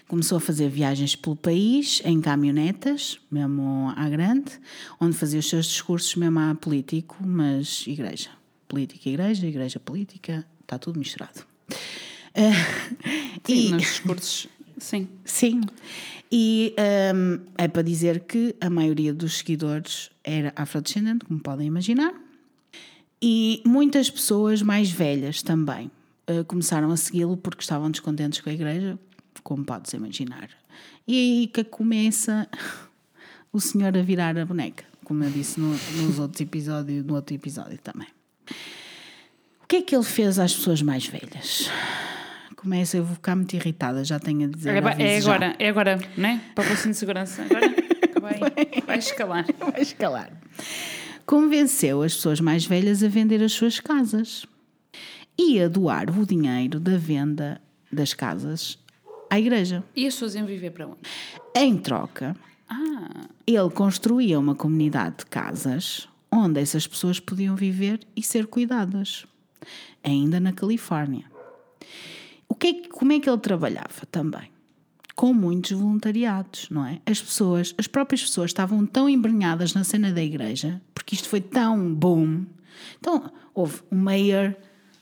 Começou 0.10 0.40
a 0.40 0.42
fazer 0.42 0.70
viagens 0.70 1.16
pelo 1.16 1.36
país, 1.36 2.02
em 2.04 2.20
caminhonetas, 2.20 3.20
mesmo 3.30 3.94
à 3.96 4.10
grande, 4.10 4.52
onde 5.00 5.16
fazia 5.16 5.40
os 5.40 5.48
seus 5.48 5.68
discursos 5.68 6.16
mesmo 6.16 6.40
a 6.40 6.56
político, 6.56 7.16
mas 7.24 7.86
igreja. 7.86 8.32
Política, 8.68 9.08
igreja, 9.08 9.46
igreja, 9.46 9.80
política, 9.80 10.44
está 10.62 10.80
tudo 10.80 10.98
misturado. 10.98 11.46
Sim, 13.46 13.54
e- 13.68 13.70
nos 13.70 13.84
discursos. 13.84 14.48
Sim. 14.80 15.08
Sim. 15.24 15.62
E 16.32 16.74
hum, 17.14 17.40
é 17.56 17.68
para 17.68 17.84
dizer 17.84 18.22
que 18.22 18.56
a 18.60 18.68
maioria 18.70 19.14
dos 19.14 19.38
seguidores 19.38 20.10
era 20.24 20.52
afrodescendente, 20.56 21.24
como 21.26 21.40
podem 21.40 21.68
imaginar. 21.68 22.16
E 23.22 23.62
muitas 23.64 24.10
pessoas 24.10 24.64
mais 24.64 24.90
velhas 24.90 25.44
também 25.44 25.92
eh, 26.26 26.44
começaram 26.46 26.90
a 26.90 26.98
segui-lo 26.98 27.38
porque 27.38 27.62
estavam 27.62 27.92
descontentes 27.92 28.42
com 28.42 28.50
a 28.50 28.54
igreja, 28.54 28.98
como 29.44 29.64
podes 29.66 29.94
imaginar. 29.94 30.50
E 31.08 31.14
aí 31.18 31.48
que 31.48 31.64
começa 31.64 32.48
o 33.52 33.60
senhor 33.60 33.98
a 33.98 34.02
virar 34.02 34.38
a 34.38 34.46
boneca, 34.46 34.84
como 35.04 35.24
eu 35.24 35.30
disse 35.30 35.60
no, 35.60 35.70
nos 35.70 36.20
outros 36.20 36.42
episódios, 36.42 37.06
no 37.06 37.16
outro 37.16 37.36
episódio 37.36 37.78
também. 37.80 38.08
O 39.64 39.68
que 39.68 39.78
é 39.78 39.82
que 39.82 39.96
ele 39.96 40.04
fez 40.04 40.40
às 40.40 40.54
pessoas 40.54 40.82
mais 40.82 41.06
velhas? 41.06 41.70
Começa, 42.56 42.98
eu 42.98 43.06
vou 43.06 43.16
ficar 43.16 43.36
muito 43.36 43.56
irritada, 43.56 44.04
já 44.04 44.20
tenho 44.20 44.46
a 44.46 44.52
dizer. 44.52 44.76
É, 44.76 44.82
ba- 44.82 44.92
é 44.92 44.94
aviso 45.12 45.28
já. 45.28 45.36
agora, 45.36 45.56
é 45.60 45.70
agora, 45.70 46.00
né? 46.18 46.42
Para 46.54 46.74
o 46.74 46.76
de 46.76 46.94
segurança. 46.94 47.42
Agora 47.44 47.70
vai, 48.20 48.40
vai 48.86 48.98
escalar. 48.98 49.46
Vai 49.72 49.82
escalar. 49.82 50.32
Convenceu 51.26 52.02
as 52.02 52.16
pessoas 52.16 52.42
mais 52.42 52.66
velhas 52.66 53.04
a 53.04 53.08
vender 53.08 53.42
as 53.44 53.54
suas 53.54 53.80
casas 53.80 54.46
e 55.38 55.62
a 55.62 55.68
doar 55.68 56.10
o 56.10 56.26
dinheiro 56.26 56.80
da 56.80 56.98
venda 56.98 57.62
das 57.92 58.14
casas 58.14 58.78
à 59.30 59.40
igreja. 59.40 59.84
E 59.96 60.08
as 60.08 60.14
pessoas 60.14 60.36
iam 60.36 60.46
viver 60.46 60.72
para 60.72 60.88
onde? 60.88 60.98
Em 61.56 61.78
troca, 61.78 62.36
Ah, 62.72 63.28
ele 63.48 63.70
construía 63.72 64.38
uma 64.40 64.54
comunidade 64.54 65.18
de 65.20 65.26
casas 65.26 66.08
onde 66.32 66.60
essas 66.62 66.86
pessoas 66.86 67.20
podiam 67.20 67.56
viver 67.56 68.00
e 68.16 68.22
ser 68.22 68.46
cuidadas, 68.46 69.26
ainda 70.04 70.40
na 70.40 70.54
Califórnia. 70.54 71.26
O 72.48 72.54
que 72.54 72.68
é 72.68 72.74
que- 72.74 72.90
como 72.90 73.12
é 73.12 73.20
que 73.20 73.28
ele 73.28 73.40
trabalhava 73.40 74.06
também? 74.12 74.52
Com 75.16 75.34
muitos 75.34 75.72
voluntariados, 75.72 76.70
não 76.70 76.86
é? 76.86 77.02
As 77.08 77.20
pessoas, 77.20 77.74
as 77.76 77.88
próprias 77.88 78.22
pessoas 78.22 78.52
estavam 78.52 78.86
tão 78.86 79.10
embrenhadas 79.10 79.74
na 79.74 79.84
cena 79.84 80.12
da 80.14 80.22
igreja, 80.22 80.80
porque 80.94 81.16
isto 81.16 81.28
foi 81.28 81.42
tão 81.42 81.92
boom. 81.92 82.46
Então, 83.00 83.32
houve 83.52 83.82
o 83.90 83.96
mayor 83.96 84.56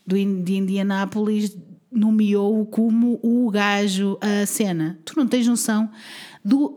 do, 0.06 0.16
de 0.16 0.56
Indianápolis 0.56 1.54
nomeou-o 1.97 2.65
como 2.65 3.19
o 3.23 3.49
gajo 3.49 4.17
a 4.21 4.45
cena. 4.45 4.97
Tu 5.03 5.13
não 5.17 5.27
tens 5.27 5.47
noção 5.47 5.89
do, 6.43 6.75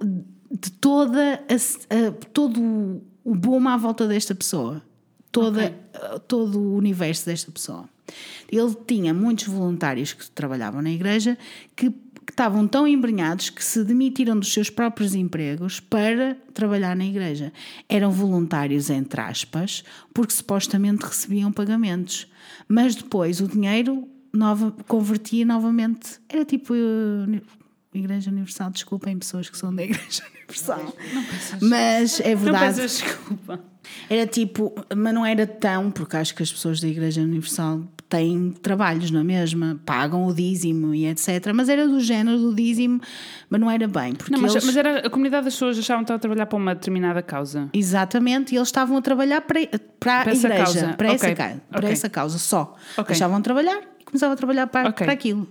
de 0.51 0.71
toda 0.73 1.35
a 1.49 1.55
a- 1.55 2.13
todo 2.33 3.03
o 3.25 3.35
boom 3.35 3.69
à 3.69 3.77
volta 3.77 4.07
desta 4.09 4.35
pessoa. 4.35 4.83
Toda, 5.33 5.71
todo 6.27 6.59
o 6.61 6.75
universo 6.77 7.25
desta 7.27 7.53
pessoa. 7.53 7.89
Ele 8.51 8.75
tinha 8.87 9.15
muitos 9.15 9.47
voluntários 9.47 10.13
que 10.13 10.29
trabalhavam 10.33 10.83
na 10.83 10.91
igreja 10.91 11.39
que, 11.77 11.89
que 11.91 12.33
estavam 12.33 12.67
tão 12.67 12.85
embrenhados 12.85 13.49
que 13.49 13.65
se 13.65 13.85
demitiram 13.85 14.37
dos 14.37 14.53
seus 14.53 14.69
próprios 14.69 15.15
empregos 15.15 15.79
para 15.79 16.37
trabalhar 16.53 16.97
na 16.97 17.05
igreja. 17.05 17.53
Eram 17.89 18.11
voluntários, 18.11 18.91
entre 18.91 19.21
aspas, 19.21 19.85
porque 20.13 20.33
supostamente 20.35 21.05
recebiam 21.07 21.53
pagamentos. 21.53 22.27
Mas 22.67 22.97
depois 22.97 23.41
o 23.41 23.47
dinheiro 23.47 24.09
nova, 24.33 24.75
convertia 24.89 25.45
novamente. 25.45 26.21
Era 26.29 26.45
tipo. 26.45 26.75
uh, 26.75 27.41
Igreja 27.93 28.31
Universal, 28.31 28.71
desculpem 28.71 29.19
pessoas 29.19 29.51
que 29.51 29.59
são 29.59 29.75
da 29.75 29.83
Igreja 29.83 30.23
Universal. 30.39 30.95
Mas 31.61 32.21
é 32.21 32.35
Não 32.37 32.43
verdade. 32.43 32.75
peças 32.77 32.99
desculpa. 33.01 33.61
Era 34.09 34.27
tipo, 34.27 34.73
mas 34.97 35.13
não 35.13 35.27
era 35.27 35.45
tão, 35.47 35.91
porque 35.91 36.17
acho 36.17 36.33
que 36.35 36.43
as 36.43 36.53
pessoas 36.53 36.81
da 36.81 36.87
Igreja 36.87 37.21
Universal 37.21 37.83
têm 38.09 38.53
trabalhos 38.63 39.11
na 39.11 39.25
mesma, 39.25 39.81
pagam 39.85 40.25
o 40.27 40.33
dízimo 40.35 40.95
e 40.95 41.07
etc. 41.07 41.53
Mas 41.53 41.69
era 41.69 41.89
do 41.89 41.99
género 41.99 42.39
do 42.39 42.55
dízimo, 42.55 43.01
mas 43.49 43.61
não 43.61 43.69
era 43.69 43.89
bem. 43.89 44.15
Porque 44.15 44.33
Não, 44.33 44.41
mas, 44.41 44.53
eles, 44.53 44.65
mas 44.65 44.77
era, 44.77 45.07
a 45.07 45.11
comunidade 45.11 45.45
das 45.47 45.55
pessoas 45.55 45.77
achavam 45.77 46.03
que 46.03 46.13
estava 46.13 46.17
a 46.19 46.21
trabalhar 46.21 46.47
para 46.47 46.57
uma 46.59 46.75
determinada 46.77 47.23
causa. 47.23 47.69
Exatamente, 47.73 48.55
e 48.55 48.57
eles 48.59 48.69
estavam 48.69 48.97
a 48.99 49.03
trabalhar 49.03 49.41
para, 49.41 49.61
para 49.99 50.21
a 50.21 50.23
Para 50.23 50.33
essa 50.33 50.47
igreja, 50.47 50.65
causa. 50.65 50.93
para, 50.97 51.09
essa, 51.13 51.27
Ok, 51.27 51.35
ca- 51.35 51.57
para 51.71 51.79
ok. 51.81 51.91
essa 51.91 52.09
causa 52.09 52.39
só. 52.39 52.77
Ok. 52.97 53.07
Deixavam 53.09 53.39
de 53.39 53.45
trabalhar 53.45 53.81
começavam 54.11 54.35
a 54.35 54.37
trabalhar 54.37 54.67
para, 54.67 54.89
Ok. 54.91 55.05
para 55.05 55.13
aquilo. 55.13 55.49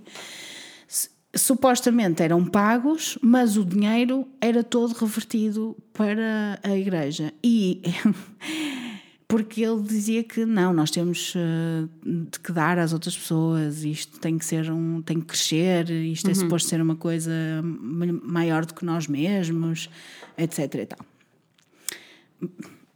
Supostamente 1.34 2.22
eram 2.24 2.44
pagos, 2.44 3.16
mas 3.22 3.56
o 3.56 3.64
dinheiro 3.64 4.26
era 4.40 4.64
todo 4.64 4.92
revertido 4.94 5.76
para 5.92 6.58
a 6.62 6.76
igreja. 6.76 7.32
E 7.42 7.80
porque 9.28 9.62
ele 9.62 9.80
dizia 9.82 10.24
que 10.24 10.44
não, 10.44 10.72
nós 10.72 10.90
temos 10.90 11.32
eh, 11.36 11.86
de 12.04 12.40
que 12.40 12.50
dar 12.50 12.80
às 12.80 12.92
outras 12.92 13.16
pessoas, 13.16 13.84
isto 13.84 14.18
tem 14.18 14.36
que 14.36 14.44
ser 14.44 14.72
um, 14.72 15.00
tem 15.02 15.20
que 15.20 15.26
crescer, 15.26 15.88
isto 15.88 16.24
Uhum. 16.26 16.32
é 16.32 16.34
suposto 16.34 16.68
ser 16.68 16.82
uma 16.82 16.96
coisa 16.96 17.30
ma- 17.62 18.06
maior 18.24 18.66
do 18.66 18.74
que 18.74 18.84
nós 18.84 19.06
mesmos, 19.06 19.88
etc. 20.36 20.74
E 20.74 20.86
tal. 20.86 20.98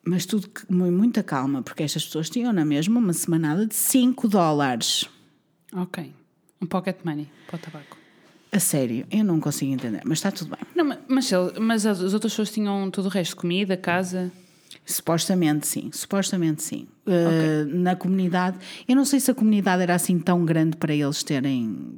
Mas 0.04 0.26
tudo 0.26 0.48
mu- 0.68 0.90
muita 0.90 1.22
calma, 1.22 1.62
porque 1.62 1.84
estas 1.84 2.04
pessoas 2.04 2.28
tinham 2.28 2.52
na 2.52 2.64
mesma 2.64 2.98
uma 2.98 3.12
semanada 3.12 3.64
de 3.64 3.74
5 3.76 4.26
dólares. 4.26 5.04
Ok. 5.76 6.12
Um 6.60 6.66
pocket 6.66 6.96
money 7.04 7.28
para 7.46 7.56
o 7.56 7.58
tabaco. 7.58 7.96
A 8.52 8.60
sério, 8.60 9.04
eu 9.10 9.24
não 9.24 9.40
consigo 9.40 9.72
entender, 9.72 10.00
mas 10.04 10.18
está 10.18 10.30
tudo 10.30 10.50
bem. 10.50 10.60
Não, 10.74 10.84
ma- 10.84 10.98
mas, 11.08 11.30
mas 11.60 11.84
as 11.84 12.00
as 12.00 12.14
outras 12.14 12.32
pessoas 12.32 12.52
tinham 12.52 12.88
todo 12.90 13.06
o 13.06 13.08
resto, 13.08 13.36
comida, 13.36 13.76
casa. 13.76 14.30
Supostamente 14.86 15.66
sim, 15.66 15.90
supostamente 15.92 16.62
sim. 16.62 16.86
Uh, 17.06 17.64
Na 17.74 17.96
comunidade, 17.96 18.58
eu 18.86 18.94
não 18.94 19.04
sei 19.04 19.18
se 19.18 19.30
a 19.30 19.34
comunidade 19.34 19.82
era 19.82 19.94
assim 19.94 20.18
tão 20.18 20.44
grande 20.44 20.76
para 20.76 20.94
eles 20.94 21.22
terem 21.22 21.94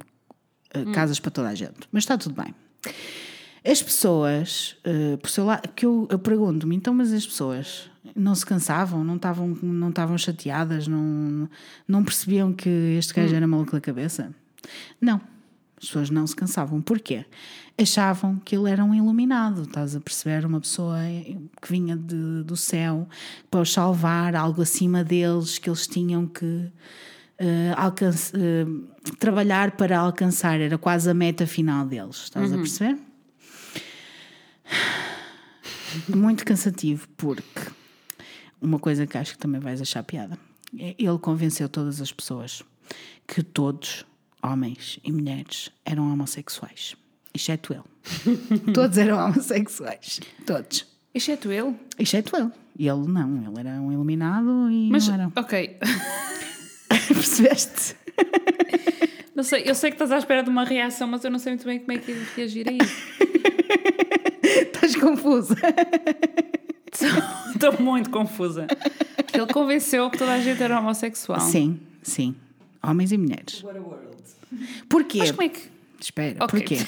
uh, 0.75 0.91
casas 0.93 1.19
para 1.19 1.31
toda 1.31 1.49
a 1.49 1.55
gente, 1.55 1.87
mas 1.91 2.03
está 2.03 2.17
tudo 2.17 2.41
bem. 2.41 2.53
As 3.69 3.81
pessoas, 3.83 4.77
uh, 4.85 5.17
por 5.17 5.29
seu 5.29 5.45
lado, 5.45 5.67
que 5.75 5.85
eu, 5.85 6.07
eu 6.09 6.17
pergunto-me, 6.17 6.75
então, 6.75 6.93
mas 6.93 7.11
as 7.11 7.25
pessoas 7.27 7.89
não 8.15 8.33
se 8.35 8.45
cansavam, 8.45 9.03
não 9.03 9.15
estavam, 9.15 9.47
não 9.61 9.89
estavam 9.89 10.17
chateadas, 10.17 10.87
não, 10.87 11.49
não 11.87 12.03
percebiam 12.03 12.51
que 12.53 12.69
este 12.97 13.13
gajo 13.13 13.33
era 13.35 13.47
maluco 13.47 13.71
da 13.73 13.81
cabeça? 13.81 14.33
Não, 14.99 15.17
as 15.79 15.85
pessoas 15.87 16.09
não 16.09 16.25
se 16.25 16.35
cansavam. 16.35 16.81
Porquê? 16.81 17.25
Achavam 17.79 18.37
que 18.43 18.55
ele 18.55 18.69
era 18.71 18.83
um 18.83 18.93
iluminado, 18.95 19.61
estás 19.63 19.95
a 19.95 19.99
perceber? 19.99 20.45
Uma 20.45 20.59
pessoa 20.59 20.97
que 21.61 21.71
vinha 21.71 21.95
de- 21.95 22.43
do 22.43 22.57
céu 22.57 23.07
para 23.51 23.61
os 23.61 23.71
salvar, 23.71 24.35
algo 24.35 24.61
acima 24.63 25.03
deles, 25.03 25.59
que 25.59 25.69
eles 25.69 25.85
tinham 25.85 26.25
que 26.25 26.71
eh, 27.39 27.71
alcance- 27.77 28.33
eh, 28.35 28.65
trabalhar 29.19 29.71
para 29.77 29.99
alcançar, 29.99 30.59
era 30.59 30.75
quase 30.75 31.07
a 31.07 31.13
meta 31.13 31.45
final 31.45 31.85
deles, 31.85 32.15
estás 32.23 32.51
a 32.51 32.55
perceber? 32.57 32.97
Muito 36.09 36.43
cansativo, 36.45 37.07
porque 37.15 37.61
uma 38.61 38.79
coisa 38.79 39.05
que 39.07 39.17
acho 39.17 39.33
que 39.33 39.39
também 39.39 39.59
vais 39.61 39.81
achar 39.81 40.03
piada. 40.03 40.37
é 40.77 40.95
Ele 40.97 41.17
convenceu 41.19 41.67
todas 41.69 42.01
as 42.01 42.11
pessoas 42.11 42.63
que 43.27 43.43
todos, 43.43 44.05
homens 44.41 44.99
e 45.03 45.11
mulheres, 45.11 45.69
eram 45.85 46.11
homossexuais. 46.11 46.95
Exceto 47.33 47.73
ele. 47.73 47.83
todos 48.73 48.97
eram 48.97 49.17
homossexuais. 49.19 50.19
Todos. 50.45 50.85
Exceto 51.13 51.51
ele. 51.51 51.75
Exceto 51.99 52.35
ele. 52.35 52.51
E 52.79 52.87
ele 52.87 53.07
não. 53.07 53.43
Ele 53.49 53.59
era 53.59 53.81
um 53.81 53.91
iluminado 53.91 54.69
e 54.71 54.89
Mas, 54.89 55.07
não 55.07 55.13
era. 55.15 55.31
ok. 55.35 55.77
Percebeste? 57.07 57.95
Não 59.35 59.43
sei, 59.43 59.61
eu 59.67 59.75
sei 59.75 59.91
que 59.91 59.95
estás 59.95 60.11
à 60.11 60.17
espera 60.17 60.41
de 60.41 60.49
uma 60.49 60.63
reação, 60.63 61.07
mas 61.07 61.23
eu 61.23 61.29
não 61.29 61.37
sei 61.37 61.51
muito 61.51 61.63
bem 61.67 61.77
como 61.77 61.91
é 61.91 61.99
que 61.99 62.11
ia 62.11 62.23
reagir 62.35 62.67
a 62.67 62.71
isso. 62.71 63.03
Estás 64.41 64.95
confusa. 64.95 65.55
Estou 67.53 67.79
muito 67.79 68.09
confusa. 68.09 68.67
Ele 69.33 69.47
convenceu 69.53 70.09
que 70.09 70.17
toda 70.17 70.33
a 70.33 70.39
gente 70.41 70.61
era 70.61 70.79
homossexual. 70.79 71.39
Sim, 71.41 71.79
sim. 72.01 72.35
Homens 72.81 73.11
e 73.11 73.17
mulheres. 73.17 73.63
What 73.63 73.77
a 73.77 73.81
world. 73.81 74.07
Porquê? 74.89 75.19
Mas 75.19 75.31
como 75.31 75.43
é 75.43 75.49
que. 75.49 75.61
Espera, 75.99 76.43
Ok. 76.43 76.59
porquê? 76.59 76.85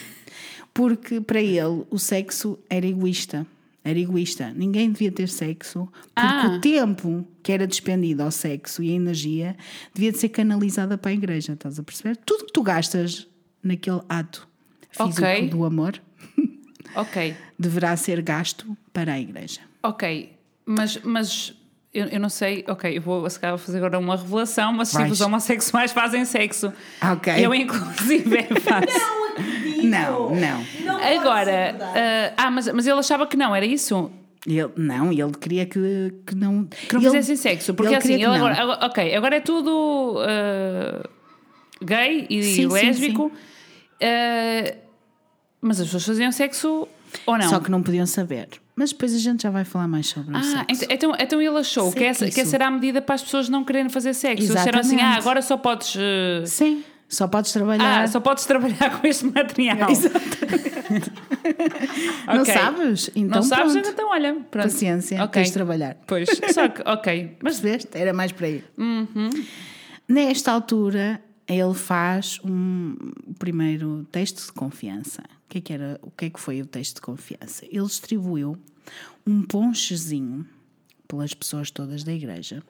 Porque 0.73 1.19
para 1.19 1.41
ele 1.41 1.83
o 1.89 1.97
sexo 1.97 2.57
era 2.69 2.85
egoísta. 2.85 3.45
Era 3.83 3.97
egoísta. 3.99 4.53
Ninguém 4.55 4.91
devia 4.91 5.11
ter 5.11 5.27
sexo 5.29 5.87
porque 6.13 6.13
Ah. 6.15 6.55
o 6.57 6.61
tempo 6.61 7.27
que 7.41 7.51
era 7.51 7.65
despendido 7.65 8.21
ao 8.23 8.31
sexo 8.31 8.83
e 8.83 8.91
a 8.91 8.93
energia 8.93 9.57
devia 9.93 10.11
de 10.11 10.17
ser 10.19 10.29
canalizada 10.29 10.97
para 10.97 11.11
a 11.11 11.13
igreja. 11.13 11.53
Estás 11.53 11.79
a 11.79 11.83
perceber? 11.83 12.17
Tudo 12.17 12.45
que 12.45 12.53
tu 12.53 12.61
gastas 12.61 13.27
naquele 13.63 14.01
ato 14.07 14.47
físico 14.91 15.21
Ok. 15.25 15.49
do 15.49 15.65
amor 15.65 15.99
Ok, 16.95 17.35
deverá 17.57 17.95
ser 17.97 18.21
gasto 18.21 18.77
para 18.93 19.13
a 19.13 19.19
igreja. 19.19 19.61
Ok. 19.83 20.33
Mas, 20.65 20.97
mas 21.03 21.53
eu, 21.93 22.05
eu 22.07 22.19
não 22.19 22.29
sei. 22.29 22.63
Ok, 22.67 22.95
eu 22.97 23.01
vou 23.01 23.27
se 23.29 23.39
calhar, 23.39 23.57
fazer 23.57 23.77
agora 23.79 23.97
uma 23.97 24.15
revelação, 24.15 24.71
mas 24.73 24.91
Vais. 24.93 25.05
tipo, 25.05 25.13
os 25.13 25.21
homossexuais 25.21 25.91
fazem 25.91 26.23
sexo. 26.25 26.71
Ok. 27.11 27.33
Eu, 27.43 27.53
inclusive, 27.53 28.43
faço. 28.61 29.19
Não, 29.83 30.29
não. 30.35 30.65
Agora, 31.19 31.75
ah, 31.81 32.33
ah, 32.45 32.51
mas, 32.51 32.67
mas 32.71 32.85
ele 32.85 32.99
achava 32.99 33.25
que 33.25 33.35
não, 33.37 33.55
era 33.55 33.65
isso? 33.65 34.11
Ele, 34.45 34.69
não, 34.77 35.11
ele 35.11 35.31
queria 35.39 35.65
que, 35.65 36.13
que 36.25 36.35
não. 36.35 36.65
Que 36.65 36.93
não 36.93 37.01
ele- 37.01 37.09
fizessem 37.11 37.35
sexo. 37.35 37.73
Porque 37.73 37.89
ele 37.89 37.97
assim, 37.97 38.07
queria 38.09 38.25
ele 38.27 38.37
não. 38.37 38.45
agora, 38.47 38.61
agora- 38.61 38.85
ok, 38.85 39.15
agora 39.15 39.35
é 39.37 39.39
tudo 39.41 40.17
ah, 40.19 41.09
gay 41.81 42.27
e 42.29 42.43
Sim, 42.43 42.53
sim, 42.53 42.67
lésbico. 42.67 43.31
Ah, 44.01 44.75
mas 45.61 45.79
as 45.79 45.87
pessoas 45.87 46.05
faziam 46.05 46.31
sexo 46.31 46.87
ou 47.25 47.37
não? 47.37 47.49
Só 47.49 47.59
que 47.59 47.69
não 47.71 47.81
podiam 47.83 48.05
saber. 48.05 48.47
Mas 48.79 48.91
depois 48.93 49.13
a 49.13 49.17
gente 49.17 49.43
já 49.43 49.49
vai 49.49 49.65
falar 49.65 49.89
mais 49.89 50.07
sobre 50.07 50.33
o 50.33 50.37
Ah, 50.37 50.41
sexo. 50.41 50.65
ent- 50.69 50.87
então, 50.89 51.13
então 51.19 51.41
ele 51.41 51.57
achou 51.57 51.91
que 51.91 52.01
essa, 52.01 52.29
que 52.29 52.39
essa 52.39 52.55
era 52.55 52.67
a 52.67 52.71
medida 52.71 53.01
para 53.01 53.15
as 53.15 53.21
pessoas 53.21 53.49
não 53.49 53.65
quererem 53.65 53.89
fazer 53.89 54.13
sexo. 54.13 54.43
Eles 54.45 54.55
disseram 54.55 54.79
assim: 54.79 54.95
Exatamente. 54.95 55.17
ah, 55.17 55.19
agora 55.21 55.41
só 55.41 55.57
podes. 55.57 55.97
ah, 55.97 56.45
Sim, 56.45 56.81
só 57.09 57.27
podes 57.27 57.51
trabalhar. 57.51 58.03
ah, 58.03 58.07
só 58.07 58.21
podes 58.21 58.45
trabalhar 58.45 58.89
com 59.01 59.05
este 59.05 59.25
material. 59.25 59.89
Não 62.27 62.41
Ok. 62.41 62.53
sabes? 62.53 63.09
Então 63.15 63.41
não 63.41 63.43
sabes? 63.47 63.73
pronto. 63.73 63.89
Então 63.89 64.09
olha. 64.09 64.33
Pronto. 64.49 64.63
Paciência, 64.63 65.17
Ok. 65.23 65.31
tens 65.33 65.47
de 65.47 65.53
trabalhar. 65.53 65.97
Pois, 66.07 66.29
só 66.53 66.67
que, 66.69 66.81
ok. 66.85 67.37
Mas 67.43 67.59
Percebeste? 67.59 67.89
Era 67.97 68.13
mais 68.13 68.31
para 68.31 68.47
aí. 68.47 68.63
Uhum. 68.77 69.29
Nesta 70.07 70.51
altura, 70.51 71.21
ele 71.47 71.73
faz 71.73 72.39
um 72.43 72.95
o 73.27 73.33
primeiro 73.33 74.07
texto 74.11 74.45
de 74.45 74.51
confiança. 74.53 75.21
O 75.21 75.49
que, 75.49 75.57
é 75.57 75.61
que 75.61 75.73
era, 75.73 75.99
o 76.03 76.11
que 76.11 76.25
é 76.25 76.29
que 76.29 76.39
foi 76.39 76.61
o 76.61 76.65
texto 76.65 76.95
de 76.95 77.01
confiança? 77.01 77.65
Ele 77.65 77.85
distribuiu 77.85 78.55
um 79.29 79.43
ponchezinho 79.43 80.45
pelas 81.07 81.33
pessoas 81.33 81.69
todas 81.69 82.03
da 82.03 82.13
igreja. 82.13 82.63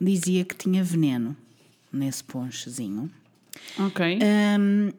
Dizia 0.00 0.44
que 0.44 0.56
tinha 0.56 0.82
veneno 0.82 1.36
nesse 1.92 2.24
ponchezinho. 2.24 3.10
Ok. 3.78 4.18
Hum, 4.18 4.90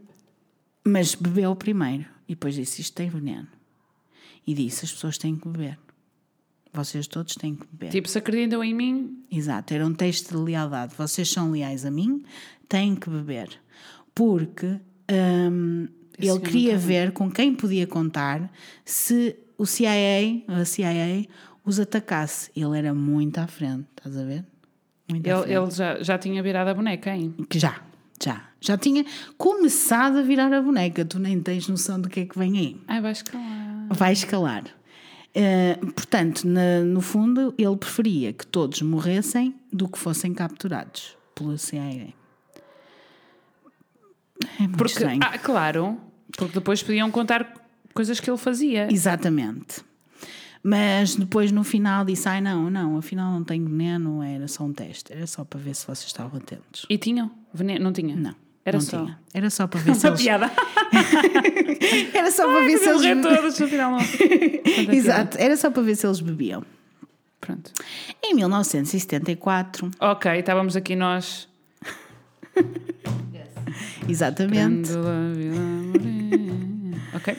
mas 0.84 1.16
bebeu 1.16 1.56
primeiro 1.56 2.06
e 2.28 2.34
depois 2.34 2.56
disse: 2.56 2.82
Isto 2.82 2.96
tem 2.96 3.10
veneno. 3.10 3.48
E 4.46 4.54
disse: 4.54 4.86
As 4.86 4.92
pessoas 4.92 5.18
têm 5.18 5.36
que 5.36 5.48
beber. 5.48 5.78
Vocês 6.72 7.06
todos 7.06 7.36
têm 7.36 7.56
que 7.56 7.68
beber. 7.72 7.92
Tipo, 7.92 8.10
se 8.10 8.18
acreditam 8.18 8.64
em 8.64 8.74
mim, 8.74 9.24
Exato, 9.32 9.74
era 9.74 9.86
um 9.86 9.94
texto 9.94 10.36
de 10.36 10.38
lealdade. 10.38 10.96
Vocês 10.98 11.30
são 11.30 11.52
leais 11.52 11.86
a 11.86 11.92
mim, 11.92 12.24
têm 12.68 12.96
que 12.96 13.10
beber. 13.10 13.50
Porque 14.16 14.80
Esse 16.18 16.30
ele 16.30 16.40
queria 16.40 16.78
ver 16.78 17.12
com 17.12 17.30
quem 17.32 17.54
podia 17.54 17.86
contar 17.86 18.52
se 18.84 19.36
o 19.58 19.66
CIA, 19.66 20.44
a 20.48 20.66
CIA 20.66 21.26
os 21.66 21.80
atacasse. 21.80 22.52
Ele 22.56 22.78
era 22.78 22.94
muito 22.94 23.38
à 23.40 23.48
frente, 23.48 23.86
estás 23.98 24.18
a 24.18 24.24
ver? 24.24 24.46
Muito 25.10 25.26
à 25.28 25.30
ele, 25.32 25.42
frente. 25.44 25.56
ele 25.58 25.72
já, 25.72 26.04
já 26.04 26.18
tinha 26.18 26.42
virado 26.44 26.70
a 26.70 26.74
boneca, 26.74 27.16
hein? 27.16 27.34
Que 27.50 27.60
já, 27.60 27.82
já. 28.24 28.50
Já 28.60 28.78
tinha 28.78 29.06
começado 29.38 30.18
a 30.20 30.22
virar 30.22 30.52
a 30.54 30.62
boneca. 30.62 31.04
Tu 31.04 31.20
nem 31.20 31.40
tens 31.42 31.68
noção 31.68 32.00
do 32.00 32.08
que 32.10 32.22
é 32.22 32.26
que 32.26 32.38
vem 32.40 32.58
aí. 32.58 32.82
Ai, 32.88 33.02
vai 33.02 33.12
escalar. 33.12 33.88
Vai 33.90 34.14
escalar. 34.14 34.64
Eh, 35.36 35.76
portanto, 35.96 36.48
na- 36.48 36.80
no 36.82 37.02
fundo, 37.02 37.54
ele 37.58 37.76
preferia 37.76 38.32
que 38.32 38.46
todos 38.48 38.82
morressem 38.82 39.54
do 39.72 39.90
que 39.90 39.98
fossem 40.00 40.34
capturados 40.34 41.18
pelo 41.36 41.58
CIA. 41.58 42.14
É 44.60 44.62
muito 44.64 44.78
Porque, 44.78 44.94
estranho. 44.94 45.20
ah, 45.24 45.38
claro, 45.38 45.98
Porque 46.38 46.54
depois 46.54 46.82
podiam 46.82 47.10
contar 47.12 47.63
coisas 47.94 48.20
que 48.20 48.30
ele 48.30 48.38
fazia. 48.38 48.88
Exatamente. 48.92 49.82
Mas 50.66 51.16
depois 51.16 51.52
no 51.52 51.64
final 51.64 52.06
disse: 52.06 52.28
ai 52.30 52.40
não, 52.42 52.70
não, 52.70 52.98
afinal 52.98 53.32
não 53.34 53.44
tenho 53.44 53.66
veneno, 53.68 54.24
era 54.24 54.48
só 54.48 54.64
um 54.64 54.72
teste, 54.72 55.12
era 55.12 55.28
só 55.28 55.44
para 55.44 55.60
ver 55.60 55.76
se 55.76 55.86
vocês 55.86 56.06
estavam 56.08 56.38
atentos. 56.40 56.86
E 56.90 56.98
tinham? 56.98 57.30
Veneno? 57.54 57.84
Não 57.84 57.92
tinha? 57.92 58.16
Não. 58.16 58.34
Era 58.66 58.78
não 58.78 58.82
só. 58.86 59.04
tinha. 59.04 59.20
Era 59.34 59.50
só 59.50 59.68
para 59.68 59.80
ver 59.84 59.94
se 59.96 60.06
Uma 60.08 60.10
eles. 60.12 60.22
piada. 60.22 60.52
Era 62.14 62.32
só 62.32 62.46
para 62.46 62.60
ver 62.62 62.78
se 62.78 62.90
Eles 62.90 63.22
todos, 63.22 63.60
no 63.60 63.68
final 63.68 63.92
não. 63.92 64.00
Exato, 64.94 65.38
era 65.38 65.58
só 65.58 65.70
para 65.70 65.82
ver 65.84 65.96
se 65.98 66.06
eles 66.08 66.22
bebiam. 66.22 66.64
Pronto. 67.42 67.72
Em 68.24 68.34
1974, 68.36 69.92
Ok, 70.00 70.32
estávamos 70.40 70.76
aqui 70.78 70.96
nós. 70.96 71.48
exatamente. 74.08 74.92
Ok, 77.16 77.36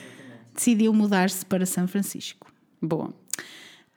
decidiu 0.55 0.93
mudar-se 0.93 1.45
para 1.45 1.65
São 1.65 1.87
Francisco. 1.87 2.51
boa. 2.81 3.13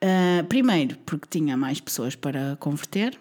Uh, 0.01 0.45
primeiro, 0.49 0.97
porque 1.05 1.27
tinha 1.29 1.57
mais 1.57 1.81
pessoas 1.81 2.15
para 2.15 2.57
converter 2.61 3.19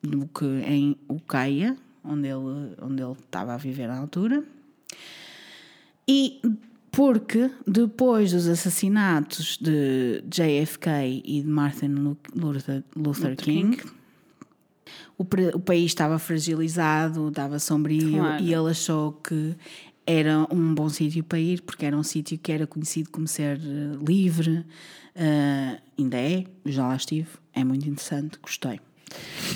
do 0.00 0.26
que 0.28 0.44
em 0.64 0.96
Ucaia, 1.08 1.76
onde 2.04 2.28
ele, 2.28 2.76
onde 2.80 3.02
ele 3.02 3.12
estava 3.12 3.54
a 3.54 3.56
viver 3.56 3.88
na 3.88 3.98
altura. 3.98 4.44
E 6.08 6.40
porque 6.92 7.50
depois 7.66 8.32
dos 8.32 8.46
assassinatos 8.48 9.58
de 9.60 10.22
JFK 10.28 11.22
e 11.24 11.42
de 11.42 11.48
Martin 11.48 11.86
Lu- 11.88 12.16
Luther, 12.34 12.82
Luther 12.96 13.36
King, 13.36 13.80
o, 15.18 15.24
pre- 15.24 15.50
o 15.54 15.60
país 15.60 15.86
estava 15.86 16.18
fragilizado, 16.18 17.28
estava 17.28 17.58
sombrio 17.58 18.18
Claro. 18.18 18.42
e 18.42 18.54
ele 18.54 18.70
achou 18.70 19.12
que 19.14 19.54
era 20.06 20.46
um 20.50 20.74
bom 20.74 20.88
sítio 20.88 21.22
para 21.22 21.38
ir, 21.38 21.62
porque 21.62 21.86
era 21.86 21.96
um 21.96 22.02
sítio 22.02 22.38
que 22.38 22.50
era 22.50 22.66
conhecido 22.66 23.10
como 23.10 23.28
ser 23.28 23.58
eh, 23.58 23.96
livre, 24.06 24.64
eh, 25.14 25.78
ainda 25.98 26.16
é, 26.16 26.44
já 26.66 26.88
lá 26.88 26.96
estive, 26.96 27.28
é 27.54 27.62
muito 27.64 27.88
interessante, 27.88 28.38
gostei. 28.42 28.80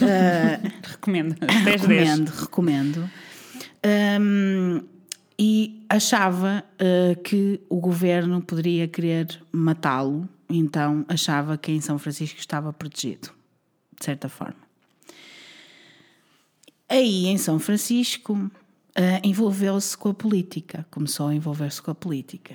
Recomendo. 0.83 1.35
10 1.35 1.65
10. 1.65 1.83
Recomendo, 1.83 2.29
recomendo. 2.29 3.11
Hum, 4.21 4.81
e 5.39 5.85
achava 5.89 6.65
uh, 6.75 7.21
que 7.23 7.61
o 7.69 7.81
governo 7.81 8.41
poderia 8.41 8.87
querer 8.87 9.43
matá-lo, 9.51 10.29
então 10.49 11.05
achava 11.09 11.59
que 11.59 11.73
em 11.73 11.81
São 11.81 11.99
Francisco 11.99 12.39
estava 12.39 12.73
protegido, 12.73 13.31
de 13.99 14.05
certa 14.05 14.29
forma. 14.29 14.57
Aí 16.89 17.27
em 17.27 17.37
São 17.37 17.59
Francisco 17.59 18.51
uh, 18.99 19.21
envolveu-se 19.23 19.97
com 19.97 20.09
a 20.09 20.15
política, 20.15 20.87
começou 20.91 21.29
a 21.29 21.35
envolver-se 21.35 21.81
com 21.83 21.91
a 21.91 21.95
política 21.95 22.55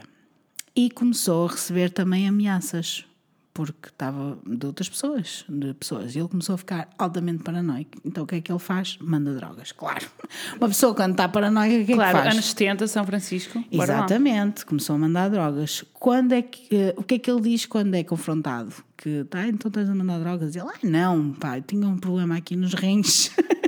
e 0.75 0.89
começou 0.89 1.47
a 1.47 1.51
receber 1.51 1.89
também 1.91 2.27
ameaças 2.27 3.05
porque 3.53 3.89
estava 3.89 4.37
de 4.47 4.65
outras 4.65 4.87
pessoas, 4.87 5.43
de 5.49 5.73
pessoas. 5.73 6.15
E 6.15 6.19
ele 6.19 6.29
começou 6.29 6.55
a 6.55 6.57
ficar 6.57 6.87
altamente 6.97 7.43
paranoico. 7.43 7.99
Então 8.05 8.23
o 8.23 8.27
que 8.27 8.35
é 8.35 8.41
que 8.41 8.49
ele 8.49 8.59
faz? 8.59 8.97
Manda 9.01 9.33
drogas, 9.33 9.73
claro. 9.73 10.07
Uma 10.57 10.69
pessoa 10.69 10.95
quando 10.95 11.11
está 11.11 11.27
paranoica, 11.27 11.83
o 11.83 11.85
que 11.85 11.91
é 11.91 11.95
Claro, 11.95 12.17
que 12.17 12.23
faz? 12.23 12.33
anos 12.35 12.45
70, 12.45 12.87
São 12.87 13.05
Francisco. 13.05 13.61
Exatamente, 13.69 14.65
começou 14.65 14.95
a 14.95 14.99
mandar 14.99 15.29
drogas. 15.29 15.83
Quando 15.93 16.31
é 16.31 16.41
que, 16.41 16.73
eh, 16.73 16.93
o 16.95 17.03
que 17.03 17.15
é 17.15 17.19
que 17.19 17.29
ele 17.29 17.41
diz 17.41 17.65
quando 17.65 17.93
é 17.95 18.03
confrontado? 18.03 18.71
Que 18.95 19.25
tá, 19.25 19.45
então 19.45 19.67
estás 19.67 19.89
a 19.89 19.95
mandar 19.95 20.19
drogas? 20.19 20.55
Ele, 20.55 20.65
ah, 20.65 20.79
não, 20.81 21.33
pá, 21.33 21.57
eu 21.57 21.61
tinha 21.61 21.85
um 21.85 21.97
problema 21.97 22.37
aqui 22.37 22.55
nos 22.55 22.73
rins. 22.73 23.29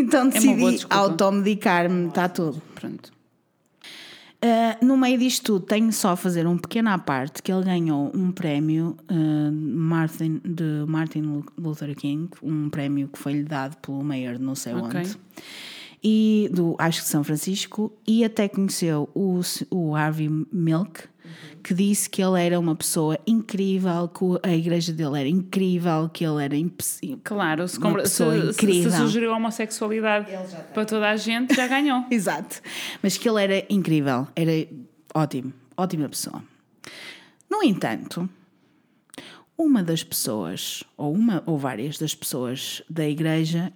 então 0.00 0.26
É 0.26 0.30
decidi 0.30 0.70
desculpa. 0.72 0.94
automedicar-me, 0.96 2.08
está 2.08 2.28
tudo. 2.28 2.60
Pronto. 2.74 3.12
Uh, 4.42 4.82
no 4.84 4.96
meio 4.96 5.18
disto 5.18 5.44
tudo, 5.44 5.66
tenho 5.66 5.92
só 5.92 6.12
a 6.12 6.16
fazer 6.16 6.46
um 6.46 6.56
pequeno 6.56 6.88
à 6.88 6.96
parte 6.98 7.42
que 7.42 7.52
ele 7.52 7.62
ganhou 7.62 8.10
um 8.14 8.32
prémio 8.32 8.96
uh, 9.10 9.52
Martin, 9.52 10.40
de 10.42 10.84
Martin 10.88 11.20
Lu- 11.20 11.44
Luther 11.58 11.94
King, 11.94 12.30
um 12.42 12.70
prémio 12.70 13.08
que 13.08 13.18
foi-lhe 13.18 13.42
dado 13.42 13.76
pelo 13.76 14.02
mayor 14.02 14.36
de 14.38 14.42
não 14.42 14.54
sei 14.54 14.72
Ok. 14.74 14.98
onde, 15.00 15.16
e 16.02 16.48
do, 16.54 16.74
acho 16.78 17.02
que 17.02 17.08
São 17.08 17.22
Francisco, 17.22 17.92
e 18.06 18.24
até 18.24 18.48
conheceu 18.48 19.10
o, 19.14 19.40
o 19.70 19.94
Harvey 19.94 20.30
Milk, 20.50 21.02
que 21.62 21.74
disse 21.74 22.08
que 22.08 22.22
ele 22.22 22.40
era 22.42 22.58
uma 22.58 22.74
pessoa 22.74 23.18
incrível, 23.26 24.08
que 24.08 24.24
a 24.48 24.54
igreja 24.54 24.92
dele 24.92 25.20
era 25.20 25.28
incrível, 25.28 26.08
que 26.12 26.24
ele 26.24 26.42
era 26.44 26.56
impossível. 26.56 27.20
Claro, 27.24 27.66
se, 27.68 27.78
Uma 27.78 28.04
se, 28.06 28.52
se- 28.52 28.82
se 28.82 28.90
sugeriu 28.96 29.32
a 29.32 29.36
homossexualidade 29.36 30.26
para 30.72 30.84
toda 30.84 31.08
a 31.10 31.16
gente, 31.16 31.54
já 31.54 31.66
ganhou. 31.66 32.04
Exato. 32.10 32.60
Mas 33.02 33.16
que 33.18 33.28
ele 33.28 33.42
era 33.42 33.66
incrível, 33.68 34.26
era 34.34 34.52
ótimo, 35.14 35.52
ótima 35.76 36.08
pessoa. 36.08 36.42
No 37.50 37.62
entanto, 37.62 38.28
uma 39.58 39.82
das 39.82 40.02
pessoas, 40.02 40.82
ou 40.96 41.12
uma 41.12 41.42
ou 41.46 41.58
várias 41.58 41.98
das 41.98 42.14
pessoas 42.14 42.82
da 42.88 43.06
igreja, 43.08 43.72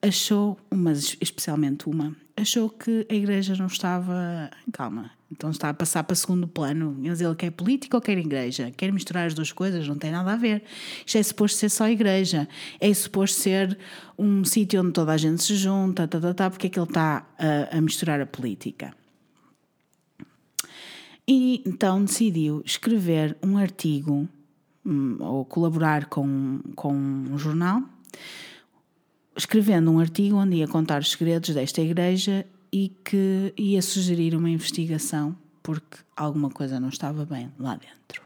achou, 0.00 0.58
mas 0.72 1.16
especialmente 1.20 1.88
uma, 1.88 2.16
achou 2.36 2.70
que 2.70 3.06
a 3.10 3.14
igreja 3.14 3.54
não 3.56 3.66
estava. 3.66 4.50
Calma, 4.72 5.10
então 5.32 5.50
está 5.50 5.70
a 5.70 5.74
passar 5.74 6.04
para 6.04 6.14
segundo 6.14 6.46
plano. 6.46 6.94
Ele 7.02 7.34
quer 7.34 7.50
política 7.50 7.96
ou 7.96 8.02
quer 8.02 8.18
igreja? 8.18 8.70
Quer 8.76 8.92
misturar 8.92 9.26
as 9.26 9.32
duas 9.32 9.50
coisas? 9.50 9.88
Não 9.88 9.96
tem 9.96 10.10
nada 10.12 10.30
a 10.30 10.36
ver. 10.36 10.62
Isto 11.06 11.16
é 11.16 11.22
suposto 11.22 11.58
ser 11.58 11.70
só 11.70 11.88
igreja. 11.88 12.46
É 12.78 12.92
suposto 12.92 13.40
ser 13.40 13.78
um 14.18 14.44
sítio 14.44 14.82
onde 14.82 14.92
toda 14.92 15.10
a 15.10 15.16
gente 15.16 15.42
se 15.42 15.56
junta, 15.56 16.06
tá, 16.06 16.20
tá, 16.20 16.34
tá, 16.34 16.50
porque 16.50 16.66
é 16.66 16.70
que 16.70 16.78
ele 16.78 16.86
está 16.86 17.26
a, 17.38 17.78
a 17.78 17.80
misturar 17.80 18.20
a 18.20 18.26
política? 18.26 18.94
E 21.26 21.62
então 21.66 22.04
decidiu 22.04 22.62
escrever 22.66 23.34
um 23.42 23.56
artigo 23.56 24.28
hum, 24.84 25.16
ou 25.18 25.46
colaborar 25.46 26.06
com, 26.06 26.60
com 26.76 26.92
um 26.92 27.38
jornal, 27.38 27.82
escrevendo 29.34 29.90
um 29.90 29.98
artigo 29.98 30.36
onde 30.36 30.56
ia 30.56 30.68
contar 30.68 31.00
os 31.00 31.10
segredos 31.10 31.54
desta 31.54 31.80
igreja 31.80 32.44
e 32.72 32.88
que 33.04 33.52
ia 33.56 33.82
sugerir 33.82 34.34
uma 34.34 34.48
investigação 34.48 35.36
porque 35.62 35.98
alguma 36.16 36.50
coisa 36.50 36.80
não 36.80 36.88
estava 36.88 37.24
bem 37.24 37.52
lá 37.58 37.76
dentro. 37.76 38.22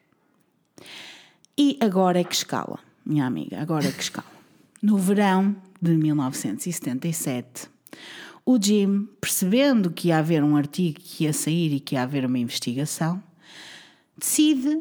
E 1.59 1.77
agora 1.81 2.21
é 2.21 2.25
que 2.25 2.35
escala, 2.35 2.79
minha 3.05 3.27
amiga, 3.27 3.61
agora 3.61 3.87
é 3.87 3.93
que 3.93 4.03
escala. 4.03 4.31
No 4.81 4.97
verão 4.97 5.57
de 5.81 5.97
1977, 5.97 7.69
o 8.45 8.63
Jim, 8.63 9.09
percebendo 9.21 9.91
que 9.91 10.09
ia 10.09 10.19
haver 10.19 10.45
um 10.45 10.57
artigo 10.57 11.01
que 11.01 11.25
ia 11.25 11.33
sair 11.33 11.73
e 11.75 11.81
que 11.81 11.95
ia 11.95 12.03
haver 12.03 12.25
uma 12.25 12.39
investigação, 12.39 13.23
decide: 14.17 14.81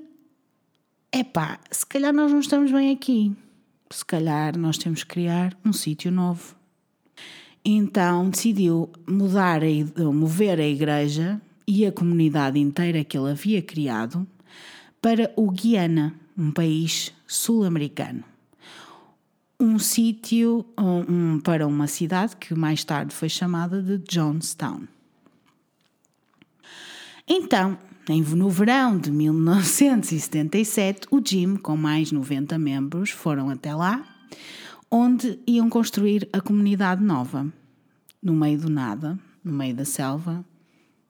epá, 1.11 1.59
se 1.71 1.85
calhar 1.85 2.13
nós 2.13 2.31
não 2.31 2.39
estamos 2.39 2.71
bem 2.71 2.91
aqui. 2.91 3.35
Se 3.89 4.05
calhar 4.05 4.57
nós 4.57 4.77
temos 4.77 5.03
que 5.03 5.09
criar 5.09 5.57
um 5.65 5.71
sítio 5.73 6.11
novo. 6.11 6.55
Então 7.65 8.29
decidiu 8.29 8.91
mudar 9.07 9.61
mover 10.13 10.59
a 10.59 10.67
igreja 10.67 11.41
e 11.67 11.83
a 11.83 11.91
comunidade 11.91 12.59
inteira 12.59 13.03
que 13.03 13.17
ele 13.17 13.31
havia 13.31 13.59
criado 13.59 14.27
para 15.01 15.31
o 15.35 15.49
Guiana, 15.49 16.13
um 16.37 16.51
país 16.51 17.11
sul-americano. 17.25 18.23
Um 19.59 19.79
sítio 19.79 20.63
um, 20.77 21.39
para 21.39 21.65
uma 21.65 21.87
cidade 21.87 22.35
que 22.35 22.53
mais 22.53 22.83
tarde 22.83 23.15
foi 23.15 23.29
chamada 23.29 23.81
de 23.81 23.97
Johnstown. 23.97 24.83
Então, 27.27 27.79
no 28.07 28.49
verão 28.49 28.99
de 28.99 29.09
1977, 29.09 31.07
o 31.09 31.19
Jim, 31.25 31.55
com 31.55 31.75
mais 31.75 32.11
90 32.11 32.59
membros, 32.59 33.09
foram 33.09 33.49
até 33.49 33.73
lá, 33.73 34.05
onde 34.97 35.37
iam 35.45 35.69
construir 35.69 36.29
a 36.31 36.39
comunidade 36.39 37.03
nova. 37.03 37.51
No 38.23 38.31
meio 38.31 38.57
do 38.61 38.69
nada, 38.69 39.19
no 39.43 39.51
meio 39.51 39.75
da 39.75 39.83
selva, 39.83 40.45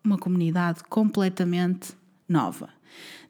uma 0.03 0.17
comunidade 0.17 0.83
completamente 0.89 1.93
nova. 2.27 2.69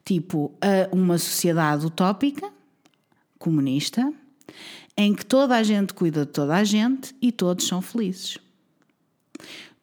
Tipo, 0.06 0.54
uma 0.94 1.18
sociedade 1.18 1.86
utópica, 1.86 2.50
comunista, 3.38 4.14
em 4.96 5.14
que 5.14 5.26
toda 5.26 5.58
a 5.58 5.62
gente 5.62 5.94
cuida 5.94 6.26
de 6.26 6.32
toda 6.32 6.56
a 6.56 6.64
gente 6.64 7.14
e 7.22 7.34
todos 7.34 7.68
são 7.68 7.82
felizes. 7.82 8.38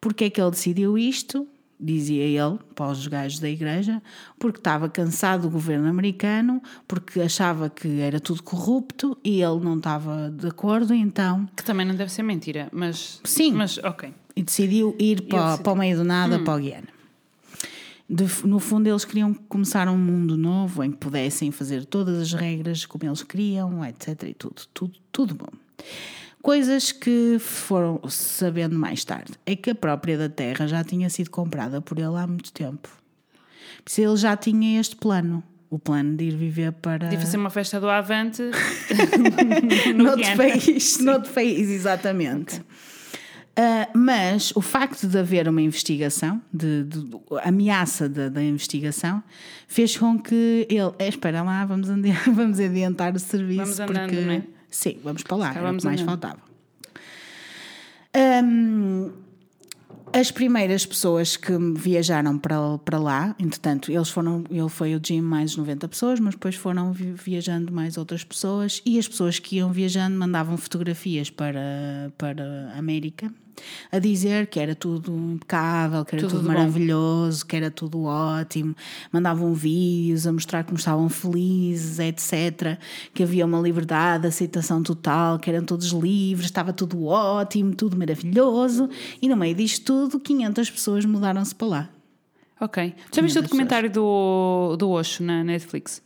Porquê 0.01 0.23
é 0.23 0.29
que 0.31 0.41
ele 0.41 0.49
decidiu 0.49 0.97
isto? 0.97 1.47
Dizia 1.79 2.23
ele 2.23 2.59
para 2.75 2.91
os 2.91 3.05
gajos 3.07 3.39
da 3.39 3.49
igreja, 3.49 4.01
porque 4.39 4.59
estava 4.59 4.87
cansado 4.87 5.41
do 5.43 5.49
governo 5.49 5.87
americano, 5.89 6.61
porque 6.87 7.19
achava 7.19 7.69
que 7.69 7.99
era 7.99 8.19
tudo 8.19 8.41
corrupto 8.43 9.17
e 9.23 9.41
ele 9.41 9.59
não 9.59 9.77
estava 9.77 10.29
de 10.31 10.47
acordo, 10.47 10.93
então 10.93 11.45
Que 11.55 11.63
também 11.63 11.85
não 11.85 11.95
deve 11.95 12.11
ser 12.11 12.23
mentira, 12.23 12.69
mas. 12.71 13.19
Sim. 13.23 13.53
Mas, 13.53 13.77
ok. 13.79 14.13
e 14.35 14.43
decidiu 14.43 14.95
ir 14.97 15.23
para, 15.23 15.45
decidi- 15.47 15.63
para 15.63 15.73
o 15.73 15.75
meio 15.75 15.97
do 15.97 16.03
nada, 16.05 16.39
para 16.39 16.55
o 16.55 16.59
Guiana. 16.59 16.87
De- 18.09 18.45
no 18.47 18.59
fundo, 18.59 18.87
eles 18.87 19.05
queriam 19.05 19.33
começar 19.33 19.87
um 19.87 19.97
mundo 19.97 20.37
novo 20.37 20.83
em 20.83 20.91
que 20.91 20.97
pudessem 20.97 21.51
fazer 21.51 21.85
todas 21.85 22.17
as 22.19 22.33
regras 22.33 22.85
como 22.85 23.05
eles 23.05 23.23
queriam, 23.23 23.83
etc. 23.83 24.23
E 24.23 24.33
tudo, 24.33 24.61
tudo, 24.73 24.93
tudo 25.11 25.35
bom. 25.35 25.47
Coisas 26.43 26.91
que 26.91 27.37
foram 27.39 27.99
sabendo 28.09 28.77
mais 28.77 29.03
tarde. 29.05 29.31
É 29.45 29.55
que 29.55 29.69
a 29.71 29.75
própria 29.75 30.17
da 30.17 30.27
Terra 30.29 30.67
já 30.67 30.83
tinha 30.83 31.09
sido 31.09 31.29
comprada 31.31 31.81
por 31.81 31.97
ele 31.97 32.15
há 32.17 32.27
muito 32.27 32.51
tempo. 32.51 32.89
Se 33.85 34.01
ele 34.01 34.17
já 34.17 34.35
tinha 34.37 34.79
este 34.79 34.95
plano. 34.95 35.41
O 35.69 35.79
plano 35.79 36.15
de 36.15 36.25
ir 36.25 36.35
viver 36.35 36.71
para. 36.73 37.07
De 37.07 37.17
fazer 37.17 37.37
uma 37.37 37.49
festa 37.49 37.79
do 37.79 37.89
Avante. 37.89 38.43
no 39.95 40.03
noutro 40.03 40.21
Guiana. 40.21 40.37
país, 40.37 40.99
noutro 40.99 41.33
país, 41.33 41.67
exatamente. 41.69 42.61
Ah, 43.55 43.87
mas 43.95 44.51
o 44.55 44.61
facto 44.61 45.07
de 45.07 45.17
haver 45.17 45.47
uma 45.47 45.61
investigação, 45.61 46.39
de, 46.53 46.83
de- 46.83 47.03
de- 47.05 47.17
a 47.41 47.49
ameaça 47.49 48.07
da, 48.09 48.43
investigação, 48.43 49.23
fez 49.67 49.95
com 49.97 50.19
que 50.19 50.67
ele. 50.69 50.91
É, 50.99 51.07
espera 51.07 51.41
lá, 51.41 51.65
vamos, 51.65 51.89
ande- 51.89 52.11
vamos 52.33 52.59
adiantar 52.59 53.15
o 53.15 53.19
serviço. 53.19 53.61
Vamos 53.61 53.79
andando, 53.79 54.09
porque, 54.09 54.21
não 54.25 54.33
é? 54.33 54.43
Sim, 54.73 54.97
vamos 55.03 55.21
para 55.23 55.37
lá, 55.37 55.47
calhar 55.53 55.63
era 55.69 55.75
o 55.75 55.77
que 55.79 55.85
mais 55.85 56.01
faltava. 56.01 56.39
Ahm, 58.15 59.11
as 60.11 60.31
primeiras 60.31 60.85
pessoas 60.85 61.35
que 61.35 61.51
viajaram 61.75 62.37
para, 62.37 62.77
para 62.79 62.99
lá, 62.99 63.35
entretanto, 63.39 63.91
eles 63.91 64.09
foram, 64.09 64.43
ele 64.49 64.69
foi 64.69 64.95
o 64.95 65.01
Jim 65.03 65.21
mais 65.21 65.55
90 65.55 65.87
pessoas, 65.87 66.19
mas 66.19 66.33
depois 66.35 66.55
foram 66.55 66.91
vi- 66.91 67.13
viajando 67.13 67.71
mais 67.71 67.97
outras 67.97 68.23
pessoas 68.23 68.81
e 68.85 68.99
as 68.99 69.07
pessoas 69.07 69.39
que 69.39 69.57
iam 69.57 69.71
viajando 69.71 70.17
mandavam 70.17 70.55
fotografias 70.57 71.29
para, 71.29 72.11
para 72.17 72.71
a 72.75 72.77
América 72.79 73.31
a 73.91 73.99
dizer 73.99 74.47
que 74.47 74.59
era 74.59 74.73
tudo 74.75 75.11
impecável, 75.15 76.03
que 76.05 76.15
era 76.15 76.21
Tudo 76.23 76.31
tudo, 76.37 76.41
de 76.41 76.47
bom. 76.47 76.53
maravilhoso, 76.53 77.45
que 77.45 77.55
era 77.55 77.69
tudo 77.71 78.03
ótimo, 78.03 78.75
mandavam 79.11 79.53
vídeos 79.53 80.25
a 80.27 80.33
mostrar 80.33 80.63
como 80.63 80.77
estavam 80.77 81.07
felizes, 81.09 81.99
etc. 81.99 82.77
Que 83.13 83.23
havia 83.23 83.45
uma 83.45 83.59
liberdade, 83.59 84.27
aceitação 84.27 84.81
total, 84.83 85.37
que 85.39 85.49
eram 85.49 85.63
todos 85.65 85.87
livres, 85.91 86.45
estava 86.45 86.73
tudo 86.73 87.05
ótimo, 87.05 87.73
tudo 87.75 87.97
maravilhoso, 87.97 88.89
e 89.21 89.27
no 89.27 89.35
meio 89.37 89.55
disto 89.55 89.85
tudo, 89.85 90.19
500 90.19 90.69
pessoas 90.69 91.05
mudaram-se 91.05 91.53
para 91.55 91.67
lá. 91.67 91.89
Ok. 92.59 92.93
Já 93.13 93.21
viste 93.21 93.39
o 93.39 93.41
documentário 93.41 93.89
do, 93.91 94.75
do 94.77 94.89
Osho 94.89 95.23
na 95.23 95.43
Netflix? 95.43 96.01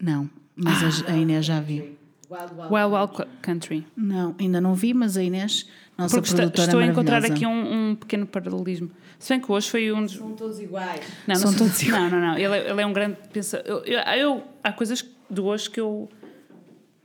Não, 0.00 0.28
mas 0.54 1.02
a- 1.06 1.12
a 1.12 1.16
Inês 1.16 1.46
já 1.46 1.58
viu. 1.60 1.96
Wild 2.28 2.54
Wild 2.92 3.30
Country. 3.40 3.86
Não, 3.96 4.34
ainda 4.38 4.60
não 4.60 4.74
vi, 4.74 4.92
mas 4.92 5.16
a 5.16 5.22
Inês, 5.22 5.66
nossa 5.98 6.16
Porque 6.20 6.28
está- 6.42 6.62
estou 6.62 6.80
a 6.80 6.84
encontrar 6.86 7.24
aqui 7.24 7.46
um, 7.46 7.90
um 7.90 7.94
pequeno 7.96 8.26
paralelismo. 8.26 8.90
Se 9.18 9.30
bem 9.32 9.40
que 9.40 9.50
Osho 9.50 9.70
foi 9.70 9.90
um 9.92 10.02
dos. 10.02 10.12
São 10.16 10.32
todos 10.32 10.60
iguais. 10.60 11.00
Não, 11.26 11.34
não 11.34 11.40
São 11.40 11.50
sou- 11.52 11.58
todos 11.66 11.82
iguais. 11.82 12.12
Não, 12.12 12.20
não, 12.20 12.28
não. 12.28 12.38
Ele 12.38 12.54
é, 12.54 12.70
ele 12.70 12.82
é 12.82 12.86
um 12.86 12.92
grande 12.92 13.16
pensador. 13.32 13.82
Eu, 13.86 13.98
eu- 13.98 14.00
eu- 14.18 14.42
há 14.62 14.72
coisas 14.72 15.04
do 15.30 15.46
Osho 15.46 15.70
que 15.70 15.80
eu 15.80 16.08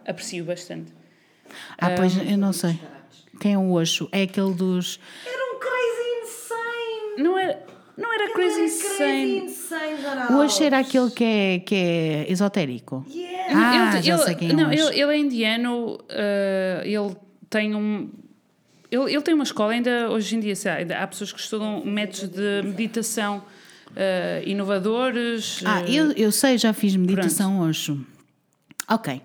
aprecio 0.05 0.43
bastante. 0.43 0.93
Ah, 1.77 1.91
pois, 1.95 2.15
eu 2.17 2.37
não 2.37 2.51
sei. 2.53 2.79
Quem 3.39 3.53
é 3.53 3.57
o 3.57 3.71
Osho? 3.71 4.07
É 4.11 4.23
aquele 4.23 4.53
dos... 4.53 4.99
Era 5.25 5.55
um 5.55 5.59
crazy 5.59 6.21
insane. 6.23 7.23
Não 7.23 7.37
era, 7.37 7.65
não 7.97 8.13
era 8.13 8.33
crazy 8.33 8.55
Era 8.59 8.65
insane. 8.65 9.39
Crazy 9.41 9.45
insane, 9.45 10.01
Dona 10.01 10.31
O 10.33 10.45
Osho 10.45 10.63
era 10.63 10.79
aquele 10.79 11.09
que 11.11 11.23
é, 11.23 11.59
que 11.59 11.75
é 11.75 12.31
esotérico. 12.31 13.05
Yeah. 13.09 13.31
Ah, 13.53 13.93
Ele- 13.95 14.01
já 14.03 14.13
ele- 14.15 14.23
sei 14.23 14.35
quem 14.35 14.49
é 14.49 14.53
não, 14.53 14.71
ele, 14.71 14.81
ele 14.99 15.11
é 15.13 15.17
indiano, 15.17 15.99
eh, 16.09 16.83
ele 16.85 17.15
tem 17.49 17.73
um. 17.75 18.09
Ele, 18.91 19.13
ele 19.13 19.21
tem 19.21 19.33
uma 19.33 19.43
escola, 19.43 19.71
ainda 19.71 20.09
hoje 20.09 20.35
em 20.35 20.39
dia, 20.39 20.53
ainda 20.77 20.99
há 20.99 21.07
pessoas 21.07 21.31
que 21.31 21.39
estudam 21.39 21.83
métodos 21.85 22.29
de 22.29 22.61
meditação 22.63 23.41
eh, 23.95 24.43
inovadores. 24.45 25.61
Ah, 25.65 25.81
eh, 25.81 25.93
eu, 25.93 26.11
eu 26.11 26.31
sei, 26.31 26.57
já 26.57 26.73
fiz 26.73 26.95
meditação 26.95 27.61
Osho. 27.61 28.05
Ok. 28.89 29.21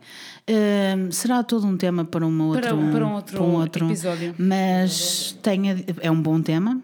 Hum, 0.49 1.11
será 1.11 1.43
todo 1.43 1.67
um 1.67 1.77
tema 1.77 2.05
para, 2.05 2.25
uma 2.25 2.55
Para- 2.55 2.73
outro, 2.73 3.33
para 3.33 3.43
um 3.43 3.55
outro 3.55 3.87
episódio. 3.87 4.35
Mas 4.39 5.37
tenha, 5.43 5.85
é 6.01 6.11
um 6.11 6.23
bom 6.23 6.41
tema. 6.41 6.81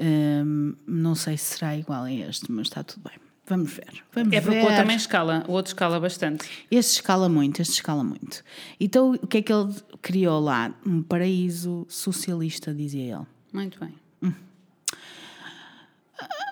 Hum, 0.00 0.74
não 0.86 1.16
sei 1.16 1.36
se 1.36 1.56
será 1.56 1.76
igual 1.76 2.04
a 2.04 2.12
este, 2.12 2.50
mas 2.52 2.68
está 2.68 2.84
tudo 2.84 3.02
bem. 3.08 3.18
Vamos 3.50 3.72
ver. 3.72 4.04
Vamos 4.12 4.32
É 4.32 4.40
porque 4.40 4.56
o 4.58 4.60
ver. 4.60 4.62
outro 4.62 4.76
também 4.76 4.96
escala, 4.96 5.44
o 5.48 5.52
outro 5.52 5.70
escala 5.70 5.98
bastante. 5.98 6.48
Este 6.70 6.92
escala 6.92 7.28
muito, 7.28 7.60
este 7.60 7.74
escala 7.74 8.04
muito. 8.04 8.44
Então, 8.78 9.10
o 9.20 9.26
que 9.26 9.38
é 9.38 9.42
que 9.42 9.52
ele 9.52 9.74
criou 10.00 10.38
lá? 10.40 10.72
Um 10.86 11.02
paraíso 11.02 11.84
socialista, 11.88 12.72
dizia 12.72 13.16
ele. 13.16 13.26
Muito 13.52 13.80
bem. 13.80 13.92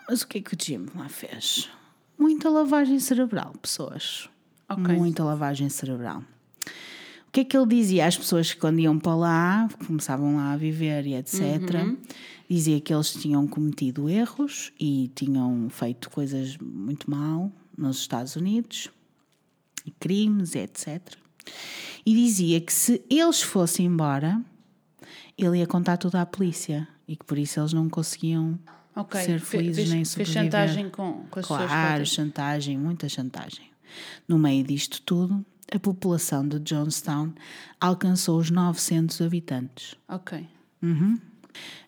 Mas 0.09 0.23
o 0.23 0.27
que 0.27 0.39
é 0.39 0.41
que 0.41 0.55
o 0.55 0.59
Jim 0.61 0.87
lá 0.97 1.09
fez? 1.09 1.71
Muita 2.19 2.49
lavagem 2.51 2.99
cerebral, 2.99 3.53
pessoas. 3.63 4.29
Ok. 4.69 4.95
Muita 4.97 5.23
lavagem 5.23 5.69
cerebral. 5.69 6.19
O 7.29 7.31
que 7.31 7.41
é 7.41 7.45
que 7.45 7.57
ele 7.57 7.67
dizia 7.67 8.07
às 8.07 8.17
pessoas 8.17 8.53
que 8.53 8.59
quando 8.59 8.81
iam 8.81 8.99
para 8.99 9.15
lá, 9.15 9.69
começavam 9.87 10.37
lá 10.37 10.53
a 10.53 10.57
viver 10.57 11.07
e 11.07 11.15
etc., 11.15 11.41
dizia 12.49 12.81
que 12.81 12.93
eles 12.93 13.13
tinham 13.13 13.47
cometido 13.47 14.09
erros 14.09 14.73
e 14.81 15.11
tinham 15.15 15.69
feito 15.71 16.09
coisas 16.11 16.57
muito 16.59 17.11
mal 17.11 17.53
nos 17.77 17.99
Estados 17.99 18.37
Unidos, 18.37 18.89
crimes, 20.01 20.55
etc. 20.55 21.01
E 22.05 22.15
dizia 22.15 22.61
que 22.61 22.73
se 22.73 23.03
eles 23.11 23.43
fossem 23.43 23.87
embora, 23.87 24.43
ele 25.37 25.59
ia 25.59 25.67
contar 25.67 25.97
tudo 25.97 26.17
à 26.17 26.27
polícia 26.27 26.87
e 27.07 27.17
que 27.17 27.25
por 27.25 27.39
isso 27.39 27.61
eles 27.61 27.73
não 27.73 27.89
conseguiam 27.89 28.59
Ok. 28.97 29.21
ser 29.23 29.41
Fe- 29.41 29.47
felizes 29.59 29.77
fez, 29.77 29.89
nem 29.91 29.99
fez 30.05 30.09
sobreviver. 30.09 30.43
chantagem 30.45 30.91
com, 30.91 31.25
com 31.31 31.41
as. 31.41 31.47
Claro, 31.47 32.07
chantagem, 32.07 32.77
muita 32.79 33.09
chantagem. 33.09 33.71
No 34.27 34.39
meio 34.39 34.65
disto 34.65 35.01
tudo, 35.03 35.45
a 35.73 35.79
população 35.79 36.47
de 36.47 36.59
Johnstown 36.59 37.33
alcançou 37.81 38.39
os 38.39 38.51
900 38.51 39.21
habitantes. 39.23 39.95
Ok. 40.09 40.47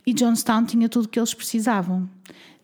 E 0.06 0.12
Johnstown 0.12 0.64
tinha 0.64 0.88
tudo 0.88 1.04
o 1.04 1.08
que 1.08 1.18
eles 1.18 1.34
precisavam. 1.34 2.08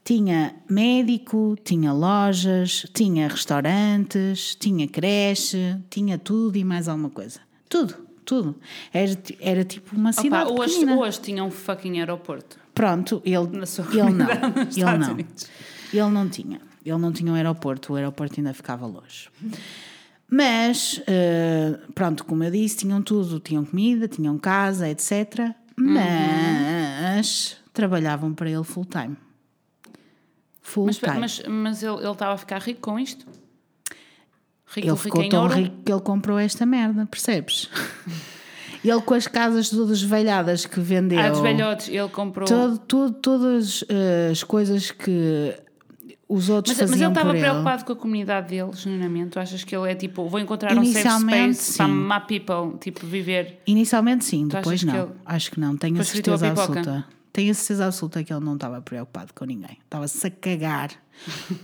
Tinha 0.04 0.54
médico, 0.70 1.56
tinha 1.64 1.92
lojas, 1.92 2.86
tinha 2.94 3.28
restaurantes, 3.28 4.54
tinha 4.54 4.86
creche, 4.86 5.76
tinha 5.90 6.16
tudo 6.16 6.56
e 6.56 6.64
mais 6.64 6.88
alguma 6.88 7.10
coisa. 7.10 7.40
Tudo, 7.68 7.94
tudo. 8.24 8.54
Era, 8.92 9.18
era 9.40 9.64
tipo 9.64 9.96
uma 9.96 10.12
cidade 10.12 10.50
Opa, 10.52 10.62
hoje, 10.62 10.74
pequenina. 10.74 10.96
hoje 10.98 11.20
tinha 11.20 11.42
um 11.44 11.50
fucking 11.50 11.98
aeroporto. 11.98 12.56
Pronto, 12.72 13.20
ele, 13.24 13.48
Na 13.58 13.66
sua 13.66 13.84
ele 13.90 14.12
não. 14.12 14.26
Ele 14.30 14.98
não. 14.98 15.12
Unidos. 15.12 15.46
Ele 15.92 16.10
não 16.10 16.28
tinha. 16.28 16.60
Ele 16.84 16.98
não 16.98 17.12
tinha 17.12 17.32
um 17.32 17.34
aeroporto. 17.34 17.92
O 17.92 17.96
aeroporto 17.96 18.38
ainda 18.38 18.54
ficava 18.54 18.86
longe. 18.86 19.28
Mas, 20.30 21.00
eh, 21.06 21.78
pronto, 21.94 22.24
como 22.24 22.44
eu 22.44 22.50
disse, 22.50 22.76
tinham 22.76 23.02
tudo. 23.02 23.40
Tinham 23.40 23.64
comida, 23.64 24.06
tinham 24.06 24.38
casa, 24.38 24.88
etc. 24.88 25.52
Mas 25.76 26.04
trabalhavam 27.72 28.32
para 28.34 28.50
ele 28.50 28.64
full 28.64 28.84
time. 28.84 29.16
Full 30.62 30.86
Mas, 30.86 30.98
time. 30.98 31.18
mas, 31.18 31.42
mas 31.46 31.82
ele 31.82 31.94
ele 31.98 32.10
estava 32.10 32.34
a 32.34 32.38
ficar 32.38 32.60
rico 32.60 32.80
com 32.80 32.98
isto? 32.98 33.24
Rico, 34.68 34.88
ele 34.88 34.96
ficou 34.96 35.28
tão 35.28 35.42
ouro? 35.42 35.54
rico 35.54 35.76
que 35.84 35.92
ele 35.92 36.00
comprou 36.00 36.38
esta 36.38 36.66
merda, 36.66 37.06
percebes? 37.06 37.70
ele 38.84 39.00
com 39.02 39.14
as 39.14 39.26
casas 39.28 39.70
todas 39.70 40.02
velhadas 40.02 40.66
que 40.66 40.80
vendeu. 40.80 41.18
Ah, 41.20 41.30
dos 41.30 41.40
velhotes, 41.40 41.88
ele 41.88 42.08
comprou. 42.08 42.48
Todo, 42.48 42.78
tudo- 42.78 43.14
todas 43.14 43.84
eh, 43.88 44.30
as 44.32 44.42
coisas 44.42 44.90
que 44.90 45.54
os 46.28 46.48
outros 46.48 46.76
Mas, 46.76 46.90
mas 46.90 47.00
ele 47.00 47.08
estava 47.10 47.30
ele. 47.30 47.40
preocupado 47.40 47.84
com 47.84 47.92
a 47.92 47.96
comunidade 47.96 48.48
dele, 48.48 48.70
genuinamente. 48.74 49.38
Achas 49.38 49.62
que 49.62 49.76
ele 49.76 49.90
é 49.90 49.94
tipo, 49.94 50.28
vou 50.28 50.40
encontrar 50.40 50.72
um 50.72 50.84
safe 50.84 50.90
Inicialmente, 50.90 51.54
space 51.58 51.76
para 51.78 51.86
sim. 51.86 51.92
my 51.92 52.20
people, 52.40 52.78
tipo, 52.80 53.06
viver. 53.06 53.60
Inicialmente 53.66 54.24
sim, 54.24 54.48
Tu 54.48 54.56
depois 54.56 54.80
achas 54.80 54.80
que 54.90 54.96
não. 54.96 55.04
ele- 55.04 55.12
Acho 55.24 55.50
que 55.52 55.60
não, 55.60 55.76
tenho 55.76 55.94
a 55.94 55.98
Depois 55.98 56.08
a 56.08 56.12
certeza 56.12 56.50
pipoca? 56.50 56.78
absoluta. 56.80 57.06
Tenho 57.32 57.50
a 57.50 57.54
certeza 57.54 57.86
absoluta 57.86 58.24
que 58.24 58.32
ele 58.32 58.44
não 58.44 58.54
estava 58.54 58.80
preocupado 58.80 59.32
com 59.34 59.44
ninguém. 59.44 59.76
Estava-se 59.84 60.26
a 60.26 60.30
cagar. 60.30 60.90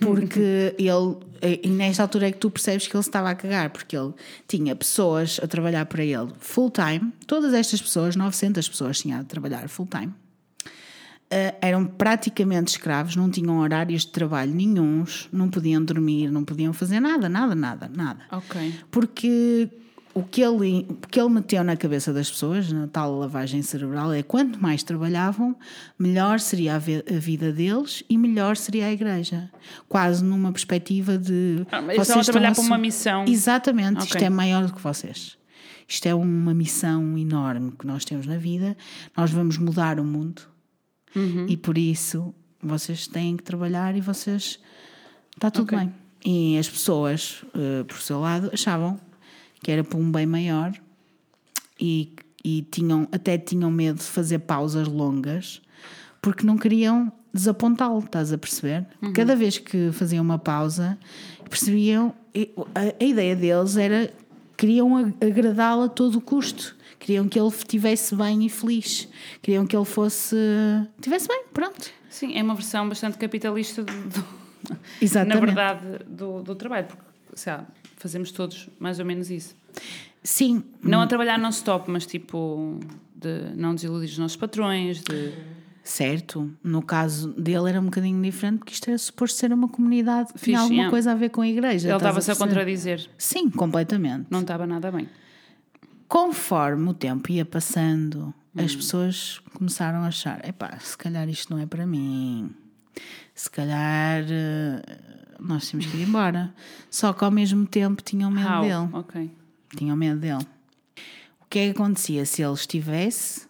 Porque 0.00 0.74
ele, 0.78 1.60
e 1.62 1.68
nesta 1.68 2.02
altura 2.02 2.28
é 2.28 2.32
que 2.32 2.38
tu 2.38 2.50
percebes 2.50 2.86
que 2.86 2.94
ele 2.96 3.02
se 3.02 3.08
estava 3.08 3.30
a 3.30 3.34
cagar, 3.34 3.70
porque 3.70 3.96
ele 3.96 4.12
tinha 4.46 4.74
pessoas 4.76 5.40
a 5.42 5.46
trabalhar 5.46 5.86
para 5.86 6.04
ele 6.04 6.28
full 6.38 6.70
time, 6.70 7.12
todas 7.26 7.52
estas 7.54 7.80
pessoas, 7.80 8.16
900 8.16 8.68
pessoas 8.68 9.00
tinham 9.00 9.20
a 9.20 9.24
trabalhar 9.24 9.68
full 9.68 9.86
time, 9.86 10.12
eram 11.60 11.86
praticamente 11.86 12.72
escravos, 12.72 13.16
não 13.16 13.30
tinham 13.30 13.58
horários 13.58 14.02
de 14.02 14.08
trabalho 14.12 14.52
nenhuns, 14.54 15.28
não 15.32 15.48
podiam 15.48 15.82
dormir, 15.84 16.30
não 16.30 16.44
podiam 16.44 16.72
fazer 16.72 17.00
nada, 17.00 17.28
nada, 17.28 17.54
nada, 17.54 17.90
nada. 17.94 18.20
Ok. 18.30 18.74
Porque 18.90 19.68
o 20.14 20.22
que 20.22 20.42
ele, 20.42 20.86
o 20.90 21.08
que 21.08 21.18
ele 21.18 21.30
meteu 21.30 21.64
na 21.64 21.74
cabeça 21.74 22.12
das 22.12 22.30
pessoas, 22.30 22.70
na 22.70 22.86
tal 22.86 23.18
lavagem 23.18 23.62
cerebral, 23.62 24.12
é 24.12 24.22
quanto 24.22 24.60
mais 24.60 24.82
trabalhavam, 24.82 25.56
melhor 25.98 26.38
seria 26.38 26.74
a, 26.74 26.76
a 26.76 27.18
vida 27.18 27.50
deles 27.50 28.04
e 28.10 28.18
melhor 28.18 28.56
seria 28.58 28.86
a 28.88 28.92
igreja. 28.92 29.50
Quase 29.88 30.22
numa 30.22 30.52
perspectiva 30.52 31.16
de. 31.16 31.66
Ah, 31.72 31.80
eles 31.80 32.02
estão 32.02 32.20
a 32.20 32.24
trabalhar 32.24 32.52
para 32.52 32.62
su- 32.62 32.66
uma 32.68 32.76
missão. 32.78 33.24
Exatamente, 33.26 33.94
Ok. 34.02 34.04
isto 34.04 34.18
é 34.22 34.28
maior 34.28 34.66
do 34.66 34.74
que 34.74 34.82
vocês. 34.82 35.38
Isto 35.88 36.06
é 36.06 36.14
uma 36.14 36.52
missão 36.54 37.16
enorme 37.18 37.72
que 37.78 37.86
nós 37.86 38.04
temos 38.04 38.26
na 38.26 38.36
vida. 38.36 38.76
Nós 39.16 39.30
vamos 39.30 39.56
mudar 39.58 39.98
o 39.98 40.04
mundo 40.04 40.42
Uhum. 41.14 41.46
e 41.48 41.56
por 41.56 41.76
isso 41.76 42.34
vocês 42.62 43.06
têm 43.06 43.36
que 43.36 43.42
trabalhar 43.42 43.96
e 43.96 44.00
vocês. 44.00 44.58
Está 45.34 45.50
tudo 45.50 45.64
Ok. 45.64 45.78
bem. 45.78 45.92
E 46.24 46.56
as 46.58 46.68
pessoas, 46.68 47.44
eh, 47.54 47.84
por 47.84 48.00
seu 48.00 48.20
lado, 48.20 48.50
achavam 48.52 48.98
que 49.62 49.70
era 49.70 49.82
para 49.82 49.98
um 49.98 50.10
bem 50.10 50.26
maior 50.26 50.72
e, 51.80 52.12
e 52.44 52.62
tinham, 52.70 53.08
até 53.10 53.36
tinham 53.36 53.70
medo 53.70 53.98
de 53.98 54.04
fazer 54.04 54.38
pausas 54.40 54.86
longas 54.86 55.60
porque 56.20 56.46
não 56.46 56.56
queriam 56.56 57.12
desapontá-lo, 57.34 57.98
estás 57.98 58.32
a 58.32 58.38
perceber? 58.38 58.86
Cada 59.14 59.34
vez 59.34 59.58
que 59.58 59.90
faziam 59.90 60.22
uma 60.22 60.38
pausa, 60.38 60.98
percebiam, 61.48 62.14
a, 62.74 63.02
a 63.02 63.04
ideia 63.04 63.34
deles 63.34 63.76
era 63.76 64.12
queriam 64.56 65.14
agradá-lo 65.20 65.82
a 65.82 65.88
todo 65.88 66.16
o 66.16 66.20
custo. 66.20 66.76
Queriam 67.04 67.26
que 67.28 67.36
ele 67.36 67.48
estivesse 67.48 68.14
bem 68.14 68.46
e 68.46 68.48
feliz. 68.48 69.08
Queriam 69.42 69.66
que 69.66 69.74
ele 69.76 69.84
fosse. 69.84 70.36
estivesse 70.96 71.26
bem, 71.26 71.42
pronto. 71.52 71.90
Sim, 72.08 72.38
é 72.38 72.42
uma 72.44 72.54
versão 72.54 72.88
bastante 72.88 73.18
capitalista 73.18 73.82
do, 73.82 73.92
do- 74.08 74.24
Exatamente. 75.02 75.34
na 75.34 75.46
verdade 75.46 76.04
do, 76.06 76.42
do 76.44 76.54
trabalho, 76.54 76.86
porque 76.86 77.02
sei 77.34 77.52
lá, 77.54 77.66
fazemos 77.96 78.30
todos 78.30 78.68
mais 78.78 79.00
ou 79.00 79.04
menos 79.04 79.30
isso. 79.32 79.56
Sim, 80.22 80.62
Não 80.80 81.00
a 81.00 81.06
trabalhar 81.08 81.36
non-stop, 81.40 81.90
mas 81.90 82.06
tipo 82.06 82.78
de 83.16 83.50
não 83.56 83.74
desiludir 83.74 84.08
os 84.10 84.18
nossos 84.18 84.36
patrões, 84.36 85.00
de 85.02 85.32
certo. 85.82 86.48
No 86.62 86.82
caso 86.82 87.32
dele 87.32 87.68
era 87.70 87.80
um 87.80 87.86
bocadinho 87.86 88.22
diferente, 88.22 88.58
porque 88.58 88.74
isto 88.74 88.88
era 88.88 88.96
suposto 88.98 89.36
ser 89.36 89.52
uma 89.52 89.68
comunidade 89.68 90.32
que 90.34 90.38
tinha 90.38 90.60
alguma 90.60 90.88
coisa 90.88 91.10
a 91.10 91.14
ver 91.16 91.30
com 91.30 91.40
a 91.40 91.48
igreja. 91.48 91.88
ele 91.88 91.96
estava-se 91.96 92.30
a 92.30 92.34
perceber? 92.36 92.48
contradizer, 92.50 93.10
Sim, 93.18 93.50
completamente. 93.50 94.26
não 94.30 94.42
estava 94.42 94.64
nada 94.68 94.92
bem. 94.92 95.08
Conforme 96.12 96.90
o 96.90 96.92
tempo 96.92 97.32
ia 97.32 97.42
passando, 97.42 98.34
Hum. 98.54 98.62
as 98.62 98.76
pessoas 98.76 99.40
começaram 99.54 100.00
a 100.02 100.08
achar: 100.08 100.46
epá, 100.46 100.78
se 100.78 100.94
calhar 100.98 101.26
isto 101.26 101.50
não 101.54 101.58
é 101.58 101.64
para 101.64 101.86
mim, 101.86 102.50
se 103.34 103.48
calhar 103.50 104.22
eh, 104.28 104.82
nós 105.40 105.70
temos 105.70 105.86
que 105.86 105.96
ir 105.96 106.02
embora. 106.06 106.52
Só 106.90 107.14
que 107.14 107.24
ao 107.24 107.30
mesmo 107.30 107.66
tempo 107.66 108.02
tinham 108.02 108.30
medo 108.30 108.46
How? 108.46 108.60
dele. 108.60 108.88
Ok. 108.92 109.30
Tinham 109.74 109.96
medo 109.96 110.20
dele. 110.20 110.46
O 111.40 111.46
que 111.48 111.60
é 111.60 111.64
que 111.72 111.80
acontecia 111.80 112.26
se 112.26 112.42
ele 112.42 112.52
estivesse? 112.52 113.46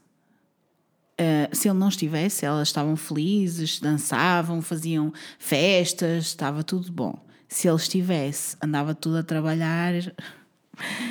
eh, 1.19 1.49
se 1.53 1.69
ele 1.69 1.79
não 1.79 1.89
estivesse, 1.89 2.47
elas 2.47 2.69
estavam 2.69 2.95
felizes, 2.97 3.81
dançavam, 3.81 4.63
faziam 4.63 5.13
festas, 5.37 6.27
estava 6.27 6.63
tudo 6.63 6.93
bom. 6.93 7.15
Se 7.49 7.67
ele 7.69 7.77
estivesse, 7.77 8.57
andava 8.63 8.95
tudo 8.95 9.17
a 9.19 9.23
trabalhar, 9.25 9.93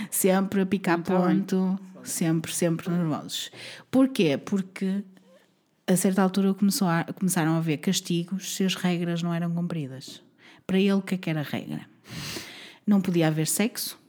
sempre 0.09 0.61
a 0.61 0.65
picar 0.65 0.97
Muito 0.97 1.11
bem. 1.11 1.39
ponto, 1.39 1.79
sempre, 2.03 2.53
sempre 2.53 2.89
nervosos. 2.89 3.51
Porquê? 3.89 4.37
Porque 4.37 5.03
a 5.87 5.95
certa 5.95 6.21
altura 6.23 6.53
começou 6.53 6.87
a- 6.87 7.03
começaram 7.15 7.53
a 7.53 7.57
haver 7.57 7.77
castigos 7.77 8.55
se 8.55 8.63
as 8.63 8.75
regras 8.75 9.21
não 9.23 9.33
eram 9.33 9.53
cumpridas. 9.53 10.21
Para 10.65 10.79
ele, 10.79 10.93
o 10.93 11.01
que 11.01 11.15
é 11.15 11.17
que 11.17 11.29
era 11.29 11.41
a 11.41 11.43
regra? 11.43 11.85
Não 12.87 13.01
podia 13.01 13.27
haver 13.27 13.47
sexo, 13.47 13.99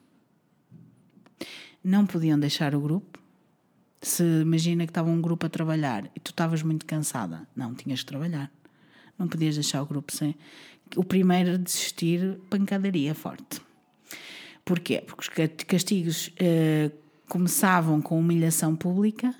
não 1.82 2.06
podiam 2.06 2.38
deixar 2.38 2.74
o 2.74 2.80
grupo. 2.80 3.18
Se 4.00 4.22
imagina 4.42 4.84
que 4.84 4.90
estava 4.90 5.10
um 5.10 5.20
grupo 5.20 5.46
a 5.46 5.48
trabalhar 5.48 6.06
e 6.16 6.20
tu 6.20 6.30
estavas 6.30 6.62
muito 6.62 6.84
cansada, 6.86 7.46
não 7.54 7.74
tinhas 7.74 8.00
que 8.00 8.06
trabalhar. 8.06 8.50
Não 9.18 9.28
podias 9.28 9.54
deixar 9.54 9.82
o 9.82 9.86
grupo 9.86 10.12
sem. 10.12 10.34
O 10.96 11.04
primeiro 11.04 11.52
a 11.54 11.56
desistir, 11.56 12.38
pancadaria 12.50 13.14
forte. 13.14 13.60
Porquê? 14.64 15.02
Porque 15.06 15.20
os 15.22 15.28
ca- 15.28 15.64
castigos 15.66 16.30
eh, 16.38 16.90
começavam 17.28 18.00
com 18.00 18.18
humilhação 18.18 18.76
pública 18.76 19.34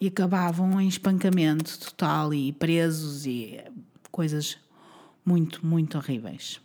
e 0.00 0.06
acabavam 0.08 0.80
em 0.80 0.88
espancamento 0.88 1.78
total 1.78 2.32
e 2.32 2.52
presos 2.52 3.26
e 3.26 3.56
eh, 3.56 3.70
coisas 4.10 4.56
muito, 5.24 5.64
muito 5.64 5.98
horríveis. 5.98 6.60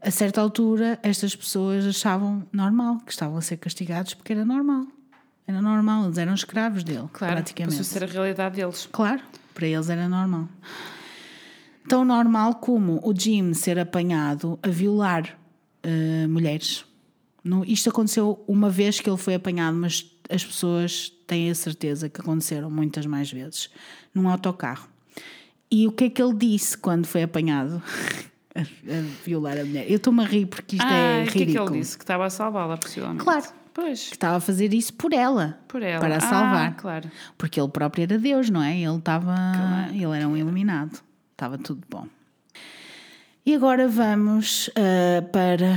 A 0.00 0.10
certa 0.10 0.40
altura, 0.42 0.98
estas 1.02 1.34
pessoas 1.34 1.86
achavam 1.86 2.46
normal 2.52 2.98
que 3.06 3.10
estavam 3.12 3.38
a 3.38 3.40
ser 3.40 3.56
castigados 3.56 4.12
porque 4.12 4.32
era 4.34 4.44
normal. 4.44 4.86
Era 5.46 5.62
normal, 5.62 6.04
eles 6.04 6.18
eram 6.18 6.34
escravos 6.34 6.84
dele, 6.84 7.08
Claro, 7.12 7.34
praticamente. 7.34 7.78
passou 7.78 7.80
a 7.96 7.98
ser 8.00 8.04
a 8.04 8.06
realidade 8.06 8.56
deles. 8.56 8.86
Claro, 8.92 9.22
para 9.54 9.66
eles 9.66 9.88
era 9.88 10.06
normal. 10.08 10.48
Tão 11.88 12.04
normal 12.04 12.56
como 12.56 13.00
o 13.02 13.14
Jim 13.18 13.52
ser 13.54 13.78
apanhado 13.78 14.58
a 14.62 14.68
violar 14.68 15.38
eh, 15.84 16.26
mulheres. 16.26 16.84
No- 17.44 17.64
isto 17.64 17.90
aconteceu 17.90 18.42
uma 18.48 18.70
vez 18.70 18.98
que 19.00 19.08
ele 19.08 19.18
foi 19.18 19.34
apanhado, 19.34 19.76
mas 19.76 20.10
as 20.30 20.44
pessoas 20.44 21.12
têm 21.26 21.50
a 21.50 21.54
certeza 21.54 22.08
que 22.08 22.20
aconteceram 22.20 22.70
muitas 22.70 23.04
mais 23.06 23.30
vezes 23.30 23.70
num 24.14 24.28
autocarro. 24.28 24.88
E 25.70 25.86
o 25.86 25.92
que 25.92 26.04
é 26.04 26.10
que 26.10 26.22
ele 26.22 26.34
disse 26.34 26.76
quando 26.78 27.06
foi 27.06 27.22
apanhado 27.22 27.82
a, 28.54 28.60
a 28.60 29.00
violar 29.24 29.58
a 29.58 29.64
mulher? 29.64 29.90
Eu 29.90 29.96
estou-me 29.96 30.22
a 30.22 30.26
rir 30.26 30.46
porque 30.46 30.76
isto 30.76 30.86
ah, 30.86 30.94
é 30.94 31.24
e 31.24 31.28
o 31.28 31.30
que 31.32 31.38
é 31.38 31.40
ridículo. 31.42 31.66
que 31.68 31.72
ele 31.74 31.80
disse? 31.80 31.98
Que 31.98 32.04
estava 32.04 32.24
a 32.26 32.30
salvá-la, 32.30 32.76
possivelmente. 32.76 33.22
Claro. 33.22 33.46
Pois, 33.74 34.06
Que 34.06 34.14
estava 34.14 34.36
a 34.36 34.40
fazer 34.40 34.72
isso 34.72 34.94
por 34.94 35.12
ela. 35.12 35.58
por 35.66 35.82
ela. 35.82 35.98
Para 35.98 36.14
a 36.14 36.18
Ah, 36.18 36.20
salvar. 36.20 36.76
claro. 36.76 37.10
Porque 37.36 37.60
ele 37.60 37.68
próprio 37.68 38.04
era 38.04 38.16
Deus, 38.16 38.48
não 38.48 38.62
é? 38.62 38.78
Ele 38.80 38.96
estava. 38.98 39.34
Claro. 39.34 39.92
Ele 39.92 40.16
era 40.16 40.28
um 40.28 40.36
iluminado. 40.36 41.02
Estava 41.32 41.58
tudo 41.58 41.82
bom. 41.90 42.06
E 43.46 43.54
agora 43.54 43.86
vamos 43.88 44.70
ah, 44.74 45.22
para. 45.30 45.76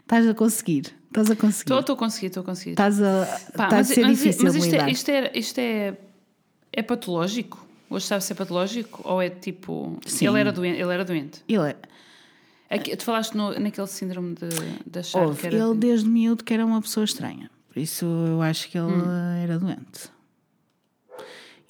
Estás 0.00 0.26
a 0.28 0.34
conseguir. 0.34 0.94
Estás 1.06 1.30
a 1.30 1.36
conseguir. 1.36 1.62
Estou 1.62 1.80
estou 1.80 1.94
a 1.94 1.98
conseguir, 1.98 2.26
estou 2.26 2.42
a 2.42 2.44
conseguir. 2.46 2.70
Estás 2.72 3.02
a. 3.02 3.26
Pá, 3.56 3.64
está 3.64 3.78
a 3.78 3.84
ser 3.84 4.06
difícil 4.06 4.44
mas 4.44 4.54
isto, 4.54 4.74
é, 4.74 4.90
isto, 4.90 5.08
é, 5.10 5.32
isto 5.34 5.58
é, 5.58 5.96
é 6.72 6.82
patológico? 6.82 7.66
Hoje 7.88 8.06
sabe 8.06 8.24
se 8.24 8.32
é 8.32 8.36
patológico? 8.36 9.00
Ou 9.04 9.22
é 9.22 9.30
tipo. 9.30 9.98
Sim. 10.06 10.26
Ele 10.28 10.40
era 10.40 10.52
doente. 10.52 10.80
Ele 10.80 10.92
era 10.92 11.04
doente. 11.04 11.42
Ele, 11.48 11.70
é- 11.70 11.76
Aqui, 12.68 12.96
tu 12.96 13.04
falaste 13.04 13.34
no, 13.34 13.58
naquele 13.58 13.86
síndrome 13.86 14.34
de, 14.34 14.48
de 14.86 14.98
achar 14.98 15.22
houve, 15.26 15.40
que 15.40 15.46
era. 15.46 15.56
ele 15.56 15.74
desde 15.74 16.08
miúdo 16.08 16.42
que 16.42 16.54
era 16.54 16.64
uma 16.64 16.80
pessoa 16.80 17.04
estranha. 17.04 17.50
Por 17.68 17.78
isso 17.78 18.06
eu 18.06 18.40
acho 18.40 18.68
que 18.70 18.78
ele 18.78 18.86
Hum. 18.86 19.42
era 19.42 19.58
doente. 19.58 20.10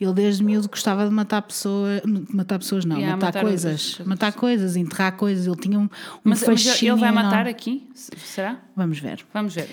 Ele 0.01 0.13
desde 0.15 0.43
miúdo 0.43 0.69
gostava 0.69 1.07
de 1.07 1.13
matar 1.15 1.43
pessoas, 1.43 2.03
matar 2.33 2.59
pessoas 2.59 2.85
não, 2.85 2.97
Yeah, 2.97 3.15
matar, 3.17 3.27
matar 3.29 3.41
coisas, 3.43 3.91
outras- 3.91 4.07
matar 4.09 4.33
coisas, 4.33 4.77
enterrar 4.77 5.17
coisas. 5.17 5.47
Ele 5.47 5.57
tinha 5.57 5.79
um, 5.79 5.85
um 5.85 5.89
mas, 6.25 6.45
mas 6.47 6.83
ele 6.83 6.97
vai 6.97 7.13
matar 7.13 7.47
aqui? 7.47 7.89
Será? 7.95 8.61
Vamos 8.75 8.99
ver. 8.99 9.25
Vamos 9.33 9.55
ver. 9.55 9.69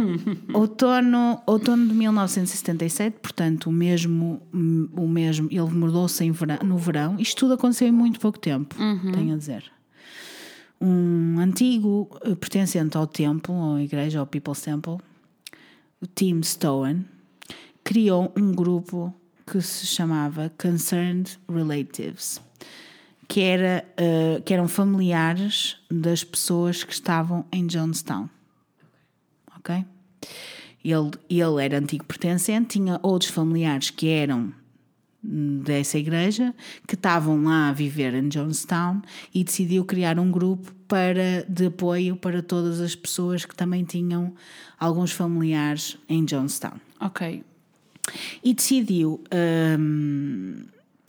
Outono, 0.54 1.40
outono 1.46 1.86
de 1.88 1.94
1977, 1.94 3.18
portanto, 3.20 3.66
o 3.68 3.72
mesmo, 3.72 4.40
o 4.96 5.06
mesmo 5.06 5.48
ele 5.50 5.70
mudou-se 5.70 6.24
no 6.64 6.78
verão. 6.78 7.16
Isto 7.18 7.40
tudo 7.40 7.54
aconteceu 7.54 7.88
em 7.88 7.92
muito 7.92 8.18
pouco 8.20 8.38
tempo, 8.38 8.74
tenho 9.12 9.34
a 9.34 9.36
dizer. 9.36 9.64
Um 10.80 11.38
antigo 11.38 12.10
eh, 12.24 12.34
pertencente 12.34 12.96
ao 12.96 13.06
templo, 13.06 13.54
ou 13.54 13.76
à 13.76 13.82
igreja, 13.82 14.18
ao 14.20 14.26
People's 14.26 14.60
Temple, 14.60 14.98
o 16.00 16.06
Tim 16.06 16.40
Stowen, 16.42 17.04
criou 17.82 18.32
um 18.36 18.52
grupo 18.52 19.14
que 19.46 19.60
se 19.60 19.86
chamava 19.86 20.52
Concerned 20.60 21.38
Relatives, 21.48 22.40
que, 23.28 23.40
era, 23.40 23.84
eh, 23.96 24.42
que 24.44 24.54
eram 24.54 24.68
familiares 24.68 25.76
das 25.90 26.24
pessoas 26.24 26.82
que 26.82 26.92
estavam 26.92 27.44
em 27.52 27.66
Jonestown 27.66 28.28
ok? 29.64 29.84
Ele, 30.84 31.10
ele 31.30 31.64
era 31.64 31.78
antigo 31.78 32.04
pertencente, 32.04 32.78
tinha 32.78 33.00
outros 33.02 33.30
familiares 33.30 33.88
que 33.88 34.08
eram 34.08 34.52
dessa 35.26 35.98
igreja, 35.98 36.54
que 36.86 36.94
estavam 36.94 37.44
lá 37.44 37.70
a 37.70 37.72
viver 37.72 38.12
em 38.12 38.28
Jonestown 38.28 39.00
e 39.34 39.42
decidiu 39.42 39.82
criar 39.86 40.18
um 40.18 40.30
grupo 40.30 40.70
para, 40.86 41.46
de 41.48 41.66
apoio 41.66 42.14
para 42.14 42.42
todas 42.42 42.78
as 42.78 42.94
pessoas 42.94 43.46
que 43.46 43.56
também 43.56 43.84
tinham 43.84 44.34
alguns 44.78 45.12
familiares 45.12 45.96
em 46.10 46.26
Jonestown. 46.26 46.78
ok. 47.00 47.42
E 48.42 48.52
decidiu. 48.54 49.22
hum, 49.78 50.64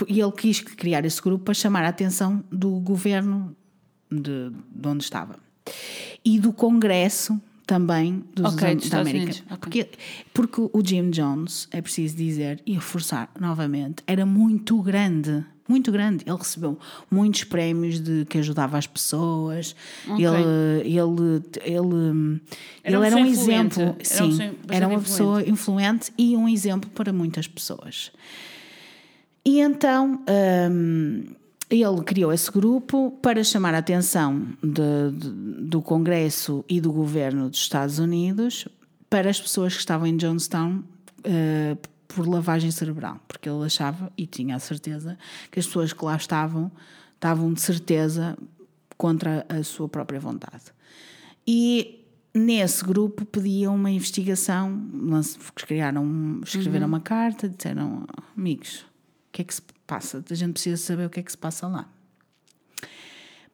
e 0.07 0.19
ele 0.19 0.31
quis 0.33 0.59
criar 0.61 1.05
esse 1.05 1.21
grupo 1.21 1.45
para 1.45 1.53
chamar 1.53 1.85
a 1.85 1.89
atenção 1.89 2.43
do 2.51 2.71
governo 2.79 3.55
de, 4.11 4.51
de 4.73 4.87
onde 4.87 5.03
estava 5.05 5.37
e 6.23 6.37
do 6.39 6.51
Congresso 6.51 7.39
também 7.65 8.23
dos 8.35 8.53
Ok, 8.55 8.67
Am- 8.71 8.75
dos 8.75 8.89
da 8.89 8.99
América. 8.99 9.23
Unidos, 9.23 9.43
ok. 9.49 9.57
Porque, 9.59 9.89
porque 10.33 10.61
o 10.61 10.85
Jim 10.85 11.09
Jones, 11.11 11.67
é 11.71 11.81
preciso 11.81 12.15
dizer 12.17 12.61
e 12.65 12.73
reforçar 12.73 13.31
novamente, 13.39 14.03
era 14.05 14.25
muito 14.25 14.79
grande. 14.81 15.45
Muito 15.67 15.91
grande. 15.91 16.23
Ele 16.27 16.37
recebeu 16.37 16.77
muitos 17.09 17.43
prémios 17.43 17.99
de 17.99 18.23
que 18.25 18.37
ajudava 18.37 18.77
as 18.77 18.85
pessoas. 18.85 19.75
Ok. 20.07 20.23
Ele, 20.25 20.97
ele, 20.97 21.43
ele, 21.63 22.41
Era 22.83 22.97
ele 22.97 23.05
era 23.07 23.15
um 23.15 23.25
influente. 23.25 23.79
exemplo. 23.81 23.83
Era 23.83 24.03
Sim, 24.03 24.27
bastante 24.29 24.57
era 24.69 24.87
uma 24.87 24.99
pessoa 24.99 25.41
influente 25.49 26.13
e 26.17 26.35
um 26.37 26.47
exemplo 26.47 26.89
para 26.91 27.11
muitas 27.11 27.47
pessoas. 27.47 28.11
E 29.43 29.59
então 29.59 30.21
hum, 30.71 31.23
ele 31.69 32.01
criou 32.05 32.31
esse 32.31 32.51
grupo 32.51 33.11
para 33.21 33.43
chamar 33.43 33.73
a 33.73 33.79
atenção 33.79 34.47
de- 34.63 35.17
de- 35.17 35.29
do 35.67 35.81
Congresso 35.81 36.63
e 36.69 36.79
do 36.79 36.91
governo 36.91 37.49
dos 37.49 37.59
Estados 37.59 37.97
Unidos 37.99 38.67
para 39.09 39.29
as 39.29 39.39
pessoas 39.41 39.73
que 39.73 39.79
estavam 39.79 40.05
em 40.07 40.19
Jonestown 40.19 40.83
eh, 41.23 41.75
por 42.07 42.27
lavagem 42.27 42.71
cerebral, 42.71 43.19
porque 43.27 43.49
ele 43.49 43.65
achava 43.65 44.11
e 44.17 44.25
tinha 44.25 44.55
a 44.55 44.59
certeza 44.59 45.17
que 45.51 45.59
as 45.59 45.65
pessoas 45.65 45.93
que 45.93 46.03
lá 46.03 46.15
estavam 46.15 46.71
estavam 47.15 47.53
de 47.53 47.61
certeza 47.61 48.37
contra 48.97 49.45
a 49.49 49.63
sua 49.63 49.89
própria 49.89 50.19
vontade. 50.19 50.65
E 51.47 52.05
nesse 52.33 52.83
grupo 52.83 53.25
pediam 53.25 53.75
uma 53.75 53.89
investigação, 53.89 54.81
criaram, 55.55 56.41
escreveram 56.43 56.87
uma 56.87 56.99
carta, 56.99 57.49
disseram, 57.49 58.05
amigos, 58.37 58.81
o 58.81 59.31
que 59.31 59.41
é 59.41 59.45
que 59.45 59.55
se 59.55 59.61
passa? 59.87 60.23
A 60.29 60.33
gente 60.35 60.53
precisa 60.53 60.77
saber 60.77 61.05
o 61.05 61.09
que 61.09 61.19
é 61.19 61.23
que 61.23 61.31
se 61.31 61.37
passa 61.37 61.67
lá. 61.67 61.87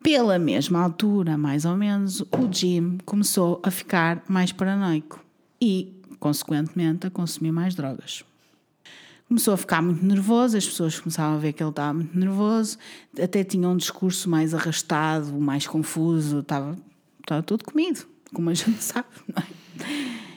Pela 0.04 0.40
mesma 0.40 0.82
altura, 0.82 1.38
mais 1.38 1.64
ou 1.64 1.78
menos, 1.78 2.22
o 2.22 2.52
Jim 2.52 2.98
começou 3.06 3.62
a 3.64 3.70
ficar 3.70 4.24
mais 4.28 4.52
paranoico 4.52 5.24
e, 5.62 5.94
consequentemente, 6.20 7.06
a 7.06 7.12
consumir 7.12 7.52
mais 7.52 7.76
drogas. 7.76 8.24
Começou 9.32 9.54
a 9.54 9.58
ficar 9.58 9.82
muito 9.82 10.06
nervoso, 10.06 10.58
as 10.58 10.66
pessoas 10.66 11.00
começavam 11.00 11.38
a 11.38 11.40
ver 11.40 11.54
que 11.54 11.64
ele 11.64 11.70
estava 11.70 11.94
muito 11.94 12.20
nervoso, 12.20 12.78
até 13.18 13.46
tinha 13.46 13.66
um 13.70 13.78
discurso 13.78 14.30
mais 14.30 14.54
arrastado, 14.54 15.32
mais 15.40 15.66
confuso, 15.66 16.40
estava, 16.40 16.78
estava 17.22 17.42
todo 17.42 17.64
comido, 17.64 18.06
como 18.34 18.50
a 18.50 18.54
gente 18.54 18.76
sabe, 18.84 19.08
não 19.34 19.42
é? 19.42 19.48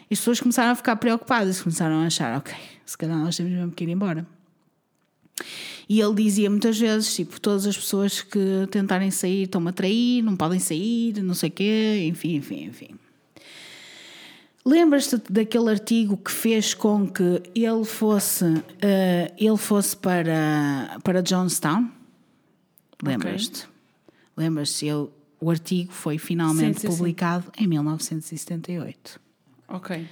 E 0.09 0.15
as 0.15 0.21
pessoas 0.21 0.39
começaram 0.39 0.71
a 0.71 0.77
ficar 0.77 0.95
preocupadas, 0.95 1.61
começaram 1.61 1.97
a 1.97 2.07
achar, 2.07 2.39
ok, 2.39 2.55
se 2.87 2.97
calhar 2.97 3.19
nós 3.19 3.37
temos 3.37 3.51
mesmo 3.51 3.73
que 3.73 3.83
ir 3.83 3.91
embora. 3.91 4.25
E 5.89 6.01
ele 6.01 6.15
dizia 6.15 6.49
muitas 6.49 6.79
vezes, 6.79 7.17
tipo, 7.17 7.41
todas 7.41 7.67
as 7.67 7.77
pessoas 7.77 8.23
que 8.23 8.69
tentarem 8.71 9.11
sair 9.11 9.43
estão-me 9.43 9.71
a 9.71 9.73
trair, 9.73 10.23
não 10.23 10.37
podem 10.37 10.61
sair, 10.61 11.21
não 11.21 11.35
sei 11.35 11.49
o 11.49 11.53
quê, 11.53 12.07
enfim, 12.07 12.37
enfim, 12.37 12.67
enfim. 12.67 12.91
Lembras-te 14.67 15.19
daquele 15.31 15.71
artigo 15.71 16.17
que 16.17 16.31
fez 16.31 16.73
com 16.73 17.07
que 17.07 17.43
ele 17.55 17.85
fosse, 17.85 18.45
eh, 18.81 19.33
ele 19.37 19.57
fosse 19.59 19.95
para, 19.97 20.99
para 21.05 21.23
Johnstown? 21.23 21.91
Lembras-te? 23.03 23.67
Lembras-te? 24.37 24.87
Ele- 24.87 25.09
O 25.41 25.51
artigo 25.51 25.93
foi 25.93 26.17
finalmente 26.17 26.81
Sim, 26.81 26.87
sim, 26.89 26.91
sim. 26.91 26.97
publicado 26.97 27.45
em 27.59 27.67
1978. 27.67 29.21
Ok. 29.69 30.07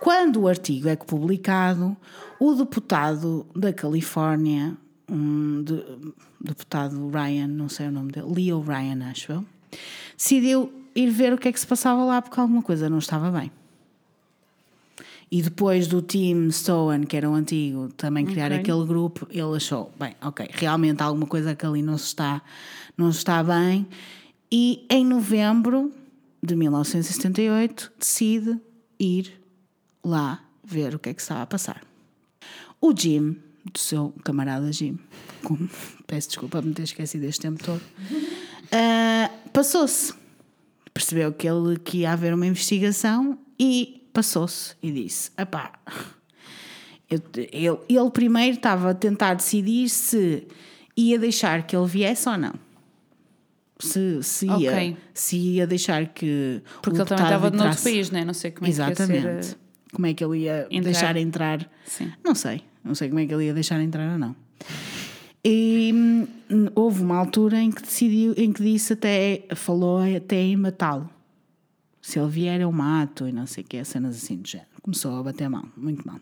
Quando 0.00 0.40
o 0.40 0.48
artigo 0.48 0.88
é 0.88 0.96
publicado, 0.96 1.94
o 2.40 2.54
deputado 2.54 3.46
da 3.54 3.74
Califórnia, 3.74 4.74
um 5.06 5.62
de- 5.62 5.84
deputado 6.40 7.10
Ryan, 7.10 7.48
não 7.48 7.68
sei 7.68 7.88
o 7.88 7.90
nome 7.90 8.12
dele, 8.12 8.26
Leo 8.34 8.60
Ryan, 8.62 9.10
acho 9.10 9.32
eu, 9.32 9.44
decidiu 10.16 10.72
ir 10.94 11.10
ver 11.10 11.34
o 11.34 11.38
que 11.38 11.48
é 11.48 11.52
que 11.52 11.60
se 11.60 11.66
passava 11.66 12.02
lá 12.04 12.22
porque 12.22 12.40
alguma 12.40 12.62
coisa 12.62 12.88
não 12.88 12.98
estava 12.98 13.30
bem. 13.30 13.50
E 15.30 15.42
depois 15.42 15.86
do 15.88 16.00
Tim 16.00 16.48
Stowen, 16.50 17.02
que 17.04 17.16
era 17.16 17.28
o 17.28 17.34
antigo, 17.34 17.88
também 17.96 18.24
criar 18.24 18.46
Ok. 18.52 18.58
aquele 18.58 18.84
grupo, 18.86 19.26
ele 19.30 19.56
achou, 19.56 19.90
bem, 19.98 20.14
ok, 20.22 20.48
realmente 20.52 21.02
há 21.02 21.06
alguma 21.06 21.26
coisa 21.26 21.54
que 21.56 21.66
ali 21.66 21.82
não 21.82 21.98
se 21.98 22.06
está, 22.06 22.40
não 22.96 23.10
se 23.10 23.18
está 23.18 23.42
bem. 23.42 23.86
E 24.52 24.86
em 24.88 25.04
novembro 25.04 25.92
de 26.42 26.54
1978 26.54 27.92
decide 27.98 28.60
ir 29.00 29.32
lá 30.04 30.44
ver 30.62 30.94
o 30.94 30.98
que 30.98 31.08
é 31.08 31.14
que 31.14 31.20
estava 31.20 31.42
a 31.42 31.46
passar. 31.46 31.82
O 32.80 32.94
Jim, 32.96 33.36
do 33.72 33.78
seu 33.78 34.14
camarada 34.22 34.70
Jim, 34.70 34.98
como- 35.42 35.68
peço 36.06 36.28
desculpa 36.28 36.60
por 36.60 36.68
me 36.68 36.74
ter 36.74 36.82
esquecido 36.84 37.24
este 37.24 37.40
tempo 37.40 37.64
todo, 37.64 37.80
ah, 38.70 39.30
passou-se. 39.52 40.12
Percebeu 40.92 41.32
que, 41.32 41.48
ele, 41.48 41.76
que 41.78 41.98
ia 41.98 42.12
haver 42.12 42.32
uma 42.32 42.46
investigação 42.46 43.36
e 43.58 44.03
passou-se 44.14 44.74
e 44.82 44.90
disse: 44.90 45.30
eu- 47.10 47.20
ele, 47.52 47.78
ele 47.88 48.10
primeiro 48.10 48.56
estava 48.56 48.90
a 48.90 48.94
tentar 48.94 49.34
decidir 49.34 49.88
se 49.90 50.46
ia 50.96 51.18
deixar 51.18 51.66
que 51.66 51.76
ele 51.76 51.86
viesse 51.86 52.28
ou 52.28 52.38
não. 52.38 52.54
Se, 53.78 54.22
se, 54.22 54.46
ia, 54.46 54.54
Ok. 54.72 54.96
se 55.12 55.36
ia 55.36 55.66
deixar 55.66 56.06
que. 56.06 56.62
Porque 56.80 56.98
o 56.98 57.02
ele 57.02 57.08
também 57.08 57.24
estava 57.24 57.50
noutro 57.50 57.58
entrasse. 57.66 57.82
país, 57.82 58.10
né? 58.10 58.24
não 58.24 58.32
sei 58.32 58.50
como 58.52 58.66
é 58.66 58.70
que 58.72 58.78
ia 58.78 58.84
Exatamente. 58.90 59.46
ser. 59.46 59.56
Como 59.92 60.06
é 60.06 60.14
que 60.14 60.24
ele 60.24 60.38
ia 60.38 60.66
entrar. 60.70 60.80
deixar 60.92 61.16
entrar? 61.16 61.70
Sim. 61.84 62.12
Não 62.24 62.34
sei. 62.34 62.62
Não 62.82 62.94
sei 62.94 63.08
como 63.08 63.20
é 63.20 63.26
que 63.26 63.34
ele 63.34 63.44
ia 63.46 63.54
deixar 63.54 63.80
entrar 63.80 64.12
ou 64.12 64.18
não. 64.18 64.34
E 65.44 65.92
hum, 65.94 66.26
houve 66.74 67.02
uma 67.02 67.16
altura 67.16 67.60
em 67.60 67.70
que 67.70 67.82
decidiu, 67.82 68.32
em 68.36 68.52
que 68.52 68.62
disse 68.62 68.94
até, 68.94 69.44
falou 69.54 69.98
até 70.16 70.36
em 70.36 70.56
matá-lo. 70.56 71.10
Se 72.04 72.18
ele 72.18 72.28
vier, 72.28 72.60
eu 72.60 72.70
mato 72.70 73.26
e 73.26 73.32
não 73.32 73.46
sei 73.46 73.64
o 73.64 73.66
que, 73.66 73.82
cenas 73.82 74.14
assim 74.14 74.36
do 74.36 74.46
género. 74.46 74.68
Começou 74.82 75.16
a 75.16 75.22
bater 75.22 75.48
mal, 75.48 75.64
muito 75.74 76.06
mal. 76.06 76.20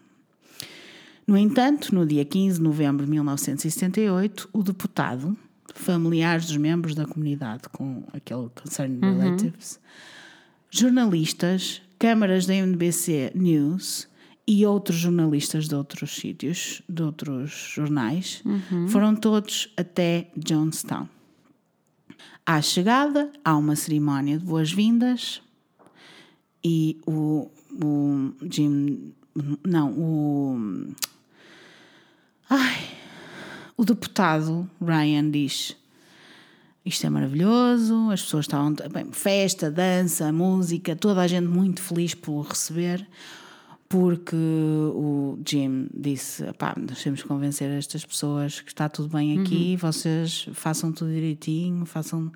No 1.27 1.37
entanto, 1.37 1.93
no 1.93 2.07
dia 2.07 2.25
15 2.25 2.59
de 2.59 2.63
novembro 2.63 3.05
de 3.05 3.11
1978, 3.11 4.49
o 4.53 4.63
deputado, 4.63 5.37
familiares 5.75 6.47
dos 6.47 6.57
membros 6.57 6.95
da 6.95 7.05
comunidade 7.05 7.69
com 7.71 8.05
aquele 8.13 8.49
Concerned 8.51 9.01
Relatives, 9.01 9.81
jornalistas, 10.71 11.83
câmaras 11.99 12.47
da 12.47 12.55
NBC 12.55 13.33
News 13.35 14.07
e 14.47 14.65
outros 14.65 14.99
jornalistas 14.99 15.67
de 15.67 15.75
outros 15.75 16.15
sítios, 16.15 16.81
de 16.89 17.03
outros 17.03 17.73
jornais, 17.75 18.41
foram 18.87 19.17
todos 19.17 19.69
até 19.77 20.31
Johnstown. 20.37 21.09
À 22.47 22.63
chegada, 22.63 23.33
há 23.45 23.57
uma 23.57 23.75
cerimónia 23.75 24.39
de 24.39 24.45
boas-vindas 24.45 25.43
e 26.65 27.01
o, 27.07 27.51
o 27.83 28.33
Jim. 28.51 29.13
Não, 29.65 29.93
o. 29.93 30.93
Ai. 32.49 33.03
O 33.77 33.85
deputado 33.85 34.71
Ryan 34.81 35.31
diz: 35.31 35.77
Isto 36.85 37.07
é 37.07 37.11
maravilhoso, 37.11 38.11
as 38.11 38.23
pessoas 38.23 38.45
estavam. 38.45 38.75
Bem, 38.93 39.11
festa, 39.13 39.71
dança, 39.71 40.31
música, 40.33 40.95
toda 40.95 41.21
a 41.21 41.27
gente 41.27 41.49
muito 41.49 41.83
feliz 41.83 42.15
por 42.15 42.33
o 42.33 42.43
receber, 42.43 43.07
porque 43.89 44.37
o 44.37 45.39
Jim 45.47 45.89
disse: 45.93 46.45
pá, 46.59 46.77
nós 46.79 47.03
temos 47.03 47.23
que 47.23 47.29
convencer 47.29 47.71
estas 47.71 48.05
pessoas 48.05 48.61
que 48.61 48.69
está 48.69 48.89
tudo 48.89 49.09
bem 49.09 49.41
aqui, 49.41 49.77
vocês 49.77 50.47
façam 50.53 50.93
tudo 50.93 51.11
direitinho, 51.11 51.85
façam, 51.85 52.31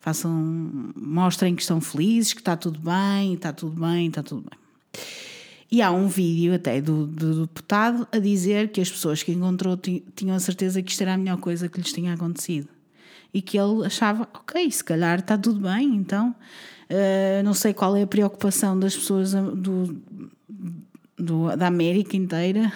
façam, 0.00 0.92
mostrem 0.96 1.54
que 1.54 1.62
estão 1.62 1.80
felizes, 1.80 2.32
que 2.32 2.40
está 2.40 2.56
tudo 2.56 2.80
bem, 2.80 3.34
está 3.34 3.52
tudo 3.52 3.80
bem, 3.80 4.08
está 4.08 4.22
tudo 4.22 4.40
bem. 4.48 4.58
E 5.72 5.80
há 5.80 5.92
um 5.92 6.08
vídeo 6.08 6.52
até 6.54 6.80
do, 6.80 7.06
do 7.06 7.42
deputado 7.46 8.08
a 8.10 8.18
dizer 8.18 8.70
que 8.72 8.80
as 8.80 8.90
pessoas 8.90 9.22
que 9.22 9.30
encontrou 9.30 9.76
ti- 9.76 10.02
tinham 10.16 10.34
a 10.34 10.40
certeza 10.40 10.82
que 10.82 10.90
isto 10.90 11.00
era 11.02 11.14
a 11.14 11.16
melhor 11.16 11.36
coisa 11.38 11.68
que 11.68 11.78
lhes 11.80 11.92
tinha 11.92 12.12
acontecido. 12.14 12.68
E 13.32 13.40
que 13.40 13.56
ele 13.56 13.86
achava, 13.86 14.28
ok, 14.34 14.68
se 14.70 14.82
calhar 14.82 15.20
está 15.20 15.38
tudo 15.38 15.60
bem, 15.60 15.94
então 15.94 16.34
eh, 16.88 17.40
não 17.44 17.54
sei 17.54 17.72
qual 17.72 17.94
é 17.96 18.02
a 18.02 18.06
preocupação 18.06 18.76
das 18.76 18.96
pessoas 18.96 19.32
do, 19.32 19.96
do- 21.16 21.56
da 21.56 21.68
América 21.68 22.16
inteira 22.16 22.72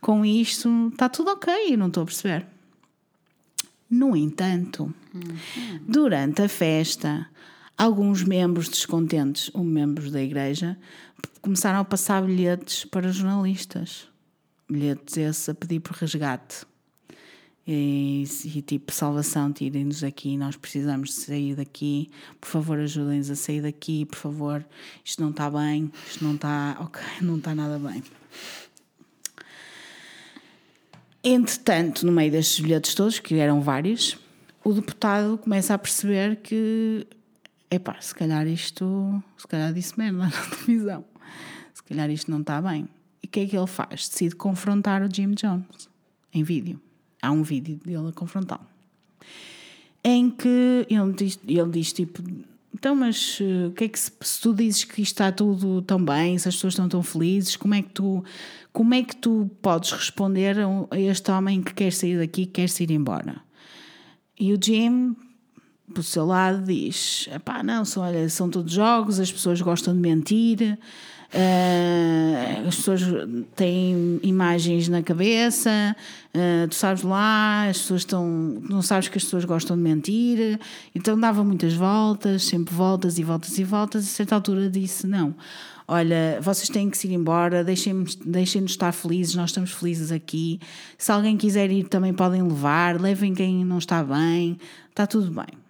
com 0.00 0.24
isto, 0.24 0.88
está 0.90 1.10
tudo 1.10 1.32
ok, 1.32 1.76
não 1.76 1.88
estou 1.88 2.04
a 2.04 2.06
perceber. 2.06 2.46
No 3.90 4.16
entanto, 4.16 4.94
durante 5.82 6.42
a 6.42 6.48
festa, 6.48 7.28
alguns 7.76 8.22
membros 8.22 8.68
descontentes, 8.68 9.50
ou 9.52 9.64
membros 9.64 10.12
da 10.12 10.22
igreja, 10.22 10.78
começaram 11.42 11.80
a 11.80 11.84
passar 11.84 12.22
bilhetes 12.22 12.84
para 12.84 13.10
jornalistas. 13.10 14.06
Bilhetes 14.70 15.16
esses 15.16 15.48
a 15.48 15.54
pedir 15.54 15.80
por 15.80 15.96
resgate. 15.96 16.64
E, 17.66 18.24
e 18.44 18.62
tipo, 18.62 18.92
salvação, 18.92 19.52
tirem-nos 19.52 20.00
daqui, 20.00 20.36
nós 20.36 20.56
precisamos 20.56 21.14
sair 21.14 21.54
daqui, 21.54 22.10
por 22.40 22.48
favor 22.48 22.78
ajudem-nos 22.78 23.30
a 23.30 23.36
sair 23.36 23.62
daqui, 23.62 24.04
por 24.06 24.16
favor, 24.16 24.64
isto 25.04 25.22
não 25.22 25.30
está 25.30 25.50
bem, 25.50 25.90
isto 26.08 26.24
não 26.24 26.34
está, 26.34 26.76
ok, 26.80 27.02
não 27.22 27.36
está 27.36 27.54
nada 27.54 27.78
bem. 27.78 28.02
Entretanto, 31.22 32.06
no 32.06 32.12
meio 32.12 32.30
destes 32.30 32.60
bilhetes 32.60 32.94
todos, 32.94 33.18
que 33.18 33.34
eram 33.34 33.60
vários, 33.60 34.16
o 34.64 34.72
deputado 34.72 35.36
começa 35.38 35.74
a 35.74 35.78
perceber 35.78 36.36
que, 36.36 37.06
epá, 37.70 38.00
se 38.00 38.14
calhar 38.14 38.46
isto, 38.46 39.22
se 39.36 39.46
calhar 39.46 39.72
disse 39.72 39.98
merda 39.98 40.18
na 40.24 40.30
televisão, 40.30 41.04
se 41.74 41.82
calhar 41.82 42.10
isto 42.10 42.30
não 42.30 42.40
está 42.40 42.60
bem. 42.62 42.88
E 43.22 43.26
o 43.26 43.30
que 43.30 43.40
é 43.40 43.46
que 43.46 43.56
ele 43.56 43.66
faz? 43.66 44.08
Decide 44.08 44.34
confrontar 44.34 45.02
o 45.02 45.14
Jim 45.14 45.32
Jones 45.32 45.90
em 46.32 46.42
vídeo. 46.42 46.80
Há 47.20 47.30
um 47.30 47.42
vídeo 47.42 47.78
dele 47.84 48.08
a 48.08 48.12
confrontá-lo. 48.12 48.66
Em 50.02 50.30
que 50.30 50.86
ele 50.88 51.12
diz, 51.12 51.38
ele 51.46 51.70
diz 51.70 51.92
tipo, 51.92 52.22
então, 52.80 52.96
mas 52.96 53.38
eh, 53.42 53.66
o 53.66 53.72
que 53.72 53.84
é 53.84 53.88
que 53.88 53.98
se, 53.98 54.10
se 54.22 54.40
tu 54.40 54.54
dizes 54.54 54.84
que 54.84 55.02
está 55.02 55.30
tudo 55.30 55.82
tão 55.82 56.02
bem, 56.02 56.38
se 56.38 56.48
as 56.48 56.54
pessoas 56.54 56.72
estão 56.72 56.88
tão 56.88 57.02
felizes, 57.02 57.54
como 57.54 57.74
é 57.74 57.82
que 57.82 57.90
tu, 57.90 58.24
como 58.72 58.94
é 58.94 59.02
que 59.02 59.14
tu 59.14 59.50
podes 59.60 59.92
responder 59.92 60.56
a, 60.58 60.98
este 60.98 61.30
homem 61.30 61.60
que 61.60 61.74
quer 61.74 61.92
sair 61.92 62.16
daqui, 62.16 62.46
que 62.46 62.52
quer 62.52 62.70
sair 62.70 62.90
embora? 62.90 63.42
E 64.38 64.54
o 64.54 64.58
Jim, 64.58 65.14
do 65.86 66.02
seu 66.02 66.24
lado, 66.24 66.64
diz: 66.64 67.28
pá, 67.44 67.62
não, 67.62 67.84
são, 67.84 68.02
olha, 68.02 68.26
são 68.30 68.48
todos 68.48 68.72
jogos, 68.72 69.20
as 69.20 69.30
pessoas 69.30 69.60
gostam 69.60 69.92
de 69.92 70.00
mentir, 70.00 70.78
Uh, 71.32 72.66
as 72.66 72.74
pessoas 72.74 73.02
têm 73.54 74.18
imagens 74.20 74.88
na 74.88 75.00
cabeça, 75.00 75.94
uh, 76.34 76.66
tu 76.68 76.74
sabes 76.74 77.04
lá, 77.04 77.68
as 77.68 77.78
pessoas 77.78 78.00
estão. 78.00 78.26
Não 78.68 78.82
sabes 78.82 79.08
que 79.08 79.16
as 79.16 79.22
pessoas 79.22 79.44
gostam 79.44 79.76
de 79.76 79.82
mentir, 79.82 80.58
então 80.92 81.18
dava 81.18 81.44
muitas 81.44 81.72
voltas, 81.74 82.42
sempre 82.42 82.74
voltas 82.74 83.16
e 83.16 83.22
voltas 83.22 83.56
e 83.58 83.62
voltas. 83.62 84.04
A 84.04 84.08
certa 84.08 84.34
altura 84.34 84.68
disse: 84.68 85.06
Não, 85.06 85.32
olha, 85.86 86.40
vocês 86.42 86.68
têm 86.68 86.90
que 86.90 86.98
se 86.98 87.06
ir 87.06 87.14
embora, 87.14 87.62
deixem-nos 87.62 88.16
deixem 88.16 88.64
estar 88.64 88.90
felizes, 88.90 89.36
nós 89.36 89.50
estamos 89.50 89.70
felizes 89.70 90.10
aqui. 90.10 90.58
Se 90.98 91.12
alguém 91.12 91.36
quiser 91.36 91.70
ir, 91.70 91.84
também 91.84 92.12
podem 92.12 92.42
levar, 92.42 93.00
levem 93.00 93.34
quem 93.34 93.64
não 93.64 93.78
está 93.78 94.02
bem, 94.02 94.58
está 94.88 95.06
tudo 95.06 95.30
bem. 95.30 95.60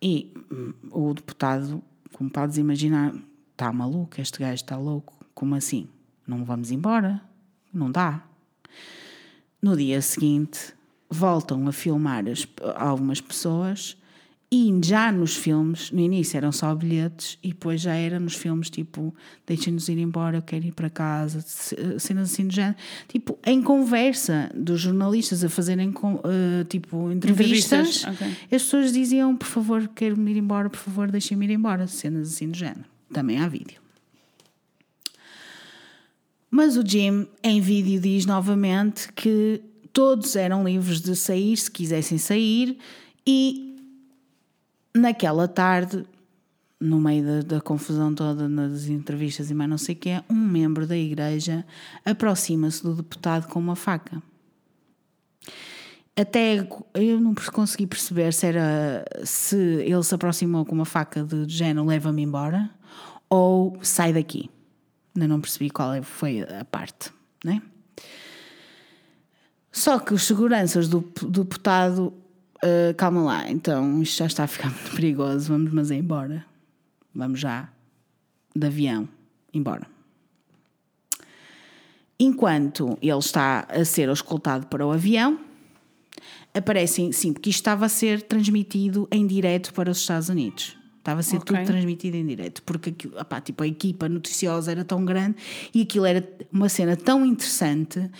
E 0.00 0.32
hum, 0.50 0.72
o 0.90 1.12
deputado 1.12 1.82
como 2.18 2.28
podes 2.28 2.58
imaginar, 2.58 3.14
está 3.52 3.72
maluco, 3.72 4.20
este 4.20 4.40
gajo 4.40 4.54
está 4.54 4.76
louco. 4.76 5.24
Como 5.32 5.54
assim? 5.54 5.86
Não 6.26 6.44
vamos 6.44 6.72
embora? 6.72 7.22
Não 7.72 7.92
dá. 7.92 8.24
No 9.62 9.76
dia 9.76 10.02
seguinte, 10.02 10.74
voltam 11.08 11.68
a 11.68 11.72
filmar 11.72 12.28
as, 12.28 12.44
algumas 12.74 13.20
pessoas 13.20 13.96
e 14.50 14.80
já 14.82 15.12
nos 15.12 15.36
filmes, 15.36 15.90
no 15.90 16.00
início 16.00 16.38
eram 16.38 16.50
só 16.50 16.74
bilhetes 16.74 17.38
e 17.42 17.48
depois 17.48 17.82
já 17.82 17.94
era 17.94 18.18
nos 18.18 18.34
filmes 18.34 18.70
tipo 18.70 19.14
deixem-nos 19.46 19.90
ir 19.90 19.98
embora, 19.98 20.38
eu 20.38 20.42
quero 20.42 20.64
ir 20.64 20.72
para 20.72 20.88
casa, 20.88 21.42
cenas 21.98 22.32
assim 22.32 22.46
do 22.46 22.54
género. 22.54 22.76
Tipo, 23.08 23.38
em 23.44 23.62
conversa 23.62 24.50
dos 24.54 24.80
jornalistas 24.80 25.44
a 25.44 25.50
fazerem 25.50 25.90
uh, 25.90 26.64
tipo 26.66 27.12
entrevistas, 27.12 28.04
entrevistas 28.04 28.04
okay. 28.04 28.28
as 28.56 28.62
pessoas 28.62 28.90
diziam 28.90 29.36
por 29.36 29.46
favor, 29.46 29.86
quero-me 29.94 30.30
ir 30.30 30.38
embora, 30.38 30.70
por 30.70 30.78
favor, 30.78 31.10
deixem-me 31.10 31.44
ir 31.44 31.50
embora, 31.50 31.86
cenas 31.86 32.28
assim 32.28 32.48
do 32.48 32.56
género. 32.56 32.86
Também 33.12 33.38
há 33.38 33.48
vídeo. 33.48 33.82
Mas 36.50 36.78
o 36.78 36.86
Jim, 36.86 37.26
em 37.42 37.60
vídeo, 37.60 38.00
diz 38.00 38.24
novamente 38.24 39.12
que 39.12 39.60
todos 39.92 40.36
eram 40.36 40.64
livres 40.64 41.02
de 41.02 41.14
sair 41.14 41.54
se 41.54 41.70
quisessem 41.70 42.16
sair 42.16 42.78
e 43.26 43.67
Naquela 44.94 45.46
tarde, 45.46 46.04
no 46.80 47.00
meio 47.00 47.24
da, 47.24 47.56
da, 47.56 47.60
confusão 47.60 48.14
toda 48.14 48.48
nas 48.48 48.86
entrevistas 48.86 49.50
e 49.50 49.54
mais 49.54 49.68
não 49.68 49.78
sei 49.78 49.94
o 49.94 49.98
que, 49.98 50.22
um 50.30 50.34
membro 50.34 50.86
da 50.86 50.96
igreja 50.96 51.64
aproxima-se 52.04 52.82
do 52.82 52.94
deputado 52.94 53.48
com 53.48 53.58
uma 53.58 53.76
faca. 53.76 54.22
Até 56.16 56.66
eu 56.94 57.20
não 57.20 57.32
consegui 57.52 57.86
perceber 57.86 58.32
se 58.32 58.46
era 58.46 59.04
se 59.24 59.56
ele 59.56 60.02
se 60.02 60.14
aproximou 60.14 60.64
com 60.64 60.74
uma 60.74 60.84
faca 60.84 61.22
de 61.22 61.46
género 61.46 61.86
leva-me 61.86 62.22
embora 62.22 62.68
ou 63.28 63.78
sai 63.82 64.12
daqui. 64.12 64.50
Ainda 65.14 65.28
não 65.28 65.40
percebi 65.40 65.70
qual 65.70 65.94
é, 65.94 66.02
foi 66.02 66.42
a 66.42 66.64
parte, 66.64 67.12
né? 67.44 67.62
Só 69.70 70.00
que 70.00 70.12
os 70.12 70.24
seguranças 70.24 70.88
do 70.88 71.00
deputado 71.28 72.12
Uh, 72.62 72.92
calma 72.96 73.22
lá, 73.22 73.50
então 73.50 74.02
isto 74.02 74.18
já 74.18 74.26
está 74.26 74.44
a 74.44 74.46
ficar 74.48 74.70
muito 74.74 74.90
perigoso, 74.90 75.48
vamos 75.48 75.72
mas 75.72 75.90
é 75.90 75.96
embora. 75.96 76.44
Vamos 77.14 77.40
já 77.40 77.68
de 78.54 78.66
avião, 78.66 79.08
embora. 79.52 79.86
Enquanto 82.18 82.98
ele 83.00 83.18
está 83.18 83.66
a 83.68 83.84
ser 83.84 84.08
escoltado 84.08 84.66
para 84.66 84.84
o 84.84 84.90
avião, 84.90 85.38
aparecem, 86.52 87.12
sim, 87.12 87.32
porque 87.32 87.50
isto 87.50 87.60
estava 87.60 87.86
a 87.86 87.88
ser 87.88 88.22
transmitido 88.22 89.06
em 89.10 89.26
direto 89.26 89.72
para 89.72 89.90
os 89.90 89.98
Estados 89.98 90.28
Unidos. 90.28 90.76
Estava 90.98 91.20
a 91.20 91.22
ser 91.22 91.36
okay. 91.36 91.56
tudo 91.56 91.66
transmitido 91.66 92.16
em 92.16 92.26
direto, 92.26 92.62
porque 92.64 92.90
aquilo, 92.90 93.18
opá, 93.18 93.40
tipo, 93.40 93.62
a 93.62 93.66
equipa 93.66 94.08
noticiosa 94.08 94.72
era 94.72 94.84
tão 94.84 95.04
grande 95.04 95.36
e 95.72 95.80
aquilo 95.80 96.04
era 96.04 96.28
uma 96.52 96.68
cena 96.68 96.96
tão 96.96 97.24
interessante 97.24 98.10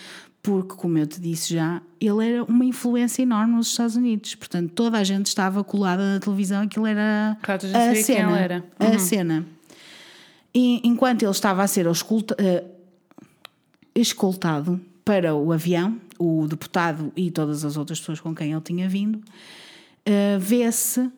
porque, 0.41 0.75
como 0.75 0.97
eu 0.97 1.05
te 1.05 1.19
disse 1.19 1.53
já, 1.53 1.81
ele 1.99 2.25
era 2.25 2.43
uma 2.43 2.63
influência 2.63 3.21
enorme 3.21 3.55
nos 3.55 3.67
Estados 3.67 3.95
Unidos. 3.95 4.35
Portanto, 4.35 4.71
toda 4.73 4.97
a 4.97 5.03
gente 5.03 5.27
estava 5.27 5.63
colada 5.63 6.13
na 6.13 6.19
televisão, 6.19 6.63
aquilo 6.63 6.85
era 6.85 7.37
claro, 7.41 7.61
a 7.67 7.95
cena. 7.95 8.39
Era. 8.39 8.65
Uhum. 8.79 8.95
A 8.95 8.99
cena. 8.99 9.45
E, 10.53 10.81
enquanto 10.87 11.23
ele 11.23 11.31
estava 11.31 11.61
a 11.61 11.67
ser 11.67 11.85
escolta, 11.87 12.35
uh, 12.35 12.69
escoltado 13.93 14.79
para 15.03 15.35
o 15.35 15.51
avião, 15.51 15.99
o 16.17 16.47
deputado 16.47 17.11
e 17.15 17.29
todas 17.29 17.65
as 17.65 17.77
outras 17.77 17.99
pessoas 17.99 18.19
com 18.19 18.33
quem 18.33 18.51
ele 18.51 18.61
tinha 18.61 18.87
vindo, 18.87 19.17
uh, 19.17 20.39
vê-se 20.39 21.11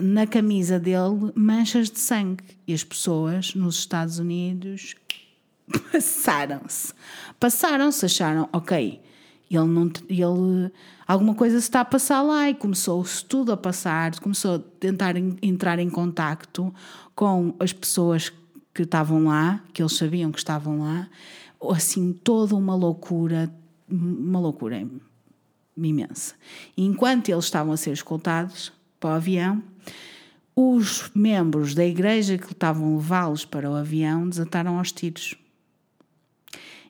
na 0.00 0.26
camisa 0.26 0.78
dele 0.78 1.32
manchas 1.34 1.90
de 1.90 1.98
sangue. 1.98 2.44
E 2.66 2.72
as 2.72 2.84
pessoas 2.84 3.54
nos 3.54 3.78
Estados 3.78 4.18
Unidos 4.18 4.94
passaram-se. 5.92 6.92
Passaram-se, 7.38 8.04
acharam, 8.04 8.48
ok, 8.52 9.00
ele 9.50 9.64
não 9.66 9.90
ele 10.08 10.72
alguma 11.06 11.34
coisa 11.34 11.58
se 11.58 11.66
está 11.66 11.80
a 11.80 11.84
passar 11.84 12.20
lá 12.22 12.50
e 12.50 12.54
começou-se 12.54 13.24
tudo 13.24 13.52
a 13.52 13.56
passar, 13.56 14.18
começou 14.20 14.56
a 14.56 14.58
tentar 14.58 15.14
entrar 15.40 15.78
em 15.78 15.88
contacto 15.88 16.72
com 17.14 17.54
as 17.58 17.72
pessoas 17.72 18.32
que 18.74 18.82
estavam 18.82 19.24
lá, 19.24 19.62
que 19.72 19.82
eles 19.82 19.96
sabiam 19.96 20.30
que 20.30 20.38
estavam 20.38 20.80
lá, 20.80 21.08
assim 21.70 22.12
toda 22.12 22.54
uma 22.54 22.74
loucura, 22.74 23.52
uma 23.88 24.38
loucura 24.38 24.86
imensa. 25.76 26.34
E 26.76 26.84
enquanto 26.84 27.30
eles 27.30 27.44
estavam 27.44 27.72
a 27.72 27.76
ser 27.76 27.92
escoltados 27.92 28.72
para 29.00 29.10
o 29.10 29.12
avião, 29.14 29.62
os 30.54 31.10
membros 31.14 31.74
da 31.74 31.84
igreja 31.84 32.36
que 32.36 32.52
estavam 32.52 32.94
a 32.94 32.96
levá-los 32.96 33.44
para 33.44 33.70
o 33.70 33.74
avião 33.74 34.28
desataram 34.28 34.78
aos 34.78 34.92
tiros 34.92 35.36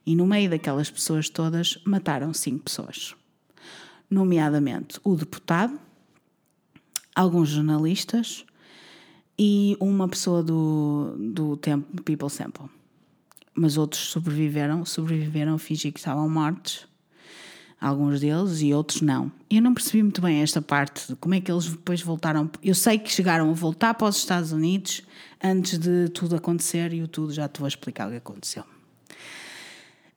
e 0.08 0.16
no 0.16 0.26
meio 0.26 0.48
daquelas 0.48 0.90
pessoas 0.90 1.28
todas 1.28 1.76
mataram 1.84 2.32
cinco 2.32 2.60
pessoas, 2.64 3.14
nomeadamente 4.08 4.98
o 5.04 5.14
deputado, 5.14 5.78
alguns 7.14 7.50
jornalistas 7.50 8.46
e 9.38 9.76
uma 9.78 10.08
pessoa 10.08 10.42
do, 10.42 11.14
do 11.18 11.58
tempo 11.58 12.02
People 12.04 12.30
Sample. 12.30 12.70
Mas 13.54 13.76
outros 13.76 14.00
sobreviveram, 14.00 14.82
sobreviveram 14.86 15.56
a 15.56 15.58
fingir 15.58 15.92
que 15.92 15.98
estavam 15.98 16.26
mortos, 16.26 16.88
alguns 17.78 18.18
deles, 18.18 18.62
e 18.62 18.72
outros 18.72 19.02
não. 19.02 19.30
Eu 19.50 19.60
não 19.60 19.74
percebi 19.74 20.02
muito 20.02 20.22
bem 20.22 20.40
esta 20.40 20.62
parte 20.62 21.08
de 21.08 21.16
como 21.16 21.34
é 21.34 21.40
que 21.42 21.52
eles 21.52 21.68
depois 21.68 22.00
voltaram. 22.00 22.50
Eu 22.62 22.74
sei 22.74 22.98
que 22.98 23.12
chegaram 23.12 23.50
a 23.50 23.52
voltar 23.52 23.92
para 23.92 24.08
os 24.08 24.16
Estados 24.16 24.52
Unidos 24.52 25.02
antes 25.44 25.78
de 25.78 26.08
tudo 26.08 26.34
acontecer 26.34 26.94
e 26.94 27.02
o 27.02 27.08
tudo 27.08 27.30
já 27.30 27.46
te 27.46 27.58
vou 27.60 27.68
explicar 27.68 28.08
o 28.08 28.10
que 28.10 28.16
aconteceu. 28.16 28.64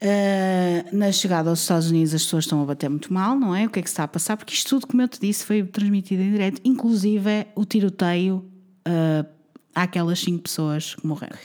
Uh, 0.04 0.96
na 0.96 1.12
chegada 1.12 1.52
aos 1.52 1.62
Estados 1.62 1.92
Unidos 1.92 2.16
as 2.16 2.24
pessoas 2.24 2.46
estão 2.46 2.60
a 2.64 2.66
bater 2.66 2.90
muito 2.90 3.14
mal, 3.14 3.40
não 3.40 3.56
é? 3.56 3.68
O 3.68 3.70
que 3.70 3.80
é 3.80 3.82
que 3.84 3.88
está 3.88 4.04
a 4.04 4.08
passar? 4.08 4.36
Porque 4.36 4.54
isto 4.54 4.70
tudo, 4.70 4.88
como 4.88 5.02
eu 5.02 5.08
te 5.08 5.20
disse, 5.20 5.46
foi 5.46 5.64
transmitido 5.64 6.24
em 6.24 6.32
direto, 6.32 6.60
inclusive 6.64 7.46
o 7.54 7.64
tiroteio 7.66 8.44
uh, 8.88 9.30
àquelas 9.76 10.20
cinco 10.20 10.44
pessoas 10.44 10.96
que 10.96 11.06
morreram. 11.06 11.38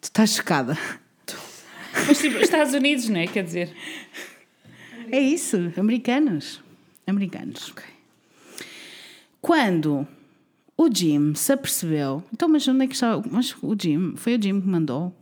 Tu 0.00 0.04
estás 0.04 0.36
chocada. 0.36 0.78
Mas 2.06 2.18
tipo, 2.18 2.36
Estados 2.36 2.74
Unidos, 2.74 3.08
não 3.08 3.18
é? 3.18 3.26
Quer 3.26 3.42
dizer. 3.42 3.74
É 5.10 5.18
isso, 5.18 5.72
americanos. 5.76 6.60
Americanos. 7.06 7.70
Okay. 7.70 7.90
Quando 9.40 10.06
o 10.76 10.88
Jim 10.92 11.34
se 11.34 11.52
apercebeu. 11.52 12.22
Então, 12.32 12.48
mas 12.48 12.68
onde 12.68 12.84
é 12.84 12.86
que 12.86 12.94
estava? 12.94 13.24
Mas 13.30 13.54
o 13.62 13.74
Jim, 13.80 14.14
foi 14.16 14.36
o 14.36 14.42
Jim 14.42 14.60
que 14.60 14.66
mandou 14.68 15.12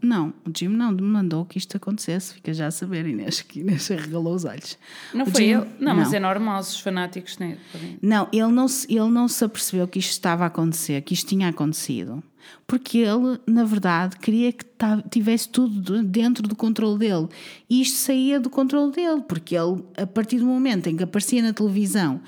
não, 0.00 0.32
o 0.46 0.50
Jim 0.56 0.68
não 0.68 0.92
mandou 0.92 1.44
que 1.44 1.58
isto 1.58 1.76
acontecesse, 1.76 2.34
fica 2.34 2.52
já 2.52 2.68
a 2.68 2.70
saber, 2.70 3.06
Inês, 3.06 3.40
que 3.40 3.60
Inês 3.60 3.88
regalou 3.88 4.34
os 4.34 4.44
olhos. 4.44 4.78
Não 5.12 5.24
o 5.24 5.30
foi 5.30 5.42
Jim, 5.42 5.50
ele? 5.50 5.66
Não, 5.80 5.94
não, 5.94 5.96
mas 5.96 6.12
é 6.12 6.20
normal, 6.20 6.60
os 6.60 6.78
fanáticos 6.78 7.38
né? 7.38 7.58
Não, 8.00 8.28
ele 8.32 8.48
não, 8.48 8.68
se, 8.68 8.86
ele 8.92 9.08
não 9.08 9.26
se 9.26 9.44
apercebeu 9.44 9.88
que 9.88 9.98
isto 9.98 10.10
estava 10.10 10.44
a 10.44 10.46
acontecer, 10.46 11.00
que 11.02 11.14
isto 11.14 11.28
tinha 11.28 11.48
acontecido, 11.48 12.22
porque 12.66 12.98
ele, 12.98 13.40
na 13.46 13.64
verdade, 13.64 14.16
queria 14.16 14.52
que 14.52 14.64
tivesse 15.10 15.48
tudo 15.48 16.02
dentro 16.02 16.46
do 16.46 16.54
controle 16.54 16.98
dele. 16.98 17.28
E 17.68 17.80
isto 17.80 17.96
saía 17.96 18.38
do 18.38 18.48
controle 18.48 18.92
dele, 18.92 19.22
porque 19.26 19.56
ele, 19.56 19.82
a 19.96 20.06
partir 20.06 20.38
do 20.38 20.46
momento 20.46 20.86
em 20.88 20.96
que 20.96 21.02
aparecia 21.02 21.42
na 21.42 21.52
televisão 21.52 22.20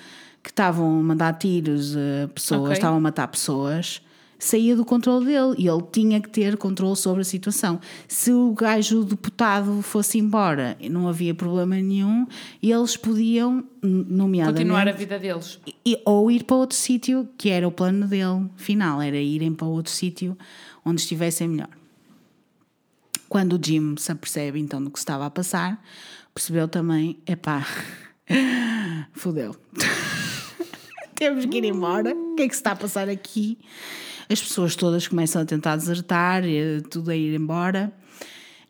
que 0.42 0.50
estavam 0.50 1.00
a 1.00 1.02
mandar 1.02 1.34
tiros 1.34 1.96
a 1.96 2.28
pessoas, 2.28 2.62
okay. 2.62 2.72
estavam 2.72 2.98
a 2.98 3.00
matar 3.00 3.28
pessoas 3.28 4.02
saía 4.40 4.74
do 4.74 4.84
controle 4.84 5.26
dele 5.26 5.54
e 5.58 5.68
ele 5.68 5.82
tinha 5.92 6.20
que 6.20 6.28
ter 6.28 6.56
controle 6.56 6.96
sobre 6.96 7.20
a 7.20 7.24
situação. 7.24 7.78
Se 8.08 8.32
o 8.32 8.52
gajo 8.52 9.04
deputado 9.04 9.82
fosse 9.82 10.18
embora, 10.18 10.76
não 10.90 11.06
havia 11.06 11.34
problema 11.34 11.76
nenhum, 11.76 12.26
eles 12.62 12.96
podiam, 12.96 13.62
nomeadamente. 13.82 14.62
Continuar 14.62 14.88
a 14.88 14.92
vida 14.92 15.18
deles. 15.18 15.60
E, 15.84 16.00
ou 16.04 16.30
ir 16.30 16.44
para 16.44 16.56
outro 16.56 16.76
sítio, 16.76 17.28
que 17.36 17.50
era 17.50 17.68
o 17.68 17.70
plano 17.70 18.06
dele 18.08 18.48
final, 18.56 19.00
era 19.00 19.18
irem 19.18 19.52
para 19.52 19.66
outro 19.66 19.92
sítio 19.92 20.36
onde 20.84 21.02
estivessem 21.02 21.46
melhor. 21.46 21.68
Quando 23.28 23.52
o 23.52 23.60
Jim 23.62 23.94
se 23.96 24.10
apercebe 24.10 24.58
então 24.58 24.82
do 24.82 24.90
que 24.90 24.98
estava 24.98 25.26
a 25.26 25.30
passar, 25.30 25.80
percebeu 26.34 26.66
também: 26.66 27.18
epá, 27.26 27.64
fodeu. 29.12 29.54
Temos 31.14 31.44
que 31.44 31.58
ir 31.58 31.64
embora. 31.64 32.14
O 32.14 32.34
que 32.34 32.42
é 32.42 32.48
que 32.48 32.54
se 32.54 32.60
está 32.60 32.72
a 32.72 32.76
passar 32.76 33.08
aqui? 33.08 33.58
As 34.30 34.40
pessoas 34.40 34.76
todas 34.76 35.08
começam 35.08 35.42
a 35.42 35.44
tentar 35.44 35.76
desertar, 35.76 36.44
e 36.44 36.80
tudo 36.82 37.10
a 37.10 37.16
ir 37.16 37.34
embora. 37.34 37.92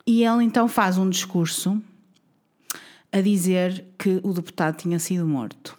E 0.07 0.25
ele 0.25 0.43
então 0.43 0.67
faz 0.67 0.97
um 0.97 1.09
discurso 1.09 1.81
a 3.13 3.21
dizer 3.21 3.85
que 3.99 4.21
o 4.23 4.33
deputado 4.33 4.77
tinha 4.77 4.99
sido 4.99 5.27
morto. 5.27 5.79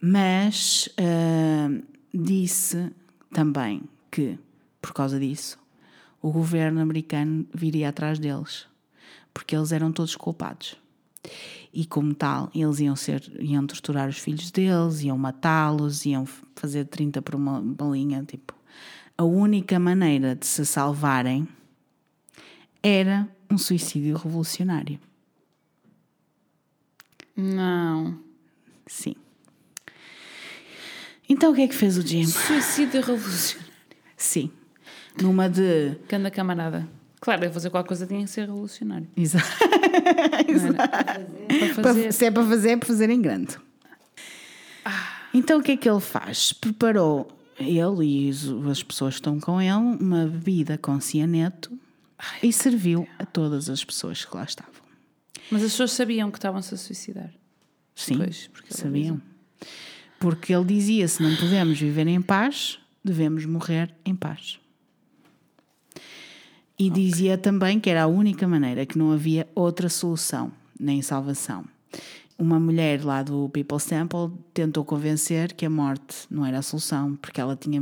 Mas 0.00 0.88
ah, 0.98 1.68
disse 2.12 2.90
também 3.32 3.82
que, 4.10 4.36
por 4.82 4.92
causa 4.92 5.20
disso, 5.20 5.58
o 6.20 6.32
governo 6.32 6.80
americano 6.80 7.46
viria 7.54 7.90
atrás 7.90 8.18
deles, 8.18 8.66
porque 9.32 9.54
eles 9.54 9.70
eram 9.70 9.92
todos 9.92 10.16
culpados. 10.16 10.76
E 11.78 11.84
como 11.84 12.14
tal, 12.14 12.50
eles 12.54 12.80
iam 12.80 12.96
ser, 12.96 13.22
iam 13.38 13.66
torturar 13.66 14.08
os 14.08 14.16
filhos 14.16 14.50
deles, 14.50 15.02
iam 15.02 15.18
matá-los, 15.18 16.06
iam 16.06 16.24
fazer 16.54 16.86
30 16.86 17.20
por 17.20 17.34
uma 17.34 17.60
balinha, 17.60 18.24
tipo. 18.24 18.54
A 19.18 19.24
única 19.24 19.78
maneira 19.78 20.34
de 20.34 20.46
se 20.46 20.64
salvarem 20.64 21.46
era 22.82 23.28
um 23.50 23.58
suicídio 23.58 24.16
revolucionário. 24.16 24.98
Não. 27.36 28.18
Sim. 28.86 29.14
Então 31.28 31.52
o 31.52 31.54
que 31.54 31.60
é 31.60 31.68
que 31.68 31.74
fez 31.74 31.98
o 31.98 32.00
Jim? 32.00 32.24
Suicídio 32.24 33.02
revolucionário. 33.02 33.72
Sim. 34.16 34.50
Numa 35.20 35.46
de. 35.46 35.96
Canda 36.08 36.30
camarada. 36.30 36.88
Claro, 37.20 37.44
eu 37.44 37.50
fazer 37.52 37.70
qualquer 37.70 37.88
coisa 37.88 38.06
tinha 38.06 38.22
que 38.24 38.30
ser 38.30 38.42
revolucionário. 38.42 39.08
Exa- 39.16 39.38
Para 40.46 41.74
Para- 41.74 41.82
fazer. 41.82 42.12
se 42.12 42.24
é 42.26 42.30
para 42.30 42.42
fazer, 42.46 42.70
é 42.70 42.76
para 42.76 42.86
fazer 42.86 43.10
em 43.10 43.20
grande. 43.20 43.56
Então 45.34 45.58
o 45.58 45.62
que 45.62 45.72
é 45.72 45.76
que 45.76 45.88
ele 45.88 46.00
faz? 46.00 46.52
Preparou 46.52 47.28
ele 47.58 48.28
e 48.28 48.30
as 48.70 48.82
pessoas 48.82 49.14
que 49.14 49.20
estão 49.20 49.40
com 49.40 49.60
ele 49.60 49.72
uma 49.72 50.26
bebida 50.26 50.78
com 50.78 51.00
cianeto 51.00 51.76
e 52.42 52.52
serviu 52.52 53.06
a 53.18 53.26
todas 53.26 53.68
as 53.68 53.84
pessoas 53.84 54.24
que 54.24 54.34
lá 54.36 54.44
estavam. 54.44 54.72
Mas 55.50 55.62
as 55.62 55.70
pessoas 55.72 55.92
sabiam 55.92 56.30
que 56.30 56.38
estavam-se 56.38 56.74
a 56.74 56.76
suicidar. 56.76 57.30
Sim, 57.94 58.18
Pois, 58.18 58.48
porque 58.48 58.74
sabiam. 58.74 59.20
Porque 60.18 60.54
ele 60.54 60.64
dizia: 60.64 61.06
se 61.08 61.22
não 61.22 61.34
podemos 61.36 61.78
viver 61.78 62.06
em 62.06 62.20
paz, 62.20 62.78
devemos 63.04 63.44
morrer 63.46 63.94
em 64.04 64.14
paz. 64.14 64.58
E 66.78 66.90
dizia 66.90 67.38
também 67.38 67.80
que 67.80 67.88
era 67.88 68.02
a 68.02 68.06
única 68.06 68.46
maneira, 68.46 68.84
que 68.84 68.98
não 68.98 69.12
havia 69.12 69.48
outra 69.54 69.88
solução, 69.88 70.52
nem 70.78 71.00
salvação. 71.00 71.64
Uma 72.38 72.60
mulher 72.60 73.02
lá 73.02 73.22
do 73.22 73.48
People's 73.48 73.86
Temple 73.86 74.30
tentou 74.52 74.84
convencer 74.84 75.54
que 75.54 75.64
a 75.64 75.70
morte 75.70 76.26
não 76.30 76.44
era 76.44 76.58
a 76.58 76.62
solução, 76.62 77.16
porque 77.16 77.40
ela 77.40 77.56
tinha, 77.56 77.80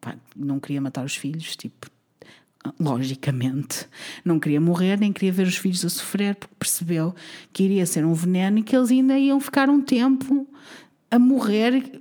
pá, 0.00 0.16
não 0.34 0.58
queria 0.58 0.80
matar 0.80 1.04
os 1.04 1.14
filhos, 1.14 1.54
tipo, 1.54 1.90
logicamente. 2.78 3.86
Não 4.24 4.40
queria 4.40 4.60
morrer, 4.60 4.98
nem 4.98 5.12
queria 5.12 5.32
ver 5.32 5.46
os 5.46 5.56
filhos 5.56 5.84
a 5.84 5.90
sofrer, 5.90 6.34
porque 6.34 6.54
percebeu 6.58 7.14
que 7.52 7.62
iria 7.62 7.84
ser 7.84 8.06
um 8.06 8.14
veneno 8.14 8.58
e 8.58 8.62
que 8.62 8.74
eles 8.74 8.90
ainda 8.90 9.18
iam 9.18 9.38
ficar 9.38 9.68
um 9.68 9.82
tempo 9.82 10.46
a 11.10 11.18
morrer 11.18 12.00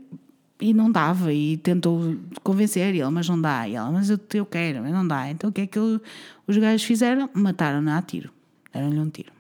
e 0.60 0.74
não 0.74 0.92
dava. 0.92 1.34
E 1.34 1.58
tentou 1.58 2.16
convencer 2.44 2.94
ele, 2.94 3.10
mas 3.10 3.28
não 3.30 3.40
dá. 3.40 3.68
E 3.68 3.76
ela, 3.76 3.92
mas 3.92 4.10
eu, 4.10 4.20
eu 4.34 4.46
quero, 4.46 4.82
mas 4.82 4.92
não 4.92 5.08
dá. 5.08 5.30
Então 5.30 5.50
o 5.50 5.54
que 5.54 5.62
é 5.62 5.68
que 5.68 5.80
os 5.80 6.58
gajos 6.58 6.84
fizeram? 6.84 7.30
Mataram-na 7.34 7.98
a 7.98 8.02
tiro. 8.02 8.30
Deram-lhe 8.74 9.00
um 9.00 9.10
tiro. 9.10 9.32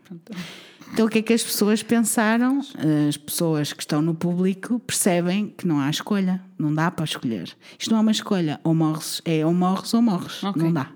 Então 0.92 1.06
o 1.06 1.10
que 1.10 1.20
é 1.20 1.22
que 1.22 1.34
as 1.34 1.44
pessoas 1.44 1.84
pensaram? 1.84 2.62
As 3.08 3.16
pessoas 3.18 3.72
que 3.74 3.82
estão 3.84 4.02
no 4.02 4.16
público 4.16 4.80
percebem 4.80 5.54
que 5.56 5.68
não 5.68 5.80
há 5.80 5.90
escolha, 5.90 6.42
não 6.58 6.74
dá 6.74 6.90
para 6.90 7.06
escolher. 7.06 7.56
Isto 7.78 7.92
não 7.92 8.00
é 8.00 8.02
uma 8.02 8.12
escolha, 8.12 8.60
ou 8.64 8.74
morres, 8.74 9.22
é 9.24 9.46
ou 9.46 9.54
morres 9.54 9.94
ou 9.94 10.02
morres, 10.02 10.44
Ok. 10.44 10.62
não 10.62 10.74
dá. 10.74 10.90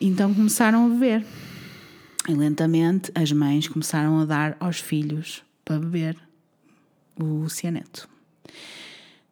Então 0.00 0.34
começaram 0.34 0.86
a 0.86 0.88
beber. 0.88 1.24
E 2.28 2.34
lentamente 2.34 3.10
as 3.14 3.30
mães 3.32 3.68
começaram 3.68 4.18
a 4.20 4.24
dar 4.24 4.56
aos 4.60 4.80
filhos 4.80 5.42
para 5.64 5.78
beber 5.78 6.16
o 7.16 7.48
cianeto. 7.48 8.08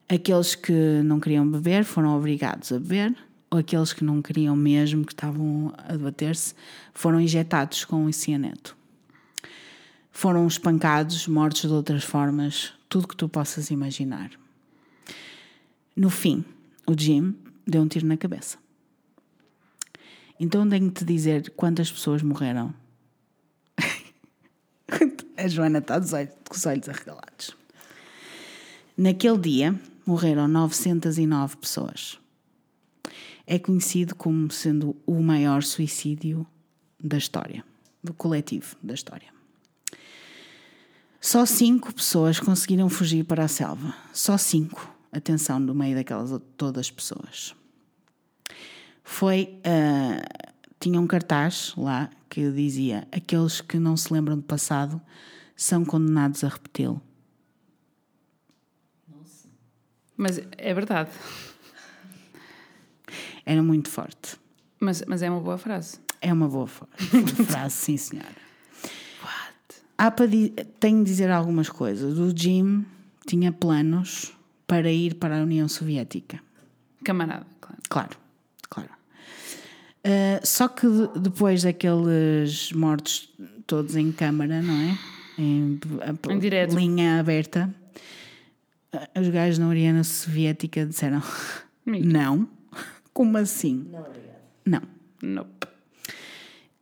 Aqueles 0.09 0.55
que 0.55 0.73
não 1.03 1.19
queriam 1.19 1.49
beber 1.51 1.85
foram 1.85 2.17
obrigados 2.17 2.71
a 2.71 2.79
beber, 2.79 3.17
ou 3.51 3.59
aqueles 3.59 3.93
que 3.93 4.05
não 4.05 4.23
queriam 4.23 4.55
mesmo, 4.55 5.05
que 5.05 5.13
estavam 5.13 5.73
a 5.79 5.93
debater-se, 5.93 6.55
foram 6.95 7.21
injetados 7.21 7.85
com 7.85 8.05
o 8.05 8.13
cianeto. 8.13 8.77
Foram 10.13 10.47
espancados, 10.47 11.27
mortos 11.27 11.63
de 11.63 11.69
outras 11.69 12.05
formas, 12.05 12.73
tudo 12.89 13.09
que 13.09 13.17
tu 13.17 13.29
possas 13.29 13.71
imaginar. 13.71 14.31
No 15.95 16.09
fim, 16.09 16.45
o 16.87 16.95
Jim 16.97 17.35
deu 17.67 17.83
um 17.83 17.89
tiro 17.89 18.07
na 18.07 18.17
cabeça. 18.17 18.59
Então 20.39 20.69
tenho 20.69 20.91
que 20.91 21.01
te 21.01 21.05
dizer 21.05 21.51
quantas 21.57 21.91
pessoas 21.91 22.23
morreram. 22.23 22.73
A 25.37 25.49
Joana 25.49 25.79
está 25.79 25.99
dos 25.99 26.13
com 26.13 26.55
os 26.55 26.65
olhos 26.65 26.89
arregalados. 26.89 27.57
Naquele 28.97 29.39
dia 29.39 29.81
morreram 30.07 30.47
909 30.47 31.57
pessoas. 31.57 32.19
É 33.47 33.59
conhecido 33.59 34.15
como 34.15 34.51
sendo 34.51 34.97
o 35.05 35.21
maior 35.21 35.63
suicídio 35.63 36.47
da 37.03 37.19
história, 37.19 37.65
do 38.03 38.15
coletivo 38.15 38.77
da 38.83 38.95
história. 38.95 39.29
Só 41.21 41.45
cinco 41.45 41.93
pessoas 41.93 42.39
conseguiram 42.39 42.89
fugir 42.89 43.25
para 43.25 43.45
a 43.45 43.49
selva. 43.49 43.95
Só 44.13 44.39
cinco. 44.39 44.95
Atenção, 45.13 45.59
no 45.59 45.75
meio 45.75 45.97
daquelas 45.97 46.31
todas 46.57 46.81
as 46.87 46.91
pessoas. 46.91 47.55
Foi. 49.03 49.59
ah, 49.65 50.53
tinha 50.79 51.01
um 51.01 51.07
cartaz 51.07 51.73
lá 51.77 52.11
que 52.29 52.51
dizia: 52.51 53.09
Aqueles 53.11 53.61
que 53.61 53.79
não 53.79 53.97
se 53.97 54.13
lembram 54.13 54.37
do 54.37 54.43
passado 54.43 55.01
são 55.57 55.85
condenados 55.85 56.45
a 56.45 56.49
repeti-lo. 56.49 57.01
Mas 60.17 60.41
é 60.57 60.75
verdade. 60.75 61.11
Era 63.45 63.63
muito 63.63 63.89
forte. 63.91 64.37
Mas, 64.81 65.03
mas 65.07 65.23
é 65.23 65.31
uma 65.31 65.41
boa 65.41 65.59
frase. 65.59 65.99
É 66.21 66.33
uma 66.33 66.49
boa 66.49 66.67
frase, 67.49 67.75
sim, 67.75 67.97
senhora. 67.97 68.47
Há 69.99 70.11
para 70.11 70.27
di- 70.27 70.51
tenho 70.79 70.99
de 70.99 71.05
dizer 71.11 71.31
algumas 71.31 71.69
coisas. 71.71 72.19
O 72.19 72.31
Jim 72.37 72.85
tinha 73.27 73.51
planos 73.53 74.33
para 74.67 74.91
ir 74.93 75.15
para 75.15 75.39
a 75.39 75.43
União 75.43 75.67
Soviética. 75.69 76.39
Camarada, 77.05 77.47
claro. 77.61 77.81
Claro, 77.89 78.17
claro. 78.69 78.91
Ah, 80.05 80.41
só 80.45 80.69
que 80.69 80.87
de- 80.87 81.21
depois 81.21 81.63
daqueles 81.63 82.73
mortos 82.73 83.33
todos 83.67 83.97
em 83.97 84.13
câmara, 84.13 84.61
não 84.61 84.75
é? 84.75 84.99
Em, 85.39 85.79
Em 86.31 86.39
direto. 86.39 86.77
linha 86.77 87.19
aberta, 87.21 87.73
os 89.19 89.29
gajos 89.29 89.59
na 89.59 89.69
União 89.69 90.03
Soviética 90.05 90.87
disseram. 90.87 91.23
Não. 91.85 92.49
Como 93.13 93.37
assim? 93.39 93.87
Não, 93.91 94.01
obrigado. 94.01 94.37
Não. 94.65 94.83
Nope. 95.23 95.67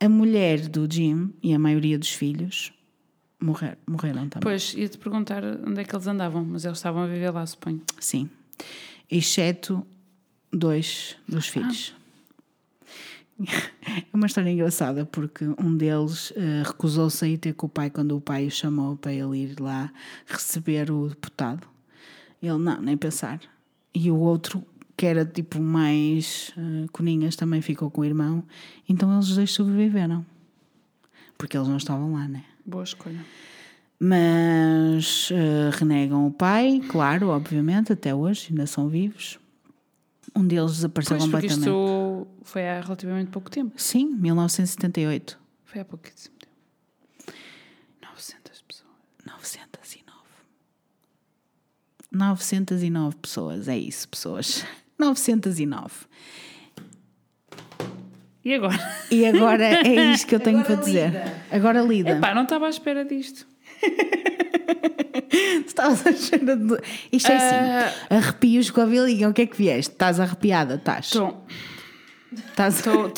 A 0.00 0.08
mulher 0.08 0.68
do 0.68 0.88
Jim 0.90 1.32
e 1.42 1.54
a 1.54 1.58
maioria 1.58 1.98
dos 1.98 2.10
filhos 2.12 2.72
morrer, 3.40 3.78
morreram 3.86 4.28
também. 4.28 4.42
Pois, 4.42 4.74
ia-te 4.74 4.98
perguntar 4.98 5.44
onde 5.44 5.80
é 5.80 5.84
que 5.84 5.94
eles 5.94 6.06
andavam, 6.06 6.44
mas 6.44 6.64
eles 6.64 6.78
estavam 6.78 7.02
a 7.02 7.06
viver 7.06 7.30
lá, 7.30 7.46
suponho. 7.46 7.82
Sim. 8.00 8.28
Exceto 9.10 9.86
dois 10.52 11.16
dos 11.28 11.48
filhos. 11.48 11.94
É 13.36 14.16
uma 14.16 14.26
história 14.26 14.48
engraçada 14.48 15.04
porque 15.04 15.44
um 15.58 15.76
deles 15.76 16.32
eh, 16.36 16.62
recusou-se 16.64 17.24
a 17.24 17.28
ir 17.28 17.36
ter 17.38 17.52
com 17.52 17.66
o 17.66 17.68
pai 17.68 17.90
quando 17.90 18.16
o 18.16 18.20
pai 18.20 18.46
o 18.46 18.50
chamou 18.50 18.96
para 18.96 19.12
ele 19.12 19.38
ir 19.38 19.60
lá 19.60 19.92
receber 20.24 20.88
o 20.88 21.08
deputado. 21.08 21.66
Ele, 22.46 22.58
não, 22.58 22.80
nem 22.80 22.96
pensar. 22.96 23.40
E 23.94 24.10
o 24.10 24.16
outro, 24.16 24.64
que 24.96 25.06
era 25.06 25.24
tipo 25.24 25.60
mais 25.60 26.52
eh, 26.56 26.86
coninhas, 26.92 27.36
também 27.36 27.60
ficou 27.62 27.90
com 27.90 28.00
o 28.00 28.04
irmão. 28.04 28.44
Então 28.88 29.12
eles 29.14 29.34
dois 29.34 29.52
sobreviveram. 29.52 30.24
Porque 31.38 31.56
eles 31.56 31.68
não 31.68 31.76
estavam 31.76 32.12
lá, 32.14 32.26
né? 32.28 32.44
Boa 32.64 32.84
escolha. 32.84 33.24
Mas 33.98 35.30
eh, 35.32 35.70
renegam 35.72 36.26
o 36.26 36.30
pai, 36.32 36.80
claro, 36.88 37.28
obviamente, 37.28 37.92
até 37.92 38.14
hoje, 38.14 38.48
ainda 38.50 38.66
são 38.66 38.88
vivos. 38.88 39.38
Um 40.36 40.46
deles 40.46 40.72
desapareceu 40.72 41.16
Pois, 41.16 41.24
completamente. 41.30 41.60
isto 41.60 42.26
foi 42.42 42.68
há 42.68 42.80
relativamente 42.80 43.30
pouco 43.30 43.50
tempo. 43.50 43.72
Sim, 43.76 44.06
1978. 44.16 45.38
Foi 45.64 45.80
há 45.80 45.84
pouquíssimo 45.84 46.34
tempo. 46.36 46.52
900 48.02 48.62
pessoas. 48.62 48.90
909. 49.24 50.12
909 52.14 53.16
pessoas, 53.16 53.68
é 53.68 53.76
isso, 53.76 54.08
pessoas. 54.08 54.64
909. 54.98 55.92
E 58.44 58.54
agora? 58.54 58.78
E 59.10 59.26
agora 59.26 59.64
é 59.64 60.12
isto 60.12 60.26
que 60.26 60.34
eu 60.34 60.40
tenho 60.40 60.58
Agora 60.58 60.76
para 60.76 60.84
dizer. 60.84 61.06
lida. 61.06 61.34
Agora 61.50 61.80
lida. 61.80 62.10
Epá, 62.10 62.34
não 62.34 62.42
estava 62.42 62.66
à 62.66 62.68
espera 62.68 63.04
disto. 63.04 63.46
Tu 63.80 65.66
Estavas 65.66 66.06
a 66.06 66.12
chorar 66.12 66.54
de... 66.56 66.78
Isto 67.10 67.32
é 67.32 67.36
assim, 67.36 67.94
arrepios 68.10 68.70
com 68.70 68.82
a 68.82 68.86
vilinha. 68.86 69.30
O 69.30 69.32
que 69.32 69.42
é 69.42 69.46
que 69.46 69.56
vieste? 69.56 69.92
Estás 69.92 70.20
arrepiada? 70.20 70.74
Estás? 70.74 71.06
Estou. 71.06 71.46
Estás... 72.32 72.76
Estou. 72.76 73.10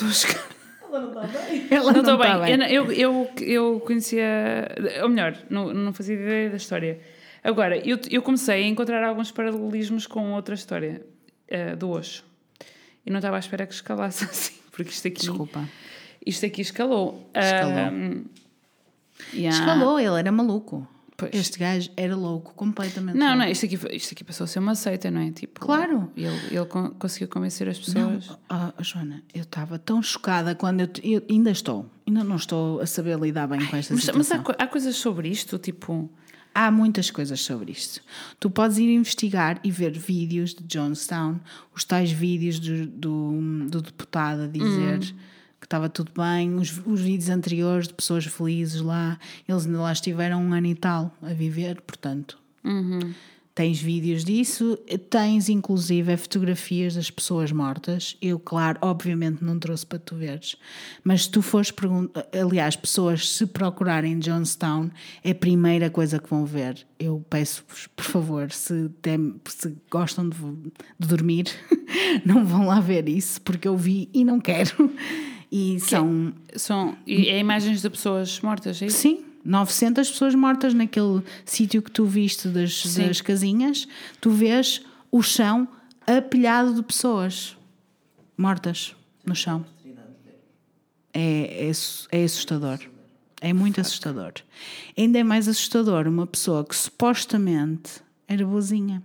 Ela 0.93 1.01
não 1.01 1.09
está 1.09 1.27
bem. 1.27 1.67
Ela 1.71 1.93
Não 1.93 2.01
estou 2.01 2.15
está 2.23 2.39
bem. 2.39 2.73
Eu, 2.73 2.93
eu, 2.93 3.31
eu 3.41 3.81
conhecia. 3.81 4.69
Ou 5.03 5.09
melhor, 5.09 5.37
não, 5.51 5.75
não 5.75 5.93
fazia 5.93 6.15
ideia 6.15 6.51
da 6.51 6.57
história. 6.57 7.01
Agora, 7.49 7.77
eu, 7.79 7.99
eu 8.11 8.23
comecei 8.23 8.65
a 8.65 8.67
encontrar 8.67 9.03
alguns 9.05 9.31
paralelismos 9.31 10.07
com 10.07 10.33
outra 10.33 10.55
história 10.55 11.05
eh, 11.49 11.77
do 11.77 11.91
Osho. 11.91 12.25
E 13.05 13.11
não 13.11 13.19
estava 13.19 13.37
à 13.37 13.39
espera 13.39 13.67
que 13.67 13.75
escalasse 13.75 14.25
assim, 14.29 14.55
porque 14.73 14.91
isto 14.91 15.07
aqui. 15.09 15.21
Desculpa. 15.21 15.69
Isto 16.27 16.45
aqui 16.47 16.61
escalou. 16.63 17.31
Escalou. 17.35 18.25
Yeah. 19.33 19.57
Escalou, 19.59 19.99
ele 20.01 20.19
era 20.19 20.31
maluco. 20.33 20.87
Pois. 21.17 21.33
Este 21.33 21.59
gajo 21.59 21.91
era 21.97 22.15
louco, 22.15 22.53
completamente 22.55 23.17
Não, 23.17 23.29
louco. 23.29 23.39
não, 23.43 23.49
isto 23.49 23.65
aqui, 23.65 23.79
isto 23.97 24.13
aqui 24.13 24.23
passou 24.23 24.45
a 24.45 24.47
ser 24.47 24.59
uma 24.59 24.75
seita, 24.75 25.11
não 25.11 25.23
é? 25.23 25.31
Tipo, 25.31 25.61
Claro. 25.61 26.13
Ele, 26.15 26.29
ele 26.51 26.67
con- 26.67 26.91
conseguiu 26.99 27.27
convencer 27.29 27.67
as 27.71 27.79
pessoas. 27.79 28.29
Não, 28.29 28.39
ah, 28.51 28.75
Joana, 28.81 29.23
eu 29.33 29.41
estava 29.41 29.79
tão 29.79 30.03
chocada 30.03 30.55
quando 30.55 30.81
eu, 30.83 30.89
eu 31.03 31.23
ainda 31.31 31.51
estou, 31.51 31.87
ainda 32.07 32.23
não 32.23 32.37
estou 32.37 32.81
a 32.83 32.87
saber 32.87 33.19
lidar 33.19 33.47
bem 33.47 33.65
com 33.65 33.77
esta 33.79 33.95
Mas, 33.95 34.05
mas 34.13 34.27
situação. 34.27 34.41
há, 34.41 34.43
co- 34.45 34.55
há 34.59 34.67
coisas 34.67 34.95
sobre 34.97 35.29
isto, 35.31 35.59
tipo. 35.59 36.11
Há 36.59 36.71
muitas 36.71 37.11
coisas 37.11 37.39
sobre 37.43 37.73
isto. 37.73 38.01
Tu 38.41 38.49
podes 38.49 38.79
ir 38.79 38.89
investigar 38.89 39.61
e 39.63 39.71
ver 39.71 39.93
vídeos 39.93 40.55
de 40.55 40.65
Johnstown, 40.65 41.39
os 41.75 41.85
tais 41.85 42.11
vídeos 42.11 42.59
do, 42.59 42.87
do, 42.87 43.69
do 43.69 43.83
deputado 43.83 44.45
a 44.45 44.47
dizer 44.47 45.01
que 45.61 45.67
estava 45.67 45.91
tudo 45.91 46.11
bem, 46.17 46.55
os, 46.55 46.81
os 46.87 47.03
vídeos 47.03 47.29
anteriores 47.29 47.89
de 47.89 47.93
pessoas 47.93 48.25
felizes 48.25 48.81
lá, 48.81 49.19
eles 49.47 49.67
ainda 49.67 49.83
lá 49.83 49.93
estiveram 49.93 50.43
um 50.43 50.55
ano 50.55 50.69
e 50.69 50.75
tal 50.75 51.15
a 51.21 51.35
viver, 51.35 51.79
portanto. 51.83 52.39
Tens 53.57 53.81
vídeos 53.81 54.23
disso, 54.23 54.79
tens 55.09 55.49
inclusive 55.49 56.15
fotografias 56.19 56.95
das 56.95 57.11
pessoas 57.11 57.51
mortas. 57.51 58.15
Eu, 58.21 58.39
claro, 58.39 58.79
obviamente 58.83 59.43
não 59.43 59.59
trouxe 59.59 59.87
para 59.87 59.99
tu 59.99 60.15
veres, 60.15 60.57
mas 61.03 61.23
se 61.23 61.31
tu 61.31 61.41
fores 61.41 61.71
perguntar, 61.71 62.27
aliás, 62.39 62.77
pessoas 62.77 63.31
se 63.31 63.47
procurarem 63.47 64.19
Johnstown, 64.19 64.91
é 65.25 65.31
a 65.31 65.35
primeira 65.35 65.89
coisa 65.89 66.19
que 66.19 66.29
vão 66.29 66.45
ver. 66.45 66.87
Eu 66.99 67.25
peço-vos, 67.31 67.87
por 67.87 68.05
favor, 68.05 68.53
se, 68.53 68.91
tem, 69.01 69.37
se 69.47 69.75
gostam 69.91 70.29
de, 70.29 70.37
de 70.99 71.09
dormir, 71.09 71.47
não 72.27 72.45
vão 72.45 72.67
lá 72.67 72.79
ver 72.79 73.09
isso, 73.09 73.41
porque 73.41 73.67
eu 73.67 73.75
vi 73.75 74.11
e 74.13 74.23
não 74.23 74.39
quero. 74.39 74.93
E 75.51 75.81
são 75.81 76.35
São, 76.57 76.99
e 77.07 77.29
é 77.29 77.39
imagens 77.39 77.81
de 77.81 77.89
pessoas 77.89 78.39
mortas, 78.43 78.83
é 78.83 78.87
isso? 78.87 78.99
Sim, 78.99 79.25
900 79.47 80.11
pessoas 80.11 80.35
mortas 80.35 80.75
naquele 80.75 81.23
sítio 81.45 81.81
que 81.81 81.91
tu 81.91 82.05
viste 82.05 82.49
das, 82.49 82.85
das 82.97 83.21
casinhas. 83.21 83.87
Tu 84.21 84.31
vês 84.31 84.83
o 85.11 85.23
chão 85.23 85.69
apilhado 86.07 86.75
de 86.75 86.83
pessoas 86.83 87.57
mortas 88.37 88.95
no 89.25 89.35
chão. 89.35 89.65
É, 91.15 91.71
é, 91.71 91.73
é 92.13 92.25
assustador. 92.25 92.79
É 93.41 93.53
muito 93.53 93.81
assustador. 93.81 94.33
Ainda 94.97 95.19
é 95.19 95.25
mais 95.25 95.49
assustador 95.49 96.07
uma 96.07 96.27
pessoa 96.27 96.65
que 96.65 96.75
supostamente 96.75 98.01
era 98.27 98.45
boazinha. 98.45 99.03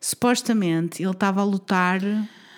Supostamente 0.00 1.02
ele 1.02 1.10
estava 1.10 1.40
a 1.40 1.44
lutar 1.44 2.00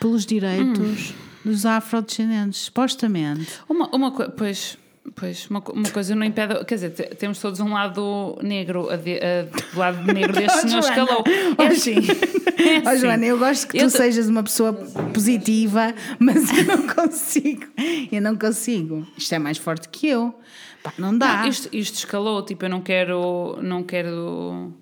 pelos 0.01 0.25
direitos 0.25 1.13
dos 1.45 1.67
afrodescendentes. 1.67 2.61
Supostamente. 2.61 3.61
Uma, 3.69 3.89
uma 3.95 4.13
coisa, 4.13 4.31
pois, 4.33 4.79
pois 5.17 5.49
uma, 5.51 5.61
uma 5.61 5.91
coisa 5.91 6.15
não 6.15 6.25
impede. 6.25 6.65
Quer 6.65 6.75
dizer, 6.77 6.91
te- 6.91 7.15
temos 7.17 7.39
todos 7.39 7.61
um 7.61 7.73
lado 7.73 8.39
negro, 8.43 8.89
a 8.91 8.97
de- 8.97 9.19
a- 9.19 9.43
do 9.73 9.79
lado 9.79 10.03
negro 10.13 10.33
deste 10.33 10.59
Oh, 10.59 10.61
senhor 10.69 10.83
Joana. 10.83 10.89
escalou. 11.03 11.25
Oh, 11.59 11.63
É 11.63 11.67
assim. 11.69 11.95
É 11.95 12.89
assim. 12.89 13.01
Joana, 13.01 13.25
eu 13.27 13.39
gosto 13.39 13.67
que 13.69 13.79
Eu 13.79 13.89
tu 13.89 13.93
te- 13.93 13.97
sejas 13.99 14.29
uma 14.29 14.43
pessoa 14.43 14.73
positiva, 15.13 15.95
mas 16.19 16.51
eu 16.57 16.65
não 16.65 16.87
consigo. 16.95 17.65
Eu 18.11 18.23
não 18.23 18.37
consigo. 18.37 19.07
Isto 19.17 19.35
é 19.35 19.39
mais 19.39 19.59
forte 19.59 19.89
que 19.89 20.07
eu. 20.09 20.35
Pá, 20.83 20.93
não 20.99 21.17
dá. 21.17 21.43
Não, 21.43 21.49
isto, 21.49 21.69
isto 21.73 21.95
escalou, 21.97 22.43
tipo, 22.45 22.65
eu 22.65 22.69
não 22.71 22.81
quero. 22.81 23.59
Não 23.63 23.83
quero. 23.85 24.73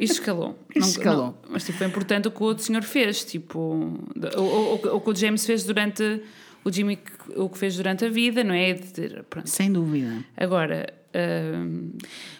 Isto 0.00 0.14
escalou. 0.20 0.58
Não- 0.74 0.86
escalou. 0.86 1.26
não- 1.26 1.34
mas 1.50 1.64
tipo, 1.64 1.76
foi 1.78 1.86
importante 1.86 2.28
o 2.28 2.30
que 2.30 2.42
o 2.42 2.56
senhor 2.58 2.82
fez, 2.82 3.24
tipo, 3.24 3.58
o, 3.58 4.40
o, 4.40 4.40
o, 4.42 4.96
o 4.96 5.00
que 5.00 5.10
o 5.10 5.14
James 5.14 5.44
fez 5.44 5.64
durante. 5.64 6.22
O 6.64 6.72
Jimmy, 6.72 6.98
o 7.36 7.48
que 7.48 7.58
fez 7.58 7.76
durante 7.76 8.04
a 8.04 8.08
vida, 8.08 8.42
não 8.42 8.54
é? 8.54 8.72
Ter- 8.74 9.22
pronto. 9.24 9.48
Sem 9.48 9.70
dúvida. 9.72 10.24
Agora, 10.36 10.92
hum, 11.14 11.92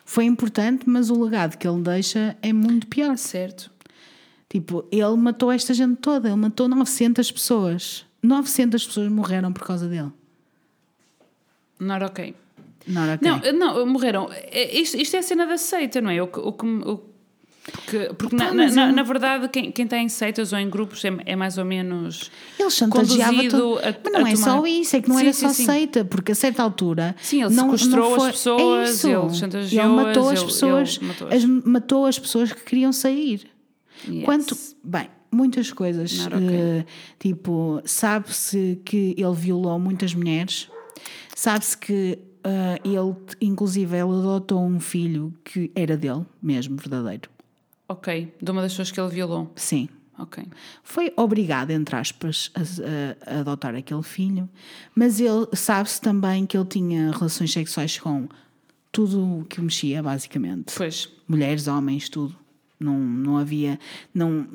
Foi 0.05 0.25
importante, 0.25 0.89
mas 0.89 1.11
o 1.11 1.23
legado 1.23 1.57
que 1.59 1.67
ele 1.69 1.83
deixa 1.83 2.37
é 2.43 2.53
muito 2.53 2.87
pior. 2.87 3.17
certo. 3.19 3.71
Tipo, 4.49 4.87
ele 4.91 5.17
matou 5.17 5.51
esta 5.53 5.75
gente 5.75 5.97
toda. 5.97 6.29
Ele 6.29 6.37
matou 6.37 6.69
900 6.69 7.31
pessoas. 7.31 8.07
900 8.23 8.87
pessoas 8.87 9.09
morreram 9.11 9.53
por 9.53 9.67
causa 9.67 9.89
dele. 9.89 10.11
Não 11.79 11.95
era 11.95 12.07
ok. 12.07 12.35
Não 12.87 13.03
era 13.03 13.15
ok. 13.15 13.53
Não, 13.53 13.75
não, 13.77 13.87
morreram. 13.87 14.29
É- 14.33 14.79
Isto, 14.79 14.97
isto 14.97 15.17
é 15.17 15.19
a 15.19 15.23
cena 15.23 15.47
da 15.47 15.57
seita, 15.59 16.01
não 16.01 16.11
é? 16.11 16.23
O 16.23 16.29
que, 16.29 16.39
o 16.39 16.51
o- 16.51 17.14
porque 17.73 18.11
porque 18.19 18.37
na, 18.37 18.53
mas 18.53 18.75
na, 18.77 18.93
na 18.93 19.03
verdade, 19.03 19.49
quem, 19.49 19.73
quem 19.73 19.85
está 19.87 19.97
em 19.99 20.09
seitas 20.09 20.53
ou 20.53 20.59
em 20.59 20.69
grupos 20.69 21.05
é, 21.05 21.11
é 21.25 21.35
mais 21.35 21.57
ou 21.59 21.65
menos. 21.65 22.31
Ele 22.59 22.71
chantageava 22.71 23.49
todo. 23.49 23.79
a- 23.79 23.95
Mas 24.05 24.13
não 24.13 24.27
é 24.27 24.37
só 24.37 24.57
tomar- 24.57 24.69
isso, 24.69 24.97
é 24.97 25.01
que 25.03 25.09
não 25.09 25.17
Sim, 25.17 25.23
era 25.23 25.33
sim, 25.33 25.47
só 25.49 25.53
sim. 25.55 25.65
seita, 25.65 26.05
porque 26.05 26.33
a 26.33 26.35
certa 26.35 26.63
altura. 26.63 27.17
Sim, 27.23 27.43
ele 27.45 27.55
não, 27.55 27.65
sequestrou 27.71 28.11
não 28.11 28.17
foi... 28.19 28.29
as 28.29 28.35
pessoas, 28.37 28.89
é 28.89 28.93
isso. 28.93 29.09
ele 29.09 29.35
chantageou-as, 29.35 29.73
Ele 29.73 29.97
matou 30.05 30.29
as 30.31 30.43
pessoas, 30.45 30.97
ele 30.99 31.07
matou-as. 31.09 31.35
as- 31.35 31.45
matou 31.45 32.07
as 32.07 32.19
pessoas 32.19 32.53
que 32.53 32.61
queriam 32.63 32.93
sair. 32.93 33.47
Yes. 34.09 34.25
Quanto. 34.25 34.57
Bem, 34.85 35.09
muitas 35.33 35.73
coisas. 35.73 36.27
Okay. 36.27 36.39
eh, 36.51 36.85
tipo, 37.19 37.81
sabe-se 37.87 38.79
que 38.85 39.15
ele 39.17 39.35
violou 39.35 39.79
muitas 39.79 40.15
mulheres, 40.15 40.69
sabe-se 41.35 41.79
que 41.79 42.19
eh, 42.45 42.79
ele, 42.85 43.15
inclusive, 43.41 43.97
ele 43.97 44.11
adotou 44.11 44.63
um 44.63 44.79
filho 44.79 45.33
que 45.43 45.71
era 45.75 45.97
dele, 45.97 46.27
mesmo, 46.43 46.77
verdadeiro. 46.77 47.31
Ok, 47.89 48.35
de 48.41 48.51
uma 48.51 48.63
das 48.63 48.73
pessoas 48.73 48.91
que 48.91 49.01
ele 49.01 49.11
violou. 49.11 49.53
Sim. 49.57 49.89
Ok. 50.17 50.45
Foi 50.85 51.13
obrigado, 51.17 51.71
entre 51.73 51.97
aspas, 51.97 52.51
a, 52.55 52.61
a- 53.33 53.37
a 53.37 53.41
adotar 53.41 53.75
aquele 53.75 54.03
filho, 54.05 54.49
mas 54.95 55.19
ele 55.19 55.49
sabe-se 55.55 56.01
também 56.01 56.47
que 56.47 56.57
ele 56.57 56.67
tinha 56.67 57.11
relações 57.11 57.53
sexuais 57.53 57.99
com 57.99 58.29
tudo 58.93 59.41
o 59.41 59.45
que 59.45 59.61
mexia, 59.61 60.01
basicamente. 60.05 60.73
Pois. 60.77 61.09
Mulheres, 61.27 61.67
homens, 61.67 62.09
tudo. 62.09 62.37
Não, 62.79 62.97
não 62.97 63.37
havia. 63.39 63.79
Não, 64.15 64.47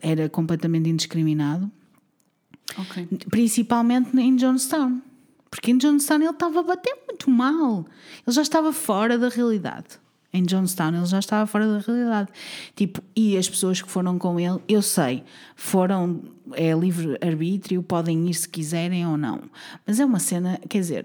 era 0.00 0.30
completamente 0.30 0.88
indiscriminado. 0.88 1.70
Ok. 2.78 3.06
Principalmente 3.30 4.16
em 4.18 4.34
Johnstown. 4.36 5.02
Porque 5.50 5.70
em 5.72 5.76
Johnstown 5.76 6.22
ele 6.22 6.30
estava 6.30 6.60
a 6.60 6.62
bater 6.62 6.96
muito 7.06 7.28
mal. 7.30 7.84
Ele 8.26 8.34
já 8.34 8.40
estava 8.40 8.72
fora 8.72 9.18
da 9.18 9.28
realidade. 9.28 10.00
Em 10.34 10.42
Johnstown 10.42 10.94
ele 10.96 11.04
já 11.06 11.18
estava 11.18 11.46
fora 11.46 11.66
da 11.66 11.78
realidade. 11.78 12.30
Tipo, 12.74 13.02
e 13.14 13.36
as 13.36 13.48
pessoas 13.48 13.82
que 13.82 13.90
foram 13.90 14.18
com 14.18 14.40
ele, 14.40 14.58
eu 14.68 14.80
sei, 14.80 15.22
foram. 15.54 16.22
É 16.54 16.72
livre 16.72 17.18
arbítrio, 17.20 17.82
podem 17.82 18.28
ir 18.28 18.34
se 18.34 18.48
quiserem 18.48 19.06
ou 19.06 19.16
não. 19.16 19.42
Mas 19.86 20.00
é 20.00 20.04
uma 20.04 20.18
cena, 20.18 20.58
quer 20.68 20.78
dizer. 20.78 21.04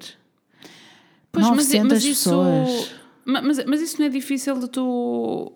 Pois, 1.31 1.45
mas, 1.45 1.55
900 1.57 1.91
mas 1.93 2.03
isso. 2.05 2.23
pessoas. 2.29 2.95
Ma- 3.25 3.41
Mas, 3.41 3.65
mas 3.65 3.81
isso 3.81 3.99
não 3.99 4.05
é 4.05 4.09
difícil 4.09 4.57
de 4.59 4.69
tu. 4.69 5.51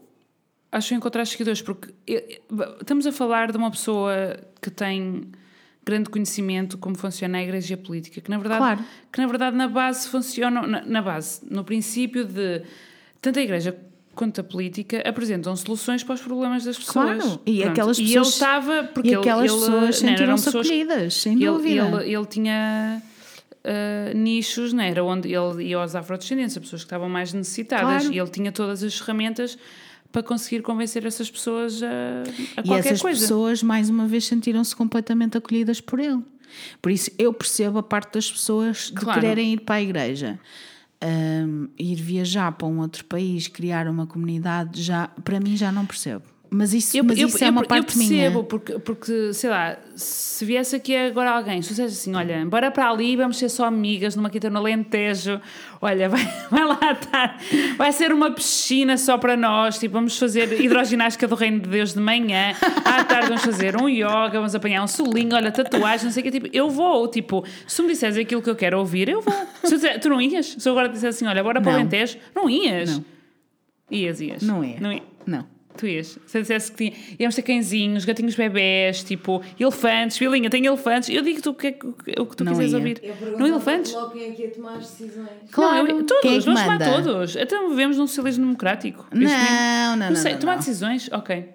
Acho 0.71 0.93
encontrar 0.93 1.25
seguidores, 1.25 1.61
porque 1.61 1.93
estamos 2.79 3.05
a 3.05 3.11
falar 3.11 3.51
de 3.51 3.57
uma 3.57 3.69
pessoa 3.71 4.37
que 4.61 4.69
tem 4.69 5.27
grande 5.85 6.09
conhecimento 6.09 6.77
como 6.77 6.95
funciona 6.97 7.37
a 7.39 7.43
igreja 7.43 7.75
a 7.75 7.77
política, 7.77 8.21
que 8.21 8.29
na 8.29 8.37
verdade, 8.37 8.59
Claro. 8.59 8.85
que 9.11 9.19
na, 9.19 9.27
verdade 9.27 9.55
na 9.57 9.67
base 9.67 10.07
funcionam, 10.07 10.65
na, 10.67 10.81
na 10.85 11.01
base, 11.01 11.41
no 11.49 11.63
princípio 11.65 12.23
de 12.23 12.61
tanto 13.21 13.39
a 13.39 13.41
igreja 13.41 13.77
quanto 14.13 14.41
a 14.41 14.43
política 14.43 15.01
apresentam 15.07 15.55
soluções 15.55 16.03
para 16.03 16.15
os 16.15 16.21
problemas 16.21 16.65
das 16.65 16.77
pessoas. 16.77 17.17
Claro, 17.23 17.41
e 17.45 17.57
Pronto. 17.59 17.71
aquelas 17.71 17.97
E 17.97 18.01
ele 18.01 18.07
pessoas- 18.13 18.27
estava, 18.33 18.83
porque 18.93 19.09
e 19.09 19.11
ele, 19.13 19.19
aquelas 19.21 19.51
ele, 19.51 19.59
pessoas 19.59 19.95
sentiram-se 19.97 20.45
pessoas- 20.45 20.65
acolhidas, 20.67 21.13
sem 21.13 21.33
ele, 21.33 21.45
dúvida. 21.45 22.01
Ele, 22.03 22.13
ele 22.15 22.25
tinha 22.25 23.01
ah, 23.63 24.13
nichos, 24.13 24.73
não 24.73 24.83
era? 24.83 25.03
Onde 25.03 25.33
ele 25.33 25.63
ia 25.69 25.77
aos 25.77 25.95
afrodescendentes, 25.95 26.57
as 26.57 26.63
pessoas 26.63 26.81
que 26.81 26.87
estavam 26.87 27.07
mais 27.09 27.31
necessitadas, 27.31 28.01
Claro. 28.03 28.13
e 28.13 28.19
ele 28.19 28.29
tinha 28.29 28.51
todas 28.51 28.83
as 28.83 28.97
ferramentas 28.97 29.57
para 30.11 30.23
conseguir 30.23 30.61
convencer 30.61 31.05
essas 31.05 31.31
pessoas 31.31 31.81
a, 31.81 31.87
a 32.57 32.61
E 32.61 32.63
qualquer 32.67 32.79
essas 32.87 33.01
coisa. 33.01 33.21
pessoas, 33.21 33.63
mais 33.63 33.89
uma 33.89 34.07
vez, 34.07 34.25
sentiram-se 34.25 34.75
completamente 34.75 35.37
acolhidas 35.37 35.79
por 35.79 35.99
ele. 36.01 36.19
Por 36.81 36.91
isso, 36.91 37.09
eu 37.17 37.31
percebo 37.33 37.77
a 37.79 37.83
parte 37.83 38.15
das 38.15 38.29
pessoas 38.29 38.87
de 38.87 38.93
Claro. 38.93 39.21
quererem 39.21 39.53
ir 39.53 39.61
para 39.61 39.75
a 39.75 39.81
igreja. 39.81 40.37
Hum, 41.03 41.69
ir 41.79 41.95
viajar 41.95 42.51
para 42.51 42.67
um 42.67 42.79
outro 42.79 43.03
país, 43.05 43.47
criar 43.47 43.87
uma 43.87 44.05
comunidade, 44.05 44.83
já, 44.83 45.07
para 45.07 45.39
mim 45.39 45.57
já 45.57 45.71
não 45.71 45.85
percebo. 45.85 46.30
Mas 46.53 46.73
isso, 46.73 47.01
mas 47.05 47.17
isso 47.17 47.41
é 47.41 47.49
uma 47.49 47.63
parte 47.63 47.79
eu 47.79 47.83
percebo, 47.85 48.09
minha. 48.09 48.43
porque, 48.43 48.77
porque, 48.79 49.33
sei 49.33 49.49
lá, 49.49 49.77
se 49.95 50.43
viesse 50.43 50.75
aqui 50.75 50.93
agora 50.93 51.31
alguém, 51.31 51.61
se 51.61 51.69
dissesse 51.69 51.93
assim, 51.93 52.13
olha, 52.13 52.45
bora 52.45 52.69
para 52.69 52.89
ali, 52.89 53.15
vamos 53.15 53.37
ser 53.37 53.47
só 53.47 53.63
amigas 53.63 54.17
numa 54.17 54.29
quinta 54.29 54.49
no 54.49 54.57
Alentejo, 54.59 55.39
olha, 55.81 56.09
vai, 56.11 56.21
vai 56.51 56.65
lá 56.65 56.91
estar, 56.91 57.39
vai 57.77 57.93
ser 57.93 58.11
uma 58.11 58.31
piscina 58.31 58.97
só 58.97 59.17
para 59.17 59.37
nós, 59.37 59.79
tipo, 59.79 59.93
vamos 59.93 60.19
fazer 60.19 60.59
hidroginástica 60.61 61.25
do 61.25 61.35
Reino 61.35 61.61
de 61.61 61.69
Deus 61.69 61.93
de 61.93 62.01
manhã, 62.01 62.53
à 62.83 63.01
tarde 63.05 63.29
vamos 63.29 63.45
fazer 63.45 63.81
um 63.81 63.87
yoga, 63.87 64.31
vamos 64.33 64.53
apanhar 64.53 64.83
um 64.83 64.87
solinho, 64.87 65.33
olha, 65.33 65.53
tatuagem, 65.53 66.03
não 66.03 66.11
sei 66.11 66.19
o 66.19 66.23
que, 66.25 66.31
tipo, 66.31 66.49
eu 66.51 66.69
vou, 66.69 67.07
tipo, 67.07 67.45
se 67.65 67.81
me 67.81 67.87
disseres 67.87 68.17
aquilo 68.17 68.41
que 68.41 68.49
eu 68.49 68.57
quero 68.57 68.77
ouvir, 68.77 69.07
eu 69.07 69.21
vou. 69.21 69.33
Se 69.63 69.73
eu 69.73 69.77
disser, 69.77 70.01
tu 70.01 70.09
não 70.09 70.21
ias? 70.21 70.47
Se 70.59 70.67
eu 70.67 70.73
agora 70.73 70.89
dissesse 70.89 71.23
assim, 71.23 71.27
olha, 71.27 71.41
bora 71.41 71.61
para 71.61 71.71
o. 71.71 71.75
Alentejo, 71.75 72.17
não 72.35 72.49
ias? 72.49 72.97
Não. 72.97 73.05
Ias, 73.89 74.19
ias. 74.19 74.43
Não 74.43 74.61
ia. 74.61 74.81
Não 74.81 74.91
ia. 74.91 75.03
Não. 75.25 75.60
Tu 75.77 75.87
ias. 75.87 76.17
Se 76.25 76.37
eu 76.37 76.41
dissesse 76.41 76.71
que 76.71 76.77
tinha, 76.91 76.93
íamos 77.19 77.35
ter 77.35 77.41
cãezinhos, 77.41 78.03
gatinhos 78.05 78.35
bebés, 78.35 79.03
tipo, 79.03 79.41
elefantes, 79.59 80.17
filhinha, 80.17 80.49
tem 80.49 80.65
elefantes. 80.65 81.09
Eu 81.09 81.21
digo-te 81.21 81.49
o 81.49 81.53
que, 81.53 81.67
é 81.67 82.21
o 82.21 82.25
que 82.25 82.35
tu 82.35 82.43
Não 82.43 82.51
quiseres 82.51 82.71
ia. 82.71 82.77
ouvir. 82.77 83.01
Eu 83.03 83.39
Não 83.39 83.47
elefantes? 83.47 83.93
logo 83.93 84.11
quem 84.11 84.23
é 84.29 84.31
que 84.31 84.41
ia 84.43 84.49
tomar 84.51 84.73
as 84.73 84.89
decisões. 84.91 85.27
Claro. 85.51 85.87
Não, 85.87 85.87
eu- 85.99 86.03
todos, 86.05 86.21
Quem 86.21 86.35
é 86.35 86.39
que 86.39 86.45
vamos 86.45 86.61
tomar 86.61 86.79
manda? 86.79 86.91
todos. 87.03 87.35
Então 87.35 87.69
vivemos 87.69 87.97
num 87.97 88.07
socialismo 88.07 88.45
democrático. 88.45 89.07
Não, 89.11 89.21
nem- 89.21 89.29
não, 89.29 89.95
não, 89.97 90.09
Não 90.09 90.15
sei, 90.15 90.33
não, 90.33 90.39
tomar 90.39 90.51
não. 90.53 90.59
decisões? 90.59 91.09
Ok. 91.11 91.45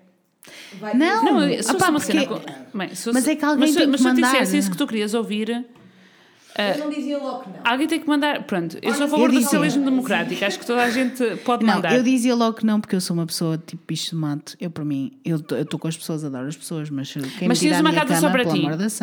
Vai 0.80 0.94
Não. 0.94 1.24
Não, 1.24 1.40
se 1.48 1.54
Ah, 1.54 1.62
fosse 1.64 1.78
pá, 1.78 1.90
uma 1.90 2.00
cena. 2.00 2.26
porque- 2.26 2.52
com- 2.72 2.78
Bem, 2.78 2.94
se 2.94 3.12
Mas 3.12 3.26
é 3.28 3.34
que 3.36 3.44
alguém 3.44 3.60
mas 3.60 3.70
se- 3.70 3.78
tem 3.78 3.86
mas 3.86 3.96
que 3.96 4.02
se 4.02 4.08
eu 4.08 4.14
mandar. 4.14 4.32
dissesse 4.32 4.56
isso 4.58 4.70
que 4.70 4.76
tu 4.76 4.86
querias 4.86 5.12
ouvir, 5.14 5.64
Eu 6.58 6.78
não 6.78 6.90
dizia 6.90 7.18
logo 7.18 7.40
que 7.44 7.50
não. 7.50 7.56
alguém 7.64 7.86
tem 7.86 8.00
que 8.00 8.08
mandar. 8.08 8.42
Pronto, 8.44 8.78
eu 8.80 8.92
sou 8.94 9.02
a 9.02 9.04
Olha, 9.04 9.10
favor 9.10 9.30
do 9.32 9.40
socialismo 9.42 9.84
democrático. 9.84 10.44
Acho 10.44 10.58
que 10.58 10.66
toda 10.66 10.82
a 10.82 10.90
gente 10.90 11.24
pode 11.44 11.64
Não, 11.64 11.74
mandar. 11.74 11.94
eu 11.94 12.02
dizia 12.02 12.34
logo 12.34 12.56
que 12.56 12.64
não, 12.66 12.80
porque 12.80 12.96
eu 12.96 13.00
sou 13.00 13.14
uma 13.16 13.26
pessoa 13.26 13.58
tipo 13.58 13.82
bicho 13.86 14.10
de 14.10 14.16
mato. 14.16 14.56
Eu, 14.60 14.70
para 14.70 14.84
mim, 14.84 15.12
eu 15.24 15.36
estou 15.36 15.78
com 15.78 15.88
as 15.88 15.96
pessoas, 15.96 16.24
adoro 16.24 16.46
as 16.48 16.56
pessoas, 16.56 16.88
mas 16.90 17.12
quem 17.12 17.48
Mas 17.48 17.60
me 17.60 17.68
tinhas 17.68 17.80
uma 17.80 17.92
casa 17.92 18.06
cama, 18.06 18.20
só 18.20 18.30
para 18.30 18.44
ti. 18.44 18.62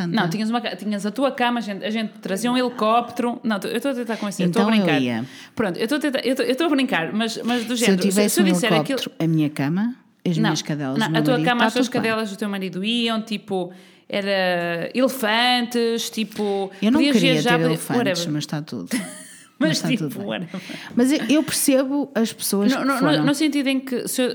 Não, 0.10 0.30
tinhas, 0.30 0.50
uma, 0.50 0.62
tinhas 0.62 1.06
a 1.06 1.12
tua 1.12 1.32
cama, 1.32 1.60
a 1.60 1.62
gente, 1.62 1.84
a 1.86 1.90
gente 1.90 2.14
trazia 2.22 2.52
um 2.52 2.58
helicóptero. 2.58 3.40
Não, 3.44 3.58
eu 3.64 3.78
estou 3.78 3.92
a 3.92 3.94
tentar 3.94 4.18
convencer, 4.18 4.48
estou 4.48 4.62
a 4.62 4.66
Então 4.66 4.76
eu 4.76 4.84
brincar. 4.86 5.02
ia. 5.02 5.26
Pronto, 5.56 5.78
eu 5.78 5.84
estou 5.86 6.66
a 6.66 6.68
a 6.68 6.70
brincar, 6.70 7.14
mas, 7.14 7.40
mas 7.44 7.66
do 7.66 7.76
Se 7.78 7.84
eu 7.84 7.88
género. 7.88 8.02
tivesse 8.02 8.36
se 8.36 8.42
eu 8.42 8.46
um 8.46 8.52
disser 8.52 8.72
helicóptero, 8.74 9.12
a 9.20 9.28
minha 9.28 9.50
cama, 9.50 9.96
as 10.26 10.38
Não, 10.38 10.44
minhas 10.44 10.62
cadelas, 10.62 10.98
não, 10.98 11.08
o 11.08 11.12
meu 11.12 11.20
a 11.20 11.24
tua 11.24 11.34
marido, 11.34 11.48
cama, 11.50 11.66
as 11.66 11.74
tuas 11.74 11.90
cadelas 11.90 12.30
do 12.32 12.38
teu 12.38 12.50
marido 12.50 12.84
iam, 12.84 13.22
tipo, 13.22 13.72
era 14.08 14.90
elefantes, 14.94 16.10
tipo. 16.10 16.72
Eu 16.82 16.92
não 16.92 17.00
queria 17.00 17.34
viajar, 17.34 17.58
ter 17.58 17.66
elefantes, 17.66 17.98
whatever. 17.98 18.32
mas 18.32 18.44
está 18.44 18.62
tudo. 18.62 18.90
Mas, 19.60 19.78
está 19.78 19.88
tipo, 19.88 20.10
tudo 20.10 20.28
bem. 20.28 20.50
Mas 20.94 21.12
eu- 21.30 21.42
percebo 21.44 22.12
as 22.14 22.34
pessoas 22.34 22.74
No, 22.74 22.80
que 22.80 22.86
no, 22.86 23.00
no, 23.02 23.24
no 23.28 23.36
sentido 23.36 23.68
em 23.68 23.80
que 23.80 24.08
se 24.10 24.22
eu, 24.22 24.34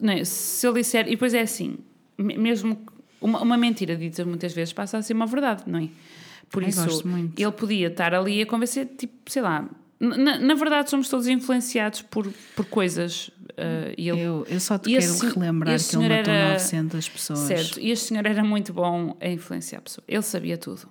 não 0.00 0.12
é, 0.14 0.24
se 0.24 0.66
eu 0.66 0.72
disser, 0.72 1.06
e 1.08 1.10
depois 1.10 1.34
é 1.34 1.42
assim, 1.42 1.76
me- 2.16 2.38
mesmo 2.38 2.78
uma, 3.20 3.42
uma 3.42 3.56
mentira 3.58 3.94
dita 3.96 4.24
muitas 4.24 4.54
vezes 4.54 4.72
passa 4.72 4.96
a 4.96 5.02
ser 5.02 5.12
uma 5.12 5.26
verdade, 5.26 5.64
não 5.66 5.78
é? 5.80 5.88
Por 6.48 6.62
Ai, 6.62 6.70
isso, 6.70 7.02
ele 7.36 7.52
podia 7.52 7.88
estar 7.88 8.14
ali 8.14 8.40
a 8.40 8.46
convencer, 8.46 8.86
tipo, 8.96 9.30
sei 9.30 9.42
lá. 9.42 9.68
Na, 10.04 10.36
na 10.38 10.54
verdade, 10.54 10.90
somos 10.90 11.08
todos 11.08 11.28
influenciados 11.28 12.02
por, 12.02 12.26
por 12.56 12.64
coisas. 12.66 13.30
e 13.96 14.08
ele, 14.08 14.20
Eu, 14.20 14.44
eu 14.48 14.58
só 14.58 14.76
te 14.76 14.90
quero 14.90 14.98
esse- 15.04 15.24
relembrar 15.26 15.78
que 15.78 15.96
ele 15.96 16.08
matou 16.08 16.32
era- 16.34 16.52
900 16.54 17.08
pessoas. 17.08 17.38
certo, 17.40 17.78
e 17.80 17.90
este 17.90 18.06
senhor 18.08 18.26
era 18.26 18.42
muito 18.42 18.72
bom 18.72 19.16
a 19.20 19.28
influenciar 19.28 19.80
pessoas. 19.80 20.04
Ele 20.08 20.22
sabia 20.22 20.58
tudo. 20.58 20.88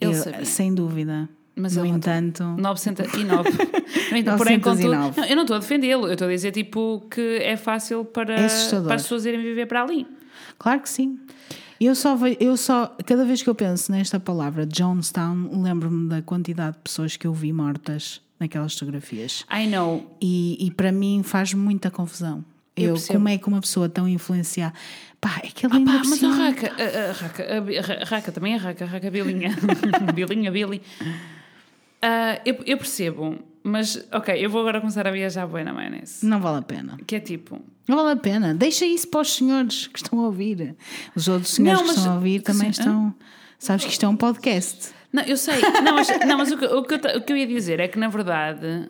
Ele 0.00 0.12
Eu- 0.12 0.14
sabia. 0.22 0.44
sem 0.44 0.74
dúvida. 0.74 1.28
Mas 1.54 1.76
no 1.76 1.84
entanto, 1.84 2.42
909. 2.58 3.50
No 4.10 4.16
entanto, 4.16 4.38
Porém, 4.38 4.56
909. 4.58 4.62
contudo, 4.62 5.20
não, 5.20 5.24
eu 5.26 5.36
não 5.36 5.42
estou 5.42 5.56
a 5.56 5.58
defendê-lo, 5.60 6.06
eu 6.06 6.12
estou 6.14 6.26
a 6.28 6.30
dizer 6.30 6.50
tipo 6.50 7.06
que 7.10 7.20
é 7.42 7.56
fácil 7.58 8.04
para, 8.06 8.34
É 8.40 8.46
para 8.84 8.94
as 8.94 9.02
pessoas 9.02 9.26
irem 9.26 9.40
viver 9.42 9.66
para 9.66 9.82
ali. 9.82 10.06
claro 10.58 10.80
que 10.80 10.88
sim. 10.88 11.18
Eu 11.84 11.94
só, 11.94 12.16
eu 12.38 12.56
só, 12.56 12.94
cada 13.04 13.24
vez 13.24 13.42
que 13.42 13.48
eu 13.50 13.54
penso 13.54 13.90
nesta 13.90 14.20
palavra 14.20 14.66
Jonestown, 14.66 15.62
lembro-me 15.62 16.08
da 16.08 16.22
quantidade 16.22 16.76
de 16.76 16.82
pessoas 16.82 17.16
que 17.16 17.26
eu 17.26 17.32
vi 17.34 17.52
mortas 17.52 18.20
naquelas 18.38 18.74
fotografias. 18.74 19.44
I 19.52 19.66
know. 19.66 20.16
E, 20.20 20.56
e 20.66 20.70
para 20.70 20.92
mim 20.92 21.22
faz 21.24 21.54
muita 21.54 21.90
confusão. 21.90 22.44
Eu 22.76 22.84
Eu, 22.88 22.92
percebo. 22.94 23.18
como 23.18 23.28
é 23.28 23.38
que 23.38 23.48
uma 23.48 23.60
pessoa 23.60 23.88
tão 23.88 24.08
influenciada. 24.08 24.74
Pá, 25.20 25.40
é 25.44 25.48
que 25.48 25.66
ele 25.66 25.74
Ah, 25.74 25.76
ainda 25.76 25.92
pá, 25.92 25.98
mas 25.98 26.12
a 26.12 26.16
cima- 26.16 26.36
raca, 26.36 26.72
a, 26.72 27.10
a 27.10 27.12
raca, 27.12 27.42
a, 27.44 28.02
a 28.02 28.04
raca 28.04 28.32
também 28.32 28.54
é 28.54 28.56
raca, 28.56 28.84
a 28.84 28.88
raca 28.88 29.10
Bilinha, 29.10 29.50
Bilinha, 30.14 30.50
Billy. 30.50 30.80
Ah, 32.00 32.40
eu, 32.44 32.56
eu 32.66 32.76
percebo, 32.78 33.38
mas 33.62 34.06
ok, 34.12 34.34
eu 34.44 34.50
vou 34.50 34.60
agora 34.62 34.80
começar 34.80 35.06
a 35.06 35.10
viajar 35.10 35.46
bem 35.46 35.64
na 35.64 35.72
maionese. 35.72 36.24
Não 36.26 36.40
vale 36.40 36.58
a 36.58 36.62
pena. 36.62 36.96
Que 37.06 37.16
é 37.16 37.20
tipo, 37.20 37.60
Não 37.88 37.96
vale 37.96 38.10
a 38.12 38.16
pena. 38.16 38.54
Deixa 38.54 38.84
isso 38.86 39.08
para 39.08 39.20
os 39.20 39.34
senhores 39.34 39.86
que 39.86 39.98
estão 39.98 40.18
a 40.20 40.26
ouvir. 40.26 40.74
Os 41.14 41.28
outros 41.28 41.52
senhores 41.54 41.78
Não, 41.80 41.86
que 41.86 41.88
mas- 41.88 41.98
estão 41.98 42.12
a 42.12 42.16
ouvir 42.16 42.40
também 42.42 42.70
estão. 42.70 43.14
Sabes 43.58 43.84
que 43.84 43.92
isto 43.92 44.04
é 44.04 44.08
um 44.08 44.16
podcast. 44.16 44.90
Não, 45.12 45.22
eu 45.24 45.36
sei. 45.36 45.60
Não, 45.84 45.94
mas, 45.94 46.08
não, 46.26 46.38
mas 46.38 46.50
o, 46.50 46.56
que, 46.58 46.64
o, 46.64 46.82
que 46.82 46.94
eu, 46.94 47.18
o 47.18 47.20
que 47.22 47.32
eu 47.32 47.36
ia 47.36 47.46
dizer 47.46 47.78
é 47.80 47.86
que, 47.86 47.98
na 47.98 48.08
verdade, 48.08 48.88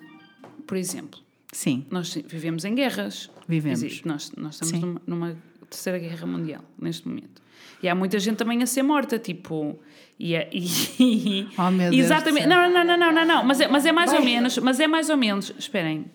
por 0.67 0.77
exemplo, 0.77 1.21
Sim, 1.53 1.85
nós 1.91 2.15
vivemos 2.27 2.65
em 2.65 2.75
guerras. 2.75 3.29
Vivemos. 3.49 3.83
Existe. 3.83 4.07
Nós, 4.07 4.33
nós 4.37 4.55
estamos 4.55 4.73
numa, 4.81 5.03
numa 5.07 5.37
terceira 5.69 5.99
guerra 5.99 6.27
mundial, 6.27 6.63
neste 6.81 7.07
momento. 7.09 7.43
E 7.83 7.89
há 7.89 7.95
muita 7.95 8.19
gente 8.21 8.37
também 8.37 8.63
a 8.63 8.67
ser 8.67 8.83
morta, 8.83 9.19
tipo. 9.19 9.79
E, 10.19 10.35
é- 10.35 10.49
e, 10.53 11.49
Oh, 11.59 11.71
meu 11.71 11.91
Deus 11.91 12.05
Exatamente. 12.05 12.47
Não, 12.47 12.71
não, 12.71 12.85
não, 12.85 12.97
não, 12.97 13.13
não, 13.13 13.25
não. 13.27 13.45
Mas 13.45 13.61
é, 13.61 13.69
mas 13.69 13.85
é 13.87 13.93
mais 13.93 14.13
ou 14.13 14.23
menos. 14.23 14.59
Mas 14.59 14.79
é 14.81 14.87
mais 14.87 15.09
ou 15.11 15.17
menos. 15.17 15.53
Esperem. 15.59 16.07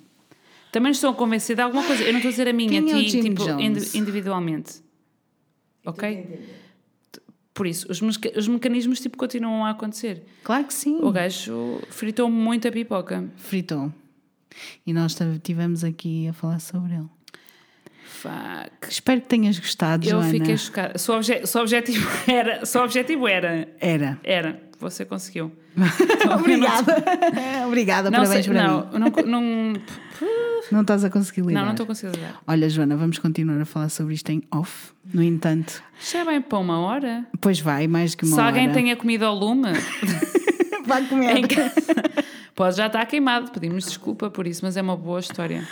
Também 0.71 0.91
estou 0.91 1.09
a 1.09 1.13
convencer 1.13 1.55
de 1.55 1.61
alguma 1.61 1.83
coisa. 1.83 2.03
Eu 2.03 2.11
não 2.13 2.19
estou 2.19 2.29
a 2.29 2.31
dizer 2.31 2.47
a 2.47 2.53
minha, 2.53 2.69
Quem 2.69 2.91
é 2.91 2.95
o 2.95 2.99
ti, 3.03 3.09
Jim 3.09 3.21
tipo, 3.21 3.43
individualmente. 3.97 4.81
Ok? 5.85 6.39
Por 7.53 7.65
isso, 7.65 7.91
os, 7.91 7.99
meca- 8.01 8.37
os 8.37 8.47
mecanismos 8.47 8.99
tipo, 8.99 9.17
continuam 9.17 9.65
a 9.65 9.71
acontecer. 9.71 10.23
claro 10.43 10.65
que 10.65 10.73
sim. 10.73 10.99
O 11.01 11.11
gajo 11.11 11.81
fritou 11.89 12.29
muito 12.29 12.67
a 12.67 12.71
pipoca. 12.71 13.27
Fritou. 13.37 13.91
E 14.85 14.93
nós 14.93 15.19
estivemos 15.19 15.83
aqui 15.83 16.27
a 16.27 16.33
falar 16.33 16.59
sobre 16.59 16.93
ele. 16.93 17.09
Fuck. 18.07 18.87
Espero 18.89 19.21
que 19.21 19.27
tenhas 19.27 19.59
gostado, 19.59 20.05
Eu 20.05 20.11
Joana. 20.11 20.29
fiquei 20.31 20.57
chocada. 20.57 20.97
Se 20.97 21.11
o, 21.11 21.15
obje- 21.15 21.45
se 21.45 21.57
o 21.57 21.61
objetivo 21.61 22.09
era. 22.27 22.65
Se 22.65 22.77
o 22.77 22.83
objetivo 22.83 23.27
era. 23.27 23.67
Era. 23.79 24.17
Era. 24.23 24.61
Você 24.79 25.03
conseguiu. 25.05 25.51
Obrigada. 26.39 26.95
Obrigada, 27.67 28.09
Não, 28.11 28.19
parabéns 28.19 28.45
sei, 28.45 28.53
para 28.53 28.67
não, 28.67 28.79
mim. 28.79 28.99
não, 29.25 29.41
não, 29.41 29.73
Não 30.71 30.81
estás 30.81 31.03
a 31.03 31.09
conseguir 31.09 31.41
lidar. 31.41 31.53
não, 31.59 31.65
não 31.65 31.71
estou 31.71 31.85
conseguindo 31.85 32.17
dar. 32.19 32.39
Olha, 32.47 32.69
Joana, 32.69 32.95
vamos 32.95 33.19
continuar 33.19 33.59
a 33.61 33.65
falar 33.65 33.89
sobre 33.89 34.13
isto 34.13 34.29
em 34.31 34.41
off. 34.51 34.91
No 35.13 35.21
entanto, 35.23 35.81
Já 35.99 36.23
bem 36.25 36.41
para 36.41 36.57
uma 36.59 36.79
hora? 36.79 37.25
pois 37.41 37.59
vai, 37.59 37.87
mais 37.87 38.13
que 38.15 38.25
uma 38.25 38.35
Se 38.35 38.41
alguém 38.41 38.65
hora. 38.65 38.73
tenha 38.73 38.95
comido 38.95 39.23
ao 39.25 39.35
lume, 39.35 39.69
Vai 40.85 41.03
comer. 41.05 41.41
pode 42.55 42.77
já 42.77 42.87
estar 42.87 43.05
queimado. 43.05 43.51
Pedimos 43.51 43.85
desculpa 43.85 44.29
por 44.29 44.45
isso, 44.47 44.63
mas 44.63 44.77
é 44.77 44.81
uma 44.81 44.95
boa 44.97 45.19
história. 45.19 45.67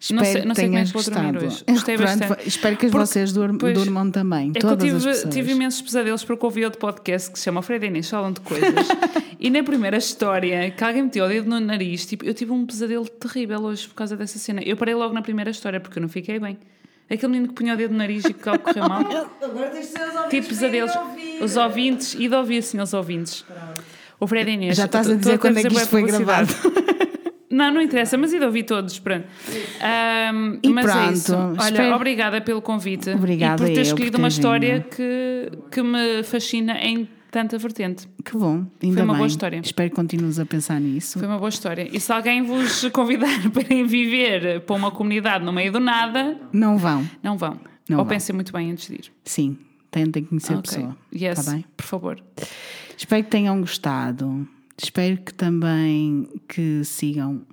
Espero 0.00 0.16
não 0.20 0.24
sei, 0.32 0.42
não 0.44 0.48
que 0.50 0.54
sei 0.60 0.64
como 0.66 0.78
é 0.78 0.84
que 0.84 0.92
vou 0.92 1.02
dormir 1.02 1.32
gostado. 1.32 1.46
hoje. 1.46 1.64
Gostei 1.68 1.96
Pronto, 1.96 2.18
bastante. 2.20 2.48
Espero 2.48 2.76
que 2.76 2.86
Porque- 2.86 2.98
vocês 3.06 3.32
durm- 3.32 3.58
pois, 3.58 3.74
durmam 3.74 4.10
também. 4.12 4.50
É 4.54 4.60
que 4.60 4.64
eu 4.64 4.70
todas 4.76 5.06
as 5.06 5.18
tive, 5.22 5.30
tive 5.30 5.52
imensos 5.52 5.82
pesadelos 5.82 6.22
porque 6.24 6.46
ouvi 6.46 6.64
outro 6.64 6.78
podcast 6.78 7.30
que 7.32 7.38
se 7.38 7.44
chama 7.46 7.62
Fred 7.62 7.84
e 7.84 7.88
Inês 7.88 8.08
falam 8.08 8.32
de 8.32 8.40
coisas. 8.40 8.70
e 9.40 9.50
na 9.50 9.62
primeira 9.64 9.96
história 9.96 10.70
que 10.70 10.84
alguém 10.84 11.02
meteu 11.02 11.24
o 11.24 11.28
dedo 11.28 11.50
no 11.50 11.58
nariz, 11.58 12.06
tipo, 12.06 12.24
eu 12.24 12.32
tive 12.32 12.52
um 12.52 12.64
pesadelo 12.64 13.08
terrível 13.08 13.60
hoje 13.62 13.88
por 13.88 13.94
causa 13.96 14.16
dessa 14.16 14.38
cena. 14.38 14.62
Eu 14.62 14.76
parei 14.76 14.94
logo 14.94 15.12
na 15.12 15.20
primeira 15.22 15.50
história 15.50 15.80
porque 15.80 15.98
eu 15.98 16.02
não 16.02 16.08
fiquei 16.08 16.38
bem. 16.38 16.56
Aquele 17.10 17.32
menino 17.32 17.48
que 17.48 17.54
punha 17.54 17.74
o 17.74 17.76
dedo 17.76 17.90
no 17.90 17.98
nariz 17.98 18.24
e 18.24 18.32
que 18.34 18.48
algo 18.48 18.62
correu 18.62 18.88
mal. 18.88 19.00
Agora 19.42 19.70
tens 19.70 19.86
de 19.86 19.92
ser 19.92 20.02
os 20.02 20.14
ouvintes. 20.14 20.30
tipo 20.30 20.48
pesadelos. 20.48 20.92
Os 21.40 21.56
ouvintes, 21.56 22.14
e 22.14 22.28
de 22.28 22.34
ouvir, 22.36 22.62
sim, 22.62 22.78
os 22.80 22.92
ouvintes. 22.94 23.44
O 24.20 24.26
Fred 24.28 24.48
e 24.50 24.54
Inês. 24.54 24.76
Já 24.76 24.84
estás 24.84 25.08
a 25.10 25.14
dizer 25.16 25.38
quando 25.38 25.58
é 25.58 25.62
que 25.62 25.74
isto 25.74 25.88
foi 25.88 26.02
gravado. 26.04 26.52
Não, 27.50 27.72
não 27.72 27.80
interessa, 27.80 28.18
mas 28.18 28.30
de 28.30 28.38
ouvir 28.44 28.64
todos, 28.64 28.98
pronto. 28.98 29.26
Ahm, 29.80 30.58
E 30.62 30.68
mas 30.68 30.86
é 30.86 30.92
pronto, 30.92 31.12
isso. 31.12 31.34
Olha, 31.34 31.68
espero- 31.70 31.94
obrigada 31.96 32.40
pelo 32.40 32.60
convite. 32.60 33.10
Obrigada 33.10 33.62
e 33.62 33.66
por 33.66 33.66
ter 33.68 33.74
por 33.74 33.80
escolhido 33.86 34.18
uma 34.18 34.28
história 34.28 34.80
que, 34.80 35.50
que 35.70 35.82
me 35.82 36.22
fascina 36.24 36.78
em 36.78 37.08
tanta 37.30 37.56
vertente. 37.58 38.06
Que 38.24 38.32
bom, 38.36 38.66
ainda 38.82 38.96
Foi 38.96 39.02
uma 39.04 39.12
bem. 39.14 39.16
boa 39.18 39.26
história. 39.26 39.60
Espero 39.64 39.88
que 39.90 39.96
continues 39.96 40.38
a 40.38 40.44
pensar 40.46 40.78
nisso. 40.80 41.18
Foi 41.18 41.26
uma 41.28 41.38
boa 41.38 41.48
história. 41.48 41.88
E 41.90 41.98
se 41.98 42.12
alguém 42.12 42.42
vos 42.42 42.86
convidar 42.92 43.28
para 43.50 43.62
irem 43.62 43.86
viver 43.86 44.60
para 44.62 44.76
uma 44.76 44.90
comunidade 44.90 45.44
no 45.44 45.52
meio 45.52 45.72
do 45.72 45.80
nada, 45.80 46.36
Não 46.52 46.76
vão. 46.76 47.08
não 47.22 47.36
vão. 47.38 47.58
Não 47.88 47.98
Ou 47.98 48.04
vão. 48.04 48.06
pensem 48.06 48.34
muito 48.34 48.52
bem 48.52 48.70
antes 48.70 48.88
de 48.88 48.94
ir. 48.94 49.12
Sim, 49.24 49.56
tentem 49.90 50.22
conhecer 50.24 50.52
a 50.52 50.58
Ok. 50.58 50.70
pessoa. 50.76 50.96
Yes, 51.14 51.44
Tá 51.46 51.52
bem? 51.52 51.64
por 51.74 51.86
favor. 51.86 52.18
Espero 52.96 53.24
que 53.24 53.30
tenham 53.30 53.58
gostado. 53.60 54.46
Espero 54.80 55.18
que 55.18 55.34
também 55.34 56.28
que 56.48 56.84
sigam 56.84 57.44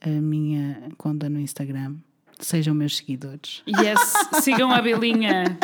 a 0.00 0.08
minha 0.08 0.88
conta 0.96 1.28
no 1.28 1.40
Instagram. 1.40 1.96
Sejam 2.38 2.72
meus 2.74 2.96
seguidores. 2.96 3.64
Yes, 3.66 4.14
sigam 4.42 4.70
a 4.70 4.80
Belinha. 4.80 5.58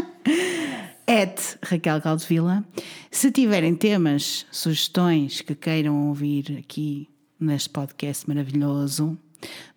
Et 1.06 1.56
Raquel 1.62 2.02
Caldevila. 2.02 2.64
Se 3.10 3.30
tiverem 3.30 3.76
temas, 3.76 4.44
sugestões 4.50 5.40
que 5.40 5.54
queiram 5.54 6.08
ouvir 6.08 6.58
aqui 6.58 7.08
neste 7.38 7.70
podcast 7.70 8.28
maravilhoso, 8.28 9.16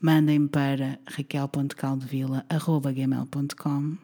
mandem 0.01 0.47
para 0.47 0.99
raquel.caldevila.gmail.com 1.06 3.97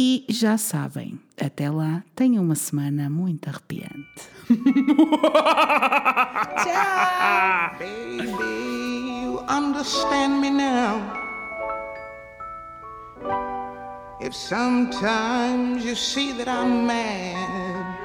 e 0.00 0.24
já 0.28 0.56
sabem, 0.56 1.18
até 1.40 1.68
lá, 1.68 2.04
tenham 2.14 2.44
uma 2.44 2.54
semana 2.54 3.10
muito 3.10 3.48
arrepiante. 3.48 4.28
Baby, 7.80 9.24
you 9.24 9.40
understand 9.48 10.40
me 10.40 10.50
now. 10.50 11.02
If 14.20 14.36
sometimes 14.36 15.84
you 15.84 15.96
see 15.96 16.32
that 16.34 16.46
I'm 16.46 16.86
mad, 16.86 17.96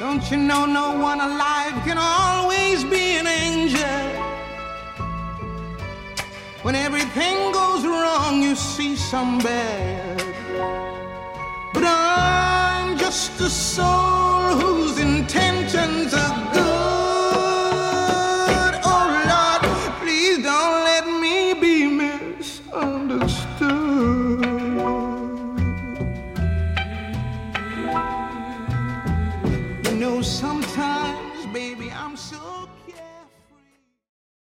don't 0.00 0.28
you 0.28 0.38
know 0.38 0.66
no 0.66 0.98
one 0.98 1.20
alive 1.20 1.84
can 1.84 1.98
always 1.98 2.82
be 2.82 3.16
an 3.16 3.28
angel? 3.28 4.05
When 6.66 6.74
everything 6.74 7.52
goes 7.52 7.86
wrong, 7.86 8.42
you 8.42 8.56
see 8.56 8.96
some 8.96 9.38
bad. 9.38 10.18
But 11.72 11.84
I'm 11.86 12.98
just 12.98 13.40
a 13.40 13.48
soul 13.48 14.58
whose 14.58 14.98
intentions 14.98 16.12
are 16.12 16.52
good. 16.52 16.55